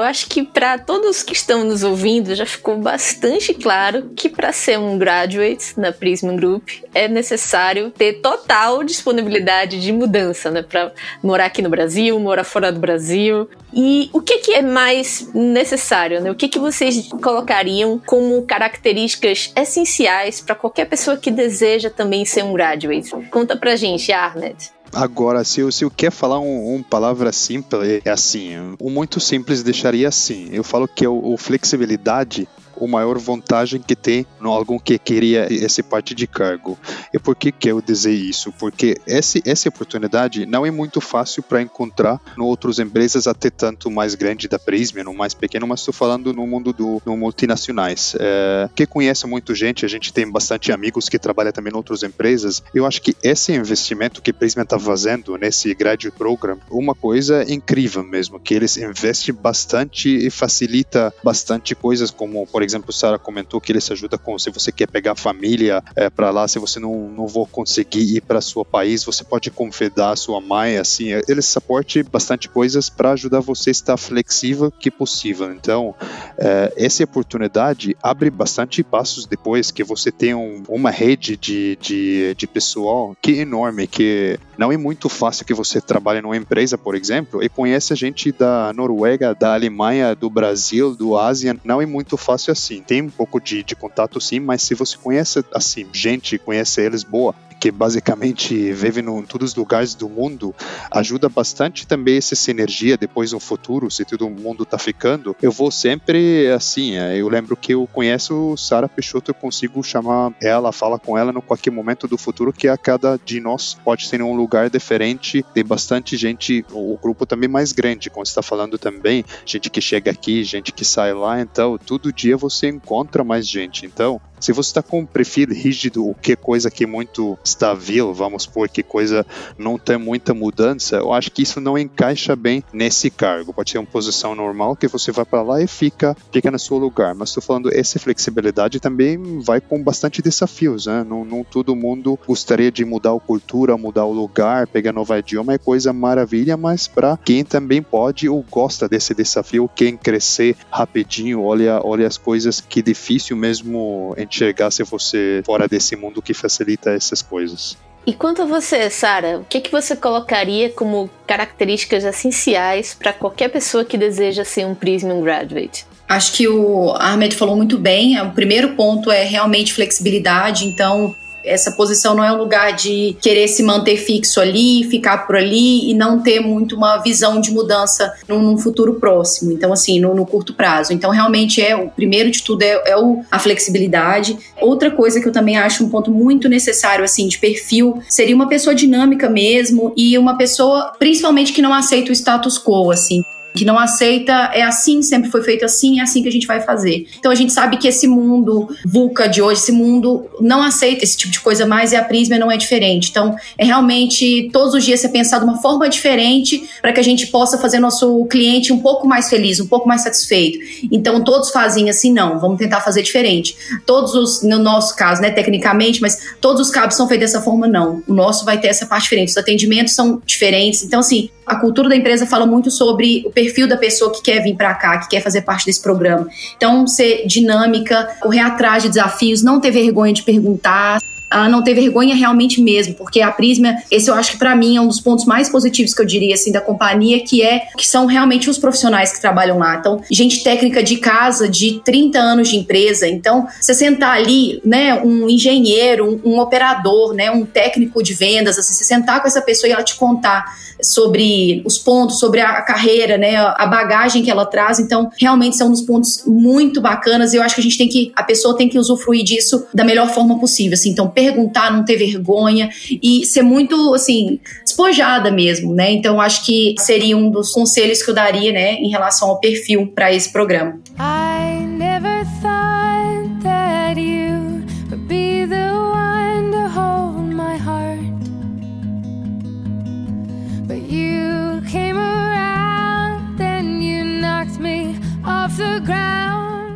Eu 0.00 0.04
acho 0.04 0.26
que 0.28 0.42
para 0.42 0.78
todos 0.78 1.22
que 1.22 1.32
estão 1.32 1.64
nos 1.64 1.82
ouvindo 1.82 2.34
já 2.34 2.46
ficou 2.46 2.78
bastante 2.78 3.54
claro 3.54 4.10
que 4.16 4.28
para 4.28 4.52
ser 4.52 4.78
um 4.78 4.98
graduate 4.98 5.78
na 5.78 5.92
Prism 5.92 6.34
Group 6.36 6.68
é 6.94 7.06
necessário 7.06 7.90
ter 7.90 8.14
total 8.14 8.82
disponibilidade 8.82 9.80
de 9.80 9.92
mudança, 9.92 10.50
né, 10.50 10.62
para 10.62 10.92
morar 11.22 11.46
aqui 11.46 11.62
no 11.62 11.70
Brasil, 11.70 12.18
morar 12.18 12.44
fora 12.44 12.72
do 12.72 12.80
Brasil. 12.80 13.48
E 13.72 14.10
o 14.12 14.20
que, 14.20 14.38
que 14.38 14.52
é 14.52 14.62
mais 14.62 15.32
necessário, 15.32 16.20
né? 16.20 16.30
O 16.30 16.34
que, 16.34 16.48
que 16.48 16.58
vocês 16.58 17.08
colocariam 17.22 18.00
como 18.04 18.42
características 18.42 19.52
essenciais 19.54 20.40
para 20.40 20.56
qualquer 20.56 20.86
pessoa 20.86 21.16
que 21.16 21.30
deseja 21.30 21.88
também 21.88 22.24
ser 22.24 22.42
um 22.42 22.52
graduate? 22.52 23.10
Conta 23.30 23.56
pra 23.56 23.76
gente, 23.76 24.10
Arnett. 24.12 24.72
Agora, 24.92 25.44
se 25.44 25.60
eu, 25.60 25.70
se 25.70 25.84
eu 25.84 25.90
quer 25.90 26.10
falar 26.10 26.38
uma 26.38 26.74
um 26.74 26.82
palavra 26.82 27.32
simples, 27.32 28.00
é 28.04 28.10
assim. 28.10 28.74
O 28.78 28.90
muito 28.90 29.20
simples 29.20 29.62
deixaria 29.62 30.08
assim. 30.08 30.48
Eu 30.52 30.64
falo 30.64 30.88
que 30.88 31.06
o, 31.06 31.32
o 31.32 31.36
flexibilidade 31.36 32.48
o 32.80 32.88
maior 32.88 33.18
vantagem 33.18 33.80
que 33.80 33.94
tem 33.94 34.26
no 34.40 34.50
algum 34.50 34.78
que 34.78 34.98
queria 34.98 35.46
esse 35.52 35.82
parte 35.82 36.14
de 36.14 36.26
cargo. 36.26 36.78
E 37.12 37.18
por 37.18 37.36
que 37.36 37.52
que 37.52 37.68
eu 37.68 37.80
dizer 37.80 38.12
isso? 38.12 38.52
Porque 38.52 38.96
esse, 39.06 39.42
essa 39.44 39.68
oportunidade 39.68 40.46
não 40.46 40.64
é 40.64 40.70
muito 40.70 41.00
fácil 41.00 41.42
para 41.42 41.62
encontrar 41.62 42.20
em 42.36 42.42
outras 42.42 42.78
empresas 42.78 43.26
até 43.26 43.50
tanto 43.50 43.90
mais 43.90 44.14
grande 44.14 44.48
da 44.48 44.58
Prisma, 44.58 45.04
no 45.04 45.14
mais 45.14 45.34
pequeno, 45.34 45.66
mas 45.66 45.80
estou 45.80 45.94
falando 45.94 46.32
no 46.32 46.46
mundo 46.46 46.72
do 46.72 47.02
no 47.04 47.16
multinacionais. 47.16 48.16
É, 48.18 48.68
que 48.74 48.86
conhece 48.86 49.26
muita 49.26 49.54
gente, 49.54 49.84
a 49.84 49.88
gente 49.88 50.12
tem 50.12 50.30
bastante 50.30 50.72
amigos 50.72 51.08
que 51.08 51.18
trabalham 51.18 51.52
também 51.52 51.72
em 51.72 51.76
outras 51.76 52.02
empresas. 52.02 52.62
Eu 52.74 52.86
acho 52.86 53.02
que 53.02 53.14
esse 53.22 53.52
investimento 53.52 54.22
que 54.22 54.30
a 54.30 54.34
Prisma 54.34 54.62
está 54.62 54.78
fazendo 54.78 55.36
nesse 55.36 55.74
graduate 55.74 56.10
program, 56.10 56.58
uma 56.70 56.94
coisa 56.94 57.44
incrível 57.52 58.02
mesmo, 58.02 58.38
que 58.38 58.54
eles 58.54 58.76
investem 58.76 59.34
bastante 59.34 60.08
e 60.08 60.30
facilita 60.30 61.12
bastante 61.22 61.74
coisas 61.74 62.10
como, 62.10 62.46
por 62.46 62.62
exemplo, 62.62 62.69
exemplo, 62.70 62.92
Sara 62.92 63.18
comentou 63.18 63.60
que 63.60 63.72
ele 63.72 63.80
se 63.80 63.92
ajuda 63.92 64.16
com 64.16 64.38
se 64.38 64.50
você 64.50 64.70
quer 64.70 64.86
pegar 64.86 65.14
família 65.14 65.82
é, 65.96 66.08
para 66.08 66.30
lá, 66.30 66.46
se 66.46 66.58
você 66.58 66.78
não, 66.78 67.08
não 67.08 67.28
for 67.28 67.48
conseguir 67.48 68.16
ir 68.16 68.20
para 68.20 68.40
seu 68.40 68.64
país, 68.64 69.04
você 69.04 69.24
pode 69.24 69.50
convidar 69.50 70.12
a 70.12 70.16
sua 70.16 70.40
mãe, 70.40 70.76
assim, 70.76 71.12
é, 71.12 71.22
ele 71.28 71.42
suporte 71.42 72.02
bastante 72.02 72.48
coisas 72.48 72.88
para 72.88 73.12
ajudar 73.12 73.40
você 73.40 73.70
a 73.70 73.72
estar 73.72 73.96
flexível 73.96 74.70
que 74.70 74.90
possível. 74.90 75.52
Então, 75.52 75.94
é, 76.38 76.72
essa 76.76 77.04
oportunidade 77.04 77.96
abre 78.02 78.30
bastante 78.30 78.82
passos 78.82 79.26
depois 79.26 79.70
que 79.70 79.82
você 79.82 80.10
tem 80.10 80.34
um, 80.34 80.62
uma 80.68 80.90
rede 80.90 81.36
de, 81.36 81.76
de, 81.80 82.34
de 82.34 82.46
pessoal 82.46 83.16
que 83.20 83.32
é 83.32 83.42
enorme, 83.42 83.86
que 83.86 84.38
não 84.56 84.70
é 84.70 84.76
muito 84.76 85.08
fácil 85.08 85.44
que 85.44 85.54
você 85.54 85.80
trabalhe 85.80 86.20
numa 86.20 86.36
empresa, 86.36 86.76
por 86.76 86.94
exemplo, 86.94 87.42
e 87.42 87.48
conhece 87.48 87.94
gente 87.94 88.30
da 88.32 88.72
Noruega, 88.72 89.34
da 89.34 89.54
Alemanha, 89.54 90.14
do 90.14 90.30
Brasil, 90.30 90.94
do 90.94 91.16
Ásia, 91.16 91.56
não 91.64 91.80
é 91.80 91.86
muito 91.86 92.16
fácil 92.16 92.52
assim. 92.60 92.82
Tem 92.82 93.02
um 93.02 93.10
pouco 93.10 93.40
de, 93.40 93.62
de 93.62 93.74
contato 93.74 94.20
sim, 94.20 94.38
mas 94.38 94.62
se 94.62 94.74
você 94.74 94.96
conhece 94.96 95.44
assim 95.52 95.88
gente, 95.92 96.38
conhece 96.38 96.80
eles 96.80 97.02
boa, 97.02 97.34
que 97.60 97.70
basicamente 97.70 98.72
vive 98.72 99.02
em 99.02 99.22
todos 99.22 99.50
os 99.50 99.54
lugares 99.54 99.94
do 99.94 100.08
mundo, 100.08 100.54
ajuda 100.90 101.28
bastante 101.28 101.86
também 101.86 102.16
essa 102.16 102.34
sinergia 102.34 102.96
depois 102.96 103.32
no 103.32 103.38
futuro, 103.38 103.90
se 103.90 104.04
todo 104.06 104.28
mundo 104.30 104.64
tá 104.64 104.78
ficando. 104.78 105.36
Eu 105.42 105.52
vou 105.52 105.70
sempre 105.70 106.50
assim, 106.50 106.96
é, 106.96 107.18
eu 107.18 107.28
lembro 107.28 107.54
que 107.56 107.74
eu 107.74 107.86
conheço 107.92 108.56
Sara 108.56 108.88
Peixoto, 108.88 109.30
eu 109.30 109.34
consigo 109.34 109.82
chamar 109.84 110.32
ela, 110.40 110.72
falar 110.72 110.98
com 110.98 111.18
ela 111.18 111.32
no 111.32 111.42
qualquer 111.42 111.70
momento 111.70 112.08
do 112.08 112.16
futuro 112.16 112.52
que 112.52 112.66
a 112.66 112.78
cada 112.78 113.20
de 113.22 113.40
nós 113.40 113.74
pode 113.84 114.06
ser 114.06 114.22
um 114.22 114.34
lugar 114.34 114.70
diferente, 114.70 115.44
tem 115.52 115.64
bastante 115.64 116.16
gente, 116.16 116.64
o 116.72 116.96
grupo 116.96 117.26
também 117.26 117.48
mais 117.48 117.72
grande, 117.72 118.08
como 118.08 118.22
está 118.22 118.40
falando 118.40 118.78
também, 118.78 119.22
gente 119.44 119.68
que 119.68 119.82
chega 119.82 120.10
aqui, 120.10 120.42
gente 120.42 120.72
que 120.72 120.84
sai 120.84 121.12
lá, 121.12 121.40
então 121.40 121.76
todo 121.76 122.12
dia 122.12 122.36
você 122.38 122.68
encontra 122.68 123.22
mais 123.22 123.46
gente. 123.46 123.84
Então, 123.84 124.18
se 124.40 124.52
você 124.52 124.70
está 124.70 124.82
com 124.82 125.00
um 125.00 125.06
perfil 125.06 125.48
rígido, 125.48 126.08
o 126.08 126.14
que 126.14 126.34
coisa 126.34 126.70
que 126.70 126.84
é 126.84 126.86
muito 126.86 127.38
estável, 127.44 128.12
vamos 128.14 128.44
supor 128.44 128.68
que 128.68 128.82
coisa 128.82 129.26
não 129.58 129.78
tem 129.78 129.98
muita 129.98 130.32
mudança, 130.34 130.96
eu 130.96 131.12
acho 131.12 131.30
que 131.30 131.42
isso 131.42 131.60
não 131.60 131.78
encaixa 131.78 132.34
bem 132.34 132.64
nesse 132.72 133.10
cargo. 133.10 133.52
Pode 133.52 133.70
ser 133.70 133.78
uma 133.78 133.86
posição 133.86 134.34
normal 134.34 134.74
que 134.74 134.88
você 134.88 135.12
vai 135.12 135.24
para 135.24 135.42
lá 135.42 135.62
e 135.62 135.66
fica, 135.66 136.16
fica 136.32 136.50
no 136.50 136.58
seu 136.58 136.78
lugar. 136.78 137.14
Mas 137.14 137.28
estou 137.30 137.42
falando 137.42 137.72
essa 137.72 137.98
flexibilidade 137.98 138.80
também 138.80 139.40
vai 139.40 139.60
com 139.60 139.82
bastante 139.82 140.22
desafios, 140.22 140.86
né? 140.86 141.04
Não, 141.06 141.24
não 141.24 141.44
todo 141.44 141.76
mundo 141.76 142.18
gostaria 142.26 142.70
de 142.70 142.84
mudar 142.84 143.14
a 143.14 143.20
cultura, 143.20 143.76
mudar 143.76 144.04
o 144.04 144.12
lugar, 144.12 144.66
pegar 144.66 144.92
novo 144.92 145.16
idioma 145.16 145.54
é 145.54 145.58
coisa 145.58 145.92
maravilha, 145.92 146.56
mas 146.56 146.86
para 146.86 147.18
quem 147.24 147.44
também 147.44 147.82
pode 147.82 148.28
ou 148.28 148.44
gosta 148.48 148.88
desse 148.88 149.14
desafio, 149.14 149.70
quem 149.74 149.96
crescer 149.96 150.56
rapidinho, 150.70 151.42
olha, 151.42 151.80
olha 151.82 152.06
as 152.06 152.16
coisas 152.16 152.60
que 152.60 152.82
difícil 152.82 153.36
mesmo 153.36 154.14
enxergar 154.30 154.70
se 154.70 154.82
você 154.84 155.42
fora 155.44 155.66
desse 155.68 155.96
mundo 155.96 156.22
que 156.22 156.32
facilita 156.32 156.90
essas 156.90 157.20
coisas. 157.20 157.76
E 158.06 158.14
quanto 158.14 158.42
a 158.42 158.46
você, 158.46 158.88
Sara, 158.88 159.38
o 159.38 159.44
que, 159.44 159.60
que 159.60 159.70
você 159.70 159.94
colocaria 159.94 160.70
como 160.70 161.10
características 161.26 162.04
essenciais 162.04 162.94
para 162.94 163.12
qualquer 163.12 163.50
pessoa 163.50 163.84
que 163.84 163.98
deseja 163.98 164.44
ser 164.44 164.64
um 164.64 164.74
Prism 164.74 165.20
Graduate? 165.20 165.84
Acho 166.08 166.32
que 166.32 166.48
o 166.48 166.92
Ahmed 166.92 167.36
falou 167.36 167.54
muito 167.54 167.78
bem. 167.78 168.20
O 168.20 168.32
primeiro 168.32 168.70
ponto 168.70 169.12
é 169.12 169.22
realmente 169.22 169.72
flexibilidade. 169.72 170.64
Então, 170.64 171.14
essa 171.44 171.72
posição 171.72 172.14
não 172.14 172.24
é 172.24 172.32
um 172.32 172.38
lugar 172.38 172.72
de 172.72 173.16
querer 173.20 173.48
se 173.48 173.62
manter 173.62 173.96
fixo 173.96 174.40
ali, 174.40 174.84
ficar 174.84 175.26
por 175.26 175.36
ali 175.36 175.90
e 175.90 175.94
não 175.94 176.20
ter 176.20 176.40
muito 176.40 176.76
uma 176.76 176.98
visão 176.98 177.40
de 177.40 177.50
mudança 177.50 178.12
num, 178.28 178.40
num 178.40 178.58
futuro 178.58 178.94
próximo. 178.94 179.52
Então, 179.52 179.72
assim, 179.72 180.00
no, 180.00 180.14
no, 180.14 180.26
curto 180.26 180.54
prazo. 180.54 180.92
Então, 180.92 181.10
realmente 181.10 181.60
é 181.60 181.74
o 181.74 181.88
primeiro 181.88 182.30
de 182.30 182.42
tudo 182.42 182.62
é, 182.62 182.82
é 182.86 182.96
o, 182.96 183.22
a 183.30 183.38
flexibilidade. 183.38 184.38
Outra 184.60 184.90
coisa 184.90 185.20
que 185.20 185.28
eu 185.28 185.32
também 185.32 185.56
acho 185.56 185.84
um 185.84 185.88
ponto 185.88 186.10
muito 186.10 186.48
necessário, 186.48 187.04
assim, 187.04 187.28
de 187.28 187.38
perfil, 187.38 188.02
seria 188.08 188.34
uma 188.34 188.48
pessoa 188.48 188.74
dinâmica 188.74 189.28
mesmo 189.28 189.92
e 189.96 190.16
uma 190.16 190.36
pessoa, 190.36 190.92
principalmente, 190.98 191.52
que 191.52 191.62
não 191.62 191.72
aceita 191.72 192.10
o 192.10 192.14
status 192.14 192.58
quo, 192.58 192.90
assim 192.90 193.24
que 193.54 193.64
não 193.64 193.78
aceita, 193.78 194.50
é 194.54 194.62
assim, 194.62 195.02
sempre 195.02 195.30
foi 195.30 195.42
feito 195.42 195.64
assim, 195.64 196.00
é 196.00 196.02
assim 196.02 196.22
que 196.22 196.28
a 196.28 196.32
gente 196.32 196.46
vai 196.46 196.60
fazer. 196.60 197.06
Então 197.18 197.30
a 197.30 197.34
gente 197.34 197.52
sabe 197.52 197.76
que 197.76 197.88
esse 197.88 198.06
mundo 198.06 198.68
VUCA 198.84 199.28
de 199.28 199.42
hoje, 199.42 199.60
esse 199.60 199.72
mundo 199.72 200.26
não 200.40 200.62
aceita 200.62 201.04
esse 201.04 201.16
tipo 201.16 201.32
de 201.32 201.40
coisa 201.40 201.66
mais 201.66 201.92
e 201.92 201.96
a 201.96 202.04
Prisma 202.04 202.38
não 202.38 202.50
é 202.50 202.56
diferente. 202.56 203.10
Então 203.10 203.34
é 203.58 203.64
realmente 203.64 204.48
todos 204.52 204.74
os 204.74 204.84
dias 204.84 205.00
ser 205.00 205.08
pensar 205.08 205.38
de 205.38 205.44
uma 205.44 205.60
forma 205.60 205.88
diferente 205.88 206.68
para 206.80 206.92
que 206.92 207.00
a 207.00 207.02
gente 207.02 207.26
possa 207.26 207.58
fazer 207.58 207.80
nosso 207.80 208.24
cliente 208.26 208.72
um 208.72 208.78
pouco 208.78 209.06
mais 209.06 209.28
feliz, 209.28 209.58
um 209.60 209.66
pouco 209.66 209.88
mais 209.88 210.02
satisfeito. 210.02 210.58
Então 210.90 211.22
todos 211.22 211.50
fazem 211.50 211.90
assim, 211.90 212.12
não, 212.12 212.38
vamos 212.38 212.58
tentar 212.58 212.80
fazer 212.80 213.02
diferente. 213.02 213.56
Todos 213.84 214.14
os, 214.14 214.42
no 214.42 214.58
nosso 214.58 214.94
caso, 214.94 215.20
né, 215.20 215.30
tecnicamente, 215.30 216.00
mas 216.00 216.34
todos 216.40 216.60
os 216.68 216.72
cabos 216.72 216.96
são 216.96 217.08
feitos 217.08 217.32
dessa 217.32 217.42
forma, 217.42 217.66
não. 217.66 218.02
O 218.06 218.14
nosso 218.14 218.44
vai 218.44 218.58
ter 218.58 218.68
essa 218.68 218.86
parte 218.86 219.04
diferente, 219.04 219.30
os 219.30 219.36
atendimentos 219.36 219.94
são 219.94 220.22
diferentes. 220.24 220.84
Então 220.84 221.00
assim, 221.00 221.30
a 221.50 221.56
cultura 221.56 221.88
da 221.88 221.96
empresa 221.96 222.24
fala 222.26 222.46
muito 222.46 222.70
sobre 222.70 223.24
o 223.26 223.30
perfil 223.30 223.66
da 223.66 223.76
pessoa 223.76 224.12
que 224.12 224.22
quer 224.22 224.40
vir 224.40 224.54
para 224.54 224.72
cá, 224.74 224.98
que 224.98 225.08
quer 225.08 225.20
fazer 225.20 225.42
parte 225.42 225.66
desse 225.66 225.82
programa. 225.82 226.28
Então, 226.56 226.86
ser 226.86 227.26
dinâmica, 227.26 228.08
correr 228.20 228.38
atrás 228.38 228.84
de 228.84 228.88
desafios, 228.88 229.42
não 229.42 229.60
ter 229.60 229.72
vergonha 229.72 230.12
de 230.12 230.22
perguntar, 230.22 231.00
a 231.30 231.48
não 231.48 231.62
ter 231.62 231.74
vergonha 231.74 232.14
realmente 232.14 232.60
mesmo, 232.60 232.94
porque 232.94 233.20
a 233.20 233.30
Prisma, 233.30 233.76
esse 233.90 234.10
eu 234.10 234.14
acho 234.14 234.32
que 234.32 234.38
para 234.38 234.56
mim 234.56 234.76
é 234.76 234.80
um 234.80 234.88
dos 234.88 235.00
pontos 235.00 235.24
mais 235.24 235.48
positivos 235.48 235.94
que 235.94 236.02
eu 236.02 236.06
diria 236.06 236.34
assim 236.34 236.50
da 236.50 236.60
companhia, 236.60 237.20
que 237.20 237.42
é 237.42 237.68
que 237.76 237.86
são 237.86 238.06
realmente 238.06 238.50
os 238.50 238.58
profissionais 238.58 239.12
que 239.12 239.20
trabalham 239.20 239.58
lá. 239.58 239.76
Então, 239.76 240.02
gente 240.10 240.42
técnica 240.42 240.82
de 240.82 240.96
casa 240.96 241.48
de 241.48 241.80
30 241.84 242.18
anos 242.18 242.48
de 242.48 242.56
empresa. 242.56 243.06
Então, 243.08 243.46
você 243.60 243.72
sentar 243.72 244.16
ali, 244.16 244.60
né, 244.64 245.00
um 245.02 245.28
engenheiro, 245.28 246.20
um, 246.24 246.32
um 246.32 246.40
operador, 246.40 247.14
né, 247.14 247.30
um 247.30 247.46
técnico 247.46 248.02
de 248.02 248.14
vendas, 248.14 248.58
assim, 248.58 248.72
você 248.72 248.84
sentar 248.84 249.20
com 249.20 249.28
essa 249.28 249.40
pessoa 249.40 249.68
e 249.68 249.72
ela 249.72 249.82
te 249.82 249.96
contar 249.96 250.44
sobre 250.82 251.62
os 251.64 251.78
pontos, 251.78 252.18
sobre 252.18 252.40
a 252.40 252.60
carreira, 252.62 253.16
né, 253.18 253.36
a 253.36 253.66
bagagem 253.66 254.22
que 254.22 254.30
ela 254.30 254.46
traz. 254.46 254.78
Então, 254.78 255.10
realmente 255.18 255.56
são 255.56 255.70
uns 255.70 255.82
pontos 255.82 256.24
muito 256.26 256.80
bacanas 256.80 257.32
e 257.32 257.36
eu 257.36 257.42
acho 257.42 257.54
que 257.54 257.60
a 257.60 257.64
gente 257.64 257.78
tem 257.78 257.88
que, 257.88 258.12
a 258.16 258.22
pessoa 258.22 258.56
tem 258.56 258.68
que 258.68 258.78
usufruir 258.78 259.24
disso 259.24 259.66
da 259.72 259.84
melhor 259.84 260.08
forma 260.08 260.38
possível, 260.38 260.74
assim. 260.74 260.90
Então, 260.90 261.08
perguntar, 261.20 261.70
não 261.72 261.84
ter 261.84 261.96
vergonha 261.96 262.70
e 262.90 263.26
ser 263.26 263.42
muito, 263.42 263.94
assim, 263.94 264.40
despojada 264.64 265.30
mesmo, 265.30 265.74
né? 265.74 265.92
Então, 265.92 266.20
acho 266.20 266.44
que 266.44 266.74
seria 266.78 267.16
um 267.16 267.30
dos 267.30 267.52
conselhos 267.52 268.02
que 268.02 268.10
eu 268.10 268.14
daria, 268.14 268.52
né, 268.52 268.74
em 268.74 268.88
relação 268.88 269.28
ao 269.28 269.38
perfil 269.38 269.86
para 269.88 270.12
esse 270.12 270.32
programa. 270.32 270.80
I 270.98 271.19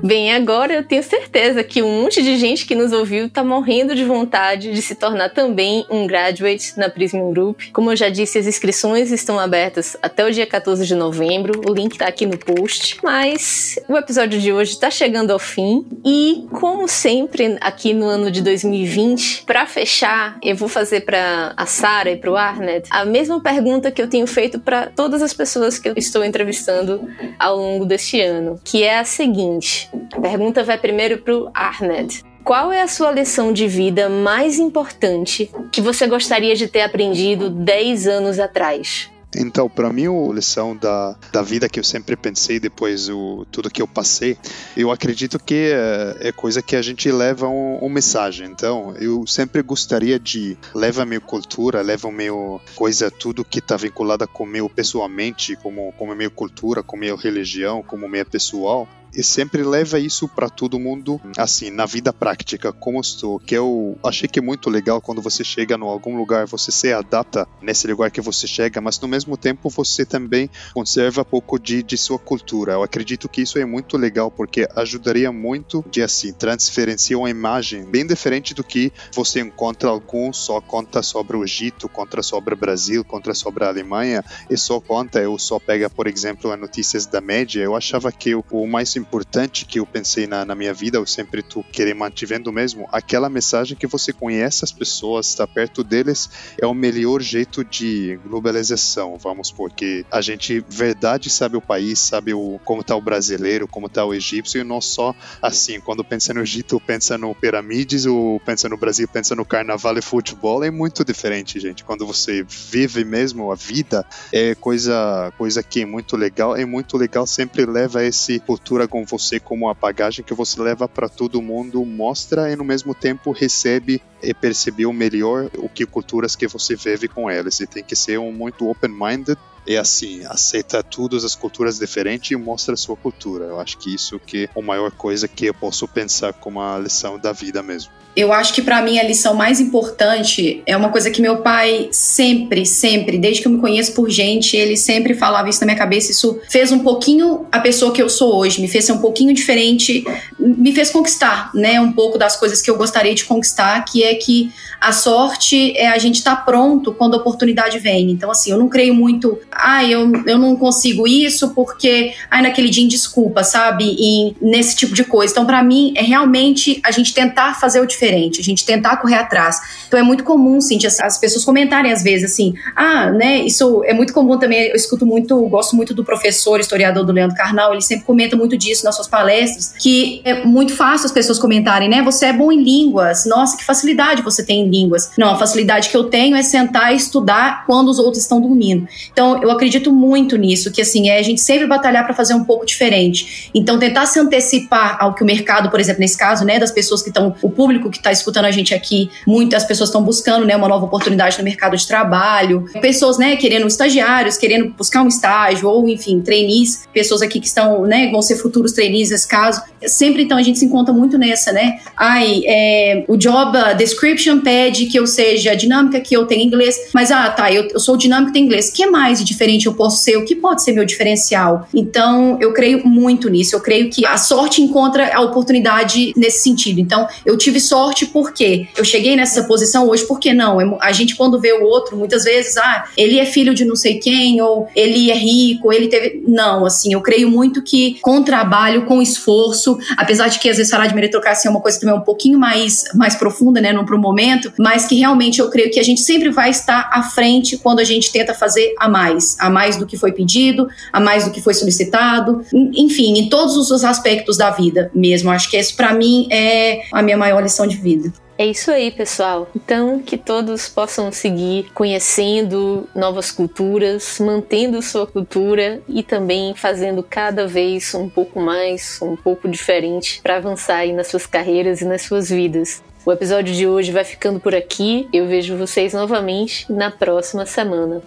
Bem, 0.05 0.35
agora 0.35 0.75
eu 0.75 0.85
tenho 0.85 1.03
certeza 1.03 1.65
que 1.65 1.83
um 1.83 2.03
monte 2.03 2.23
de 2.23 2.37
gente 2.37 2.67
que 2.67 2.75
nos 2.75 2.93
ouviu 2.93 3.25
está 3.25 3.43
morrendo 3.43 3.95
de 3.95 4.05
vontade 4.05 4.71
de 4.71 4.83
se 4.83 4.95
tornar 4.95 5.31
também 5.31 5.87
um 5.89 6.07
graduate 6.07 6.75
na 6.77 6.91
Prism 6.91 7.31
Group. 7.31 7.59
Como 7.73 7.91
eu 7.91 7.97
já 7.97 8.11
disse, 8.11 8.37
as 8.37 8.47
inscrições 8.47 9.11
estão 9.11 9.39
abertas 9.39 9.97
até 10.03 10.23
o 10.23 10.31
dia 10.31 10.47
14 10.47 10.87
de 10.87 10.95
novembro. 10.95 11.63
O 11.67 11.73
link 11.73 11.93
está 11.93 12.07
aqui 12.07 12.27
no 12.27 12.37
post. 12.37 12.99
Mas 13.03 13.79
o 13.89 13.97
episódio 13.97 14.39
de 14.39 14.53
hoje 14.53 14.73
está 14.73 14.91
chegando 14.91 15.31
ao 15.31 15.39
fim 15.39 15.87
e, 16.05 16.47
como 16.51 16.87
sempre, 16.87 17.57
aqui 17.63 17.95
no 17.95 18.05
ano 18.05 18.31
de 18.31 18.43
2020, 18.43 19.45
para 19.47 19.65
fechar, 19.65 20.37
eu 20.43 20.55
vou 20.55 20.69
fazer 20.69 21.01
para 21.07 21.55
a 21.57 21.65
Sara 21.65 22.11
e 22.11 22.17
para 22.19 22.31
o 22.31 22.37
Arnett 22.37 22.91
a 22.91 23.07
mesma 23.07 23.41
pergunta 23.41 23.91
que 23.91 24.03
eu 24.03 24.09
tenho 24.11 24.27
feito 24.27 24.61
para 24.61 24.89
todas 24.89 25.23
as 25.23 25.33
pessoas 25.33 25.79
que 25.79 25.89
eu 25.89 25.95
estou 25.97 26.23
entrevistando 26.23 27.09
ao 27.39 27.57
longo 27.57 27.87
deste 27.87 28.21
ano, 28.21 28.61
que 28.63 28.83
é 28.83 28.99
a 28.99 29.05
seguinte: 29.05 29.94
a 30.13 30.21
pergunta 30.21 30.63
vai 30.65 30.79
primeiro 30.79 31.19
para 31.19 31.37
o 31.37 31.51
Arned. 31.55 32.23
Qual 32.45 32.71
é 32.71 32.83
a 32.83 32.89
sua 32.89 33.11
lição 33.11 33.53
de 33.53 33.67
vida 33.67 34.09
mais 34.09 34.59
importante 34.59 35.51
que 35.73 35.81
você 35.81 36.07
gostaria 36.07 36.55
de 36.55 36.69
ter 36.69 36.83
aprendido 36.83 37.49
10 37.49 38.07
anos 38.07 38.39
atrás? 38.39 39.11
Então, 39.37 39.69
para 39.69 39.93
mim, 39.93 40.07
a 40.07 40.33
lição 40.33 40.77
da, 40.77 41.17
da 41.33 41.43
vida 41.43 41.69
que 41.69 41.79
eu 41.79 41.85
sempre 41.85 42.17
pensei 42.17 42.61
depois 42.61 43.09
o 43.09 43.45
tudo 43.51 43.71
que 43.71 43.83
eu 43.83 43.89
passei, 43.89 44.37
eu 44.77 44.91
acredito 44.91 45.39
que 45.39 45.73
é, 45.73 46.29
é 46.29 46.33
coisa 46.33 46.63
que 46.63 46.77
a 46.77 46.83
gente 46.83 47.11
leva 47.11 47.49
um, 47.49 47.85
um, 47.85 47.89
mensagem. 47.89 48.47
Então, 48.47 48.95
eu 48.99 49.27
sempre 49.27 49.63
gostaria 49.63 50.19
de 50.19 50.57
levar 50.75 51.05
minha 51.05 51.21
cultura, 51.21 51.83
levar 51.83 52.13
meu 52.13 52.61
coisa, 52.75 53.11
tudo 53.11 53.45
que 53.45 53.59
está 53.59 53.77
vinculada 53.77 54.27
com 54.27 54.47
meu 54.47 54.69
pessoalmente, 54.69 55.57
como 55.57 55.93
como 55.95 56.15
minha 56.15 56.31
cultura, 56.31 56.83
com 56.83 56.97
minha 56.97 57.17
religião, 57.17 57.83
como 57.83 58.09
minha 58.09 58.25
pessoal, 58.25 58.89
e 59.15 59.23
sempre 59.23 59.63
leva 59.63 59.99
isso 59.99 60.29
para 60.29 60.49
todo 60.49 60.79
mundo, 60.79 61.21
assim, 61.37 61.71
na 61.71 61.87
vida 61.87 62.13
prática, 62.13 62.73
como 62.73 63.01
estou. 63.01 63.39
Que 63.39 63.55
eu 63.55 63.99
achei 64.03 64.29
que 64.29 64.39
é 64.39 64.43
muito 64.43 64.69
legal 64.69 65.01
quando 65.01 65.23
você 65.23 65.45
chega 65.45 65.77
em 65.77 65.83
algum 65.83 66.17
lugar, 66.17 66.47
você 66.47 66.71
se 66.71 66.93
adapta 66.93 67.47
nesse 67.63 67.87
lugar 67.87 68.11
que 68.11 68.21
você 68.21 68.47
chega, 68.47 68.81
mas 68.81 68.99
no 69.01 69.09
mesmo 69.09 69.37
tempo 69.37 69.69
você 69.69 70.05
também 70.05 70.51
conserva 70.73 71.25
pouco 71.25 71.59
de, 71.59 71.83
de 71.83 71.97
sua 71.97 72.19
cultura. 72.19 72.73
Eu 72.73 72.83
acredito 72.83 73.29
que 73.29 73.43
isso 73.43 73.59
é 73.59 73.65
muito 73.65 73.97
legal 73.97 74.31
porque 74.31 74.69
ajudaria 74.75 75.31
muito 75.31 75.85
de, 75.91 76.03
assim, 76.03 76.33
transferenciar 76.33 77.21
uma 77.21 77.31
imagem 77.31 77.85
bem 77.85 78.07
diferente 78.07 78.55
do 78.55 78.65
que 78.65 78.93
você 79.13 79.41
encontra 79.41 79.91
algum 79.91 80.33
só 80.33 80.61
conta 80.61 81.03
sobre 81.03 81.37
o 81.37 81.45
Egito, 81.45 81.89
conta 81.89 82.23
sobre 82.23 82.55
o 82.55 82.57
Brasil, 82.57 83.05
conta 83.05 83.35
sobre 83.35 83.65
a 83.65 83.69
Alemanha, 83.69 84.25
e 84.51 84.57
só 84.57 84.81
conta, 84.81 85.21
eu 85.21 85.39
só 85.39 85.59
pega, 85.59 85.89
por 85.89 86.07
exemplo, 86.07 86.51
as 86.51 86.59
notícias 86.59 87.07
da 87.07 87.21
média. 87.21 87.63
Eu 87.63 87.77
achava 87.77 88.11
que 88.11 88.35
o 88.35 88.67
mais 88.67 88.97
importante 89.05 89.67
que 89.67 89.79
eu 89.79 89.87
pensei 89.87 90.27
na, 90.27 90.45
na 90.45 90.55
minha 90.55 90.73
vida, 90.73 90.97
eu 90.97 91.07
sempre 91.07 91.43
tô 91.43 91.63
querendo 91.63 91.99
mantivendo 91.99 92.51
mesmo, 92.51 92.89
aquela 92.91 93.29
mensagem 93.29 93.77
que 93.77 93.87
você 93.87 94.13
conhece 94.13 94.65
as 94.65 94.73
pessoas, 94.73 95.29
está 95.29 95.47
perto 95.47 95.85
deles, 95.85 96.31
é 96.61 96.67
o 96.67 96.73
melhor 96.73 97.21
jeito 97.21 97.63
de 97.63 98.19
globalização, 98.25 99.19
vamos, 99.19 99.53
porque 99.53 100.05
a 100.11 100.21
gente, 100.21 100.65
verdade, 100.69 101.29
sabe 101.29 101.57
o 101.57 101.61
país, 101.61 101.99
sabe 101.99 102.33
o, 102.33 102.59
como 102.65 102.81
está 102.81 102.97
o 102.97 103.01
brasileiro, 103.01 103.69
como 103.69 103.87
está 103.87 104.05
o 104.05 104.15
egípcio, 104.15 104.61
e 104.61 104.65
não 104.65 104.81
só 104.81 105.15
assim, 105.43 105.79
quando 105.81 106.03
pensa 106.03 106.33
no 106.33 106.41
Egito, 106.41 106.81
pensa 106.81 107.19
no 107.19 107.35
pirâmides, 107.35 108.07
ou 108.07 108.41
pensa 108.41 108.69
no 108.69 108.77
Brasil, 108.77 109.07
pensa 109.07 109.35
no 109.35 109.45
carnaval 109.45 109.97
e 109.99 110.03
futebol, 110.03 110.65
é 110.65 110.71
muito 110.71 111.05
diferente, 111.05 111.61
gente. 111.61 111.85
Quando 111.85 112.07
você 112.07 112.43
vive 112.43 113.05
mesmo 113.05 113.53
a 113.53 113.55
vida, 113.55 114.07
é 114.33 114.55
coisa, 114.55 115.33
coisa 115.37 115.63
que 115.63 115.83
é 115.83 115.87
muito 115.87 116.17
legal, 116.17 116.57
é 116.57 116.65
muito 116.65 116.97
legal, 116.97 117.27
sempre 117.27 117.67
leva 117.67 118.05
esse 118.05 118.39
cultura 118.41 118.89
com 118.95 119.05
você 119.05 119.41
como 119.41 119.69
a 119.69 119.75
bagagem 119.75 120.25
que 120.25 120.33
você 120.33 120.63
leva 120.63 120.89
para 120.89 121.09
todo 121.09 121.43
mundo, 121.43 121.85
mostra 121.85 122.53
e 122.53 122.55
no 122.55 122.63
mesmo 122.63 122.95
tempo 122.95 123.33
recebe 123.33 124.01
e 124.23 124.33
perceber 124.33 124.87
o 124.87 124.93
melhor 124.93 125.51
o 125.57 125.69
que 125.69 125.85
culturas 125.85 126.37
que 126.37 126.47
você 126.47 126.77
vive 126.77 127.09
com 127.09 127.29
elas. 127.29 127.59
E 127.59 127.67
tem 127.67 127.83
que 127.83 127.97
ser 127.97 128.21
um 128.21 128.31
muito 128.31 128.71
open-minded 128.71 129.37
e 129.67 129.77
assim, 129.77 130.25
aceita 130.25 130.83
todas 130.83 131.25
as 131.25 131.35
culturas 131.35 131.79
diferentes 131.79 132.31
e 132.31 132.37
mostra 132.37 132.75
a 132.75 132.77
sua 132.77 132.97
cultura. 132.97 133.47
Eu 133.47 133.61
acho 133.61 133.79
que 133.79 133.95
isso 133.95 134.19
que 134.19 134.45
é 134.45 134.59
a 134.59 134.63
maior 134.63 134.91
coisa 134.91 135.27
que 135.27 135.47
eu 135.47 135.55
posso 135.55 135.87
pensar 135.89 136.33
como 136.33 136.61
a 136.61 136.79
lição 136.79 137.19
da 137.19 137.33
vida 137.33 137.63
mesmo 137.63 137.91
eu 138.17 138.33
acho 138.33 138.55
que 138.55 138.63
para 138.63 138.81
mim 138.81 138.99
a 138.99 139.03
lição 139.03 139.35
mais 139.35 139.61
importante 139.61 140.63
é 140.67 140.77
uma 140.77 140.91
coisa 140.91 141.11
que 141.11 141.21
meu 141.21 141.39
pai 141.39 141.89
sempre, 141.91 142.65
sempre, 142.65 143.19
desde 143.19 143.43
que 143.43 143.49
eu 143.49 143.53
me 143.53 143.61
conheço 143.61 143.93
por 143.93 144.09
gente, 144.09 144.57
ele 144.57 144.77
sempre 144.77 145.15
falava 145.15 145.49
isso 145.49 145.61
na 145.61 145.67
minha 145.67 145.77
cabeça. 145.79 146.13
Isso 146.13 146.41
fez 146.49 146.71
um 146.71 146.79
pouquinho 146.79 147.47
a 147.51 147.59
pessoa 147.59 147.93
que 147.93 148.01
eu 148.01 148.09
sou 148.09 148.37
hoje, 148.37 148.61
me 148.61 148.69
fez 148.69 148.85
ser 148.85 148.93
um 148.93 148.99
pouquinho 148.99 149.35
diferente, 149.35 150.05
me 150.39 150.73
fez 150.73 150.91
conquistar, 150.91 151.51
né, 151.55 151.81
um 151.81 151.93
pouco 151.93 152.17
das 152.17 152.37
coisas 152.37 152.63
que 152.63 152.71
eu 152.71 152.77
gostaria 152.77 153.15
de 153.15 153.25
conquistar, 153.25 153.85
que 153.85 154.05
é 154.05 154.15
que 154.15 154.53
a 154.81 154.93
sorte 154.93 155.77
é 155.77 155.89
a 155.89 155.99
gente 155.99 156.17
estar 156.17 156.37
tá 156.37 156.43
pronto 156.43 156.93
quando 156.93 157.15
a 157.15 157.17
oportunidade 157.17 157.79
vem. 157.79 158.11
Então, 158.11 158.31
assim, 158.31 158.51
eu 158.51 158.59
não 158.59 158.69
creio 158.69 158.95
muito, 158.95 159.39
ah, 159.57 159.85
eu, 159.85 160.11
eu 160.27 160.39
não 160.39 160.57
consigo 160.57 161.07
isso 161.07 161.51
porque, 161.55 162.15
ai, 162.31 162.43
naquele 162.43 162.71
dia, 162.71 162.87
desculpa, 162.89 163.43
sabe? 163.43 163.97
E 163.99 164.37
nesse 164.41 164.77
tipo 164.77 164.95
de 164.95 165.05
coisa. 165.05 165.33
Então, 165.33 165.47
para 165.47 165.63
mim, 165.63 165.93
é 165.97 166.03
realmente 166.03 166.81
a 166.85 166.91
gente 166.91 167.15
tentar 167.15 167.55
fazer 167.55 167.81
o 167.81 167.87
diferente 167.87 168.41
a 168.41 168.45
gente 168.45 168.65
tentar 168.65 168.97
correr 168.97 169.17
atrás. 169.17 169.61
Então 169.87 169.99
é 169.99 170.03
muito 170.03 170.25
comum, 170.25 170.61
sim, 170.61 170.79
as 171.01 171.19
pessoas 171.19 171.45
comentarem 171.45 171.93
às 171.93 172.03
vezes 172.03 172.33
assim, 172.33 172.55
ah, 172.75 173.11
né, 173.11 173.39
isso 173.39 173.83
é 173.85 173.95
muito 173.95 174.13
comum 174.13 174.39
também, 174.39 174.69
eu 174.69 174.77
escuto 174.77 175.07
muito, 175.07 175.37
gosto 175.49 175.77
muito 175.77 175.95
do 175.95 176.05
professor, 176.05 176.61
historiador 176.61 177.05
do 177.05 177.13
Leandro 177.13 177.37
Carnal, 177.37 177.73
ele 177.73 177.83
sempre 177.83 178.05
comenta 178.05 178.37
muito 178.37 178.57
disso 178.57 178.85
nas 178.85 178.95
suas 178.95 179.09
palestras, 179.09 179.75
que 179.79 180.21
é 180.25 180.45
muito 180.45 180.75
fácil 180.75 181.07
as 181.07 181.13
pessoas 181.13 181.39
comentarem, 181.39 181.89
né, 181.89 182.03
você 182.03 182.27
é 182.27 182.33
bom 182.33 182.51
em 182.51 182.63
línguas, 182.63 183.25
nossa, 183.27 183.57
que 183.57 183.65
facilidade 183.65 184.23
você 184.23 184.45
tem 184.45 184.67
em 184.67 184.69
línguas. 184.69 185.13
Não, 185.19 185.31
a 185.31 185.39
facilidade 185.39 185.89
que 185.89 185.97
eu 185.97 186.05
tenho 186.05 186.37
é 186.37 186.43
sentar 186.43 186.93
e 186.93 186.97
estudar 186.97 187.65
quando 187.67 187.89
os 187.89 187.99
outros 187.99 188.23
estão 188.23 188.41
dormindo. 188.41 188.87
Então 189.13 189.41
eu 189.45 189.51
acredito 189.51 189.93
muito 189.93 190.37
nisso, 190.37 190.73
que 190.73 190.81
assim, 190.81 191.11
é 191.11 191.19
a 191.19 191.23
gente 191.23 191.41
sempre 191.41 191.67
batalhar 191.67 192.05
para 192.05 192.15
fazer 192.15 192.33
um 192.33 192.45
pouco 192.45 192.65
diferente. 192.65 193.51
Então 193.55 193.79
tentar 193.79 194.07
se 194.07 194.19
antecipar 194.19 194.97
ao 194.99 195.15
que 195.15 195.23
o 195.23 195.27
mercado, 195.27 195.71
por 195.71 195.79
exemplo, 195.79 196.01
nesse 196.01 196.17
caso, 196.17 196.45
né, 196.45 196.59
das 196.59 196.71
pessoas 196.71 197.03
que 197.03 197.11
estão, 197.11 197.35
o 197.43 197.51
público 197.51 197.91
que 197.91 197.99
está 197.99 198.11
escutando 198.11 198.47
a 198.47 198.51
gente 198.51 198.73
aqui, 198.75 199.11
muitas 199.27 199.65
pessoas 199.65 199.91
estão 199.91 200.03
buscando 200.03 200.47
né, 200.47 200.57
uma 200.57 200.67
nova 200.67 200.87
oportunidade 200.87 201.37
no 201.37 201.45
mercado 201.45 201.77
de 201.77 201.87
trabalho, 201.87 202.65
pessoas 202.81 203.19
né, 203.19 203.37
querendo 203.37 203.67
estagiários, 203.67 204.39
querendo 204.39 204.73
buscar 204.73 205.03
um 205.03 205.09
estágio, 205.09 205.69
ou 205.69 205.87
enfim, 205.89 206.23
trainees, 206.23 206.89
pessoas 206.93 207.21
aqui 207.21 207.39
que 207.39 207.47
estão, 207.47 207.83
né, 207.83 208.11
vão 208.11 208.23
ser 208.23 208.37
futuros 208.37 208.73
trainees 208.73 209.11
nesse 209.11 209.29
caso. 209.29 209.63
Sempre 209.87 210.23
então 210.23 210.39
a 210.39 210.43
gente 210.43 210.59
se 210.59 210.65
encontra 210.65 210.95
muito 210.95 211.19
nessa, 211.19 211.53
né? 211.53 211.81
Ai, 211.95 212.43
é, 212.47 213.05
o 213.07 213.17
job 213.17 213.59
description 213.77 214.41
pede 214.41 214.87
que 214.87 214.99
eu 214.99 215.07
seja 215.07 215.55
dinâmica, 215.55 216.01
que 216.01 216.17
eu 216.17 216.25
tenha 216.27 216.43
inglês, 216.43 216.89
mas 216.95 217.11
ah, 217.11 217.29
tá, 217.29 217.53
eu, 217.53 217.69
eu 217.69 217.79
sou 217.79 217.97
dinâmica 217.97 218.31
e 218.31 218.33
tenho 218.33 218.47
inglês. 218.47 218.71
O 218.71 218.73
que 218.73 218.87
mais 218.87 219.23
de 219.23 219.34
diferente 219.35 219.67
eu 219.67 219.75
posso 219.75 220.03
ser? 220.03 220.17
O 220.17 220.25
que 220.25 220.35
pode 220.35 220.63
ser 220.63 220.73
meu 220.73 220.85
diferencial? 220.85 221.69
Então, 221.75 222.39
eu 222.41 222.53
creio 222.53 222.87
muito 222.87 223.29
nisso. 223.29 223.55
Eu 223.55 223.61
creio 223.61 223.91
que 223.91 224.07
a 224.07 224.17
sorte 224.17 224.63
encontra 224.63 225.15
a 225.15 225.21
oportunidade 225.21 226.13
nesse 226.17 226.43
sentido. 226.43 226.81
Então, 226.81 227.07
eu 227.27 227.37
tive 227.37 227.61
sorte 227.61 228.07
porque 228.07 228.69
eu 228.77 228.85
cheguei 228.85 229.17
nessa 229.17 229.45
posição 229.45 229.89
hoje, 229.89 230.05
por 230.07 230.19
que 230.19 230.33
não? 230.33 230.79
A 230.81 230.93
gente, 230.93 231.17
quando 231.17 231.41
vê 231.41 231.53
o 231.53 231.65
outro, 231.65 231.97
muitas 231.97 232.25
vezes, 232.25 232.57
ah, 232.57 232.85
ele 232.97 233.19
é 233.19 233.27
filho 233.27 233.55
de 233.55 233.65
não 233.65 233.77
sei 233.77 233.99
quem, 233.99 234.41
ou 234.41 234.69
ele 234.75 235.11
é 235.11 235.15
rico, 235.15 235.73
ele 235.73 235.89
teve. 235.89 236.23
Não, 236.27 236.65
assim, 236.65 236.93
eu 236.93 237.01
creio 237.01 237.31
muito 237.31 237.63
que 237.63 237.99
com 238.01 238.23
trabalho, 238.23 238.87
com 238.87 239.03
esforço, 239.03 239.79
apesar 239.97 240.29
de 240.29 240.39
que 240.39 240.49
às 240.49 240.57
vezes 240.57 240.71
falar 240.71 240.87
de 240.87 240.95
meritocracia 240.95 241.49
é 241.49 241.51
uma 241.51 241.61
coisa 241.61 241.79
também 241.79 241.95
um 241.95 242.01
pouquinho 242.01 242.39
mais, 242.39 242.85
mais 242.95 243.15
profunda, 243.15 243.61
né, 243.61 243.73
no 243.73 243.85
pro 243.85 243.99
momento, 243.99 244.53
mas 244.59 244.87
que 244.87 244.95
realmente 244.95 245.41
eu 245.41 245.51
creio 245.51 245.71
que 245.71 245.81
a 245.81 245.83
gente 245.83 246.01
sempre 246.01 246.31
vai 246.31 246.51
estar 246.51 246.89
à 246.93 247.03
frente 247.03 247.57
quando 247.57 247.81
a 247.81 247.85
gente 247.85 248.13
tenta 248.13 248.35
fazer 248.35 248.75
a 248.79 248.89
mais, 248.89 249.24
a 249.39 249.51
mais 249.51 249.77
do 249.77 249.87
que 249.87 249.97
foi 249.97 250.13
pedido, 250.13 250.69
a 250.93 251.01
mais 251.01 251.25
do 251.25 251.31
que 251.31 251.41
foi 251.41 251.55
solicitado, 251.55 252.45
enfim, 252.53 253.19
em 253.19 253.29
todos 253.29 253.57
os 253.57 253.85
aspectos 253.85 254.37
da 254.37 254.51
vida 254.51 254.91
mesmo. 254.95 255.31
Acho 255.31 255.51
que 255.51 255.57
isso 255.57 255.77
para 255.77 255.93
mim 255.93 256.29
é 256.31 256.83
a 256.93 257.03
minha 257.03 257.17
maior 257.17 257.43
lição 257.43 257.67
de 257.67 257.77
vida. 257.77 258.13
É 258.37 258.45
isso 258.45 258.73
aí, 258.73 258.91
pessoal. 258.91 259.49
Então, 259.55 260.01
que 260.01 260.19
todos 260.19 260.69
possam 260.69 261.13
seguir 261.13 261.71
conhecendo 261.73 262.89
novas 262.93 263.31
culturas, 263.31 264.19
mantendo 264.19 264.83
sua 264.83 265.07
cultura 265.07 265.81
e 265.89 266.03
também 266.03 266.53
fazendo 266.53 267.01
cada 267.01 267.47
vez 267.47 267.95
um 267.95 268.09
pouco 268.09 268.41
mais, 268.41 268.99
um 269.01 269.15
pouco 269.15 269.49
diferente 269.49 270.21
para 270.21 270.37
avançar 270.37 270.79
aí 270.79 270.93
nas 270.93 271.07
suas 271.07 271.27
carreiras 271.27 271.81
e 271.81 271.85
nas 271.85 272.03
suas 272.03 272.29
vidas. 272.29 272.83
O 273.07 273.13
episódio 273.13 273.55
de 273.55 273.69
hoje 273.69 273.93
vai 273.93 274.03
ficando 274.03 274.41
por 274.41 274.55
aqui. 274.55 275.07
Eu 275.13 275.29
vejo 275.29 275.57
vocês 275.57 275.93
novamente 275.93 276.71
na 276.73 276.91
próxima 276.91 277.47
semana. 277.47 278.03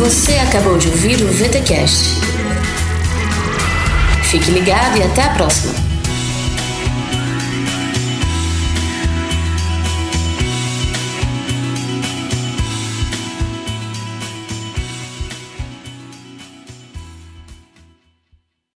Você 0.00 0.32
acabou 0.38 0.78
de 0.78 0.88
ouvir 0.88 1.22
o 1.22 1.28
VTCast. 1.28 2.20
Fique 4.24 4.50
ligado 4.50 4.96
e 4.96 5.02
até 5.02 5.24
a 5.24 5.34
próxima. 5.34 5.89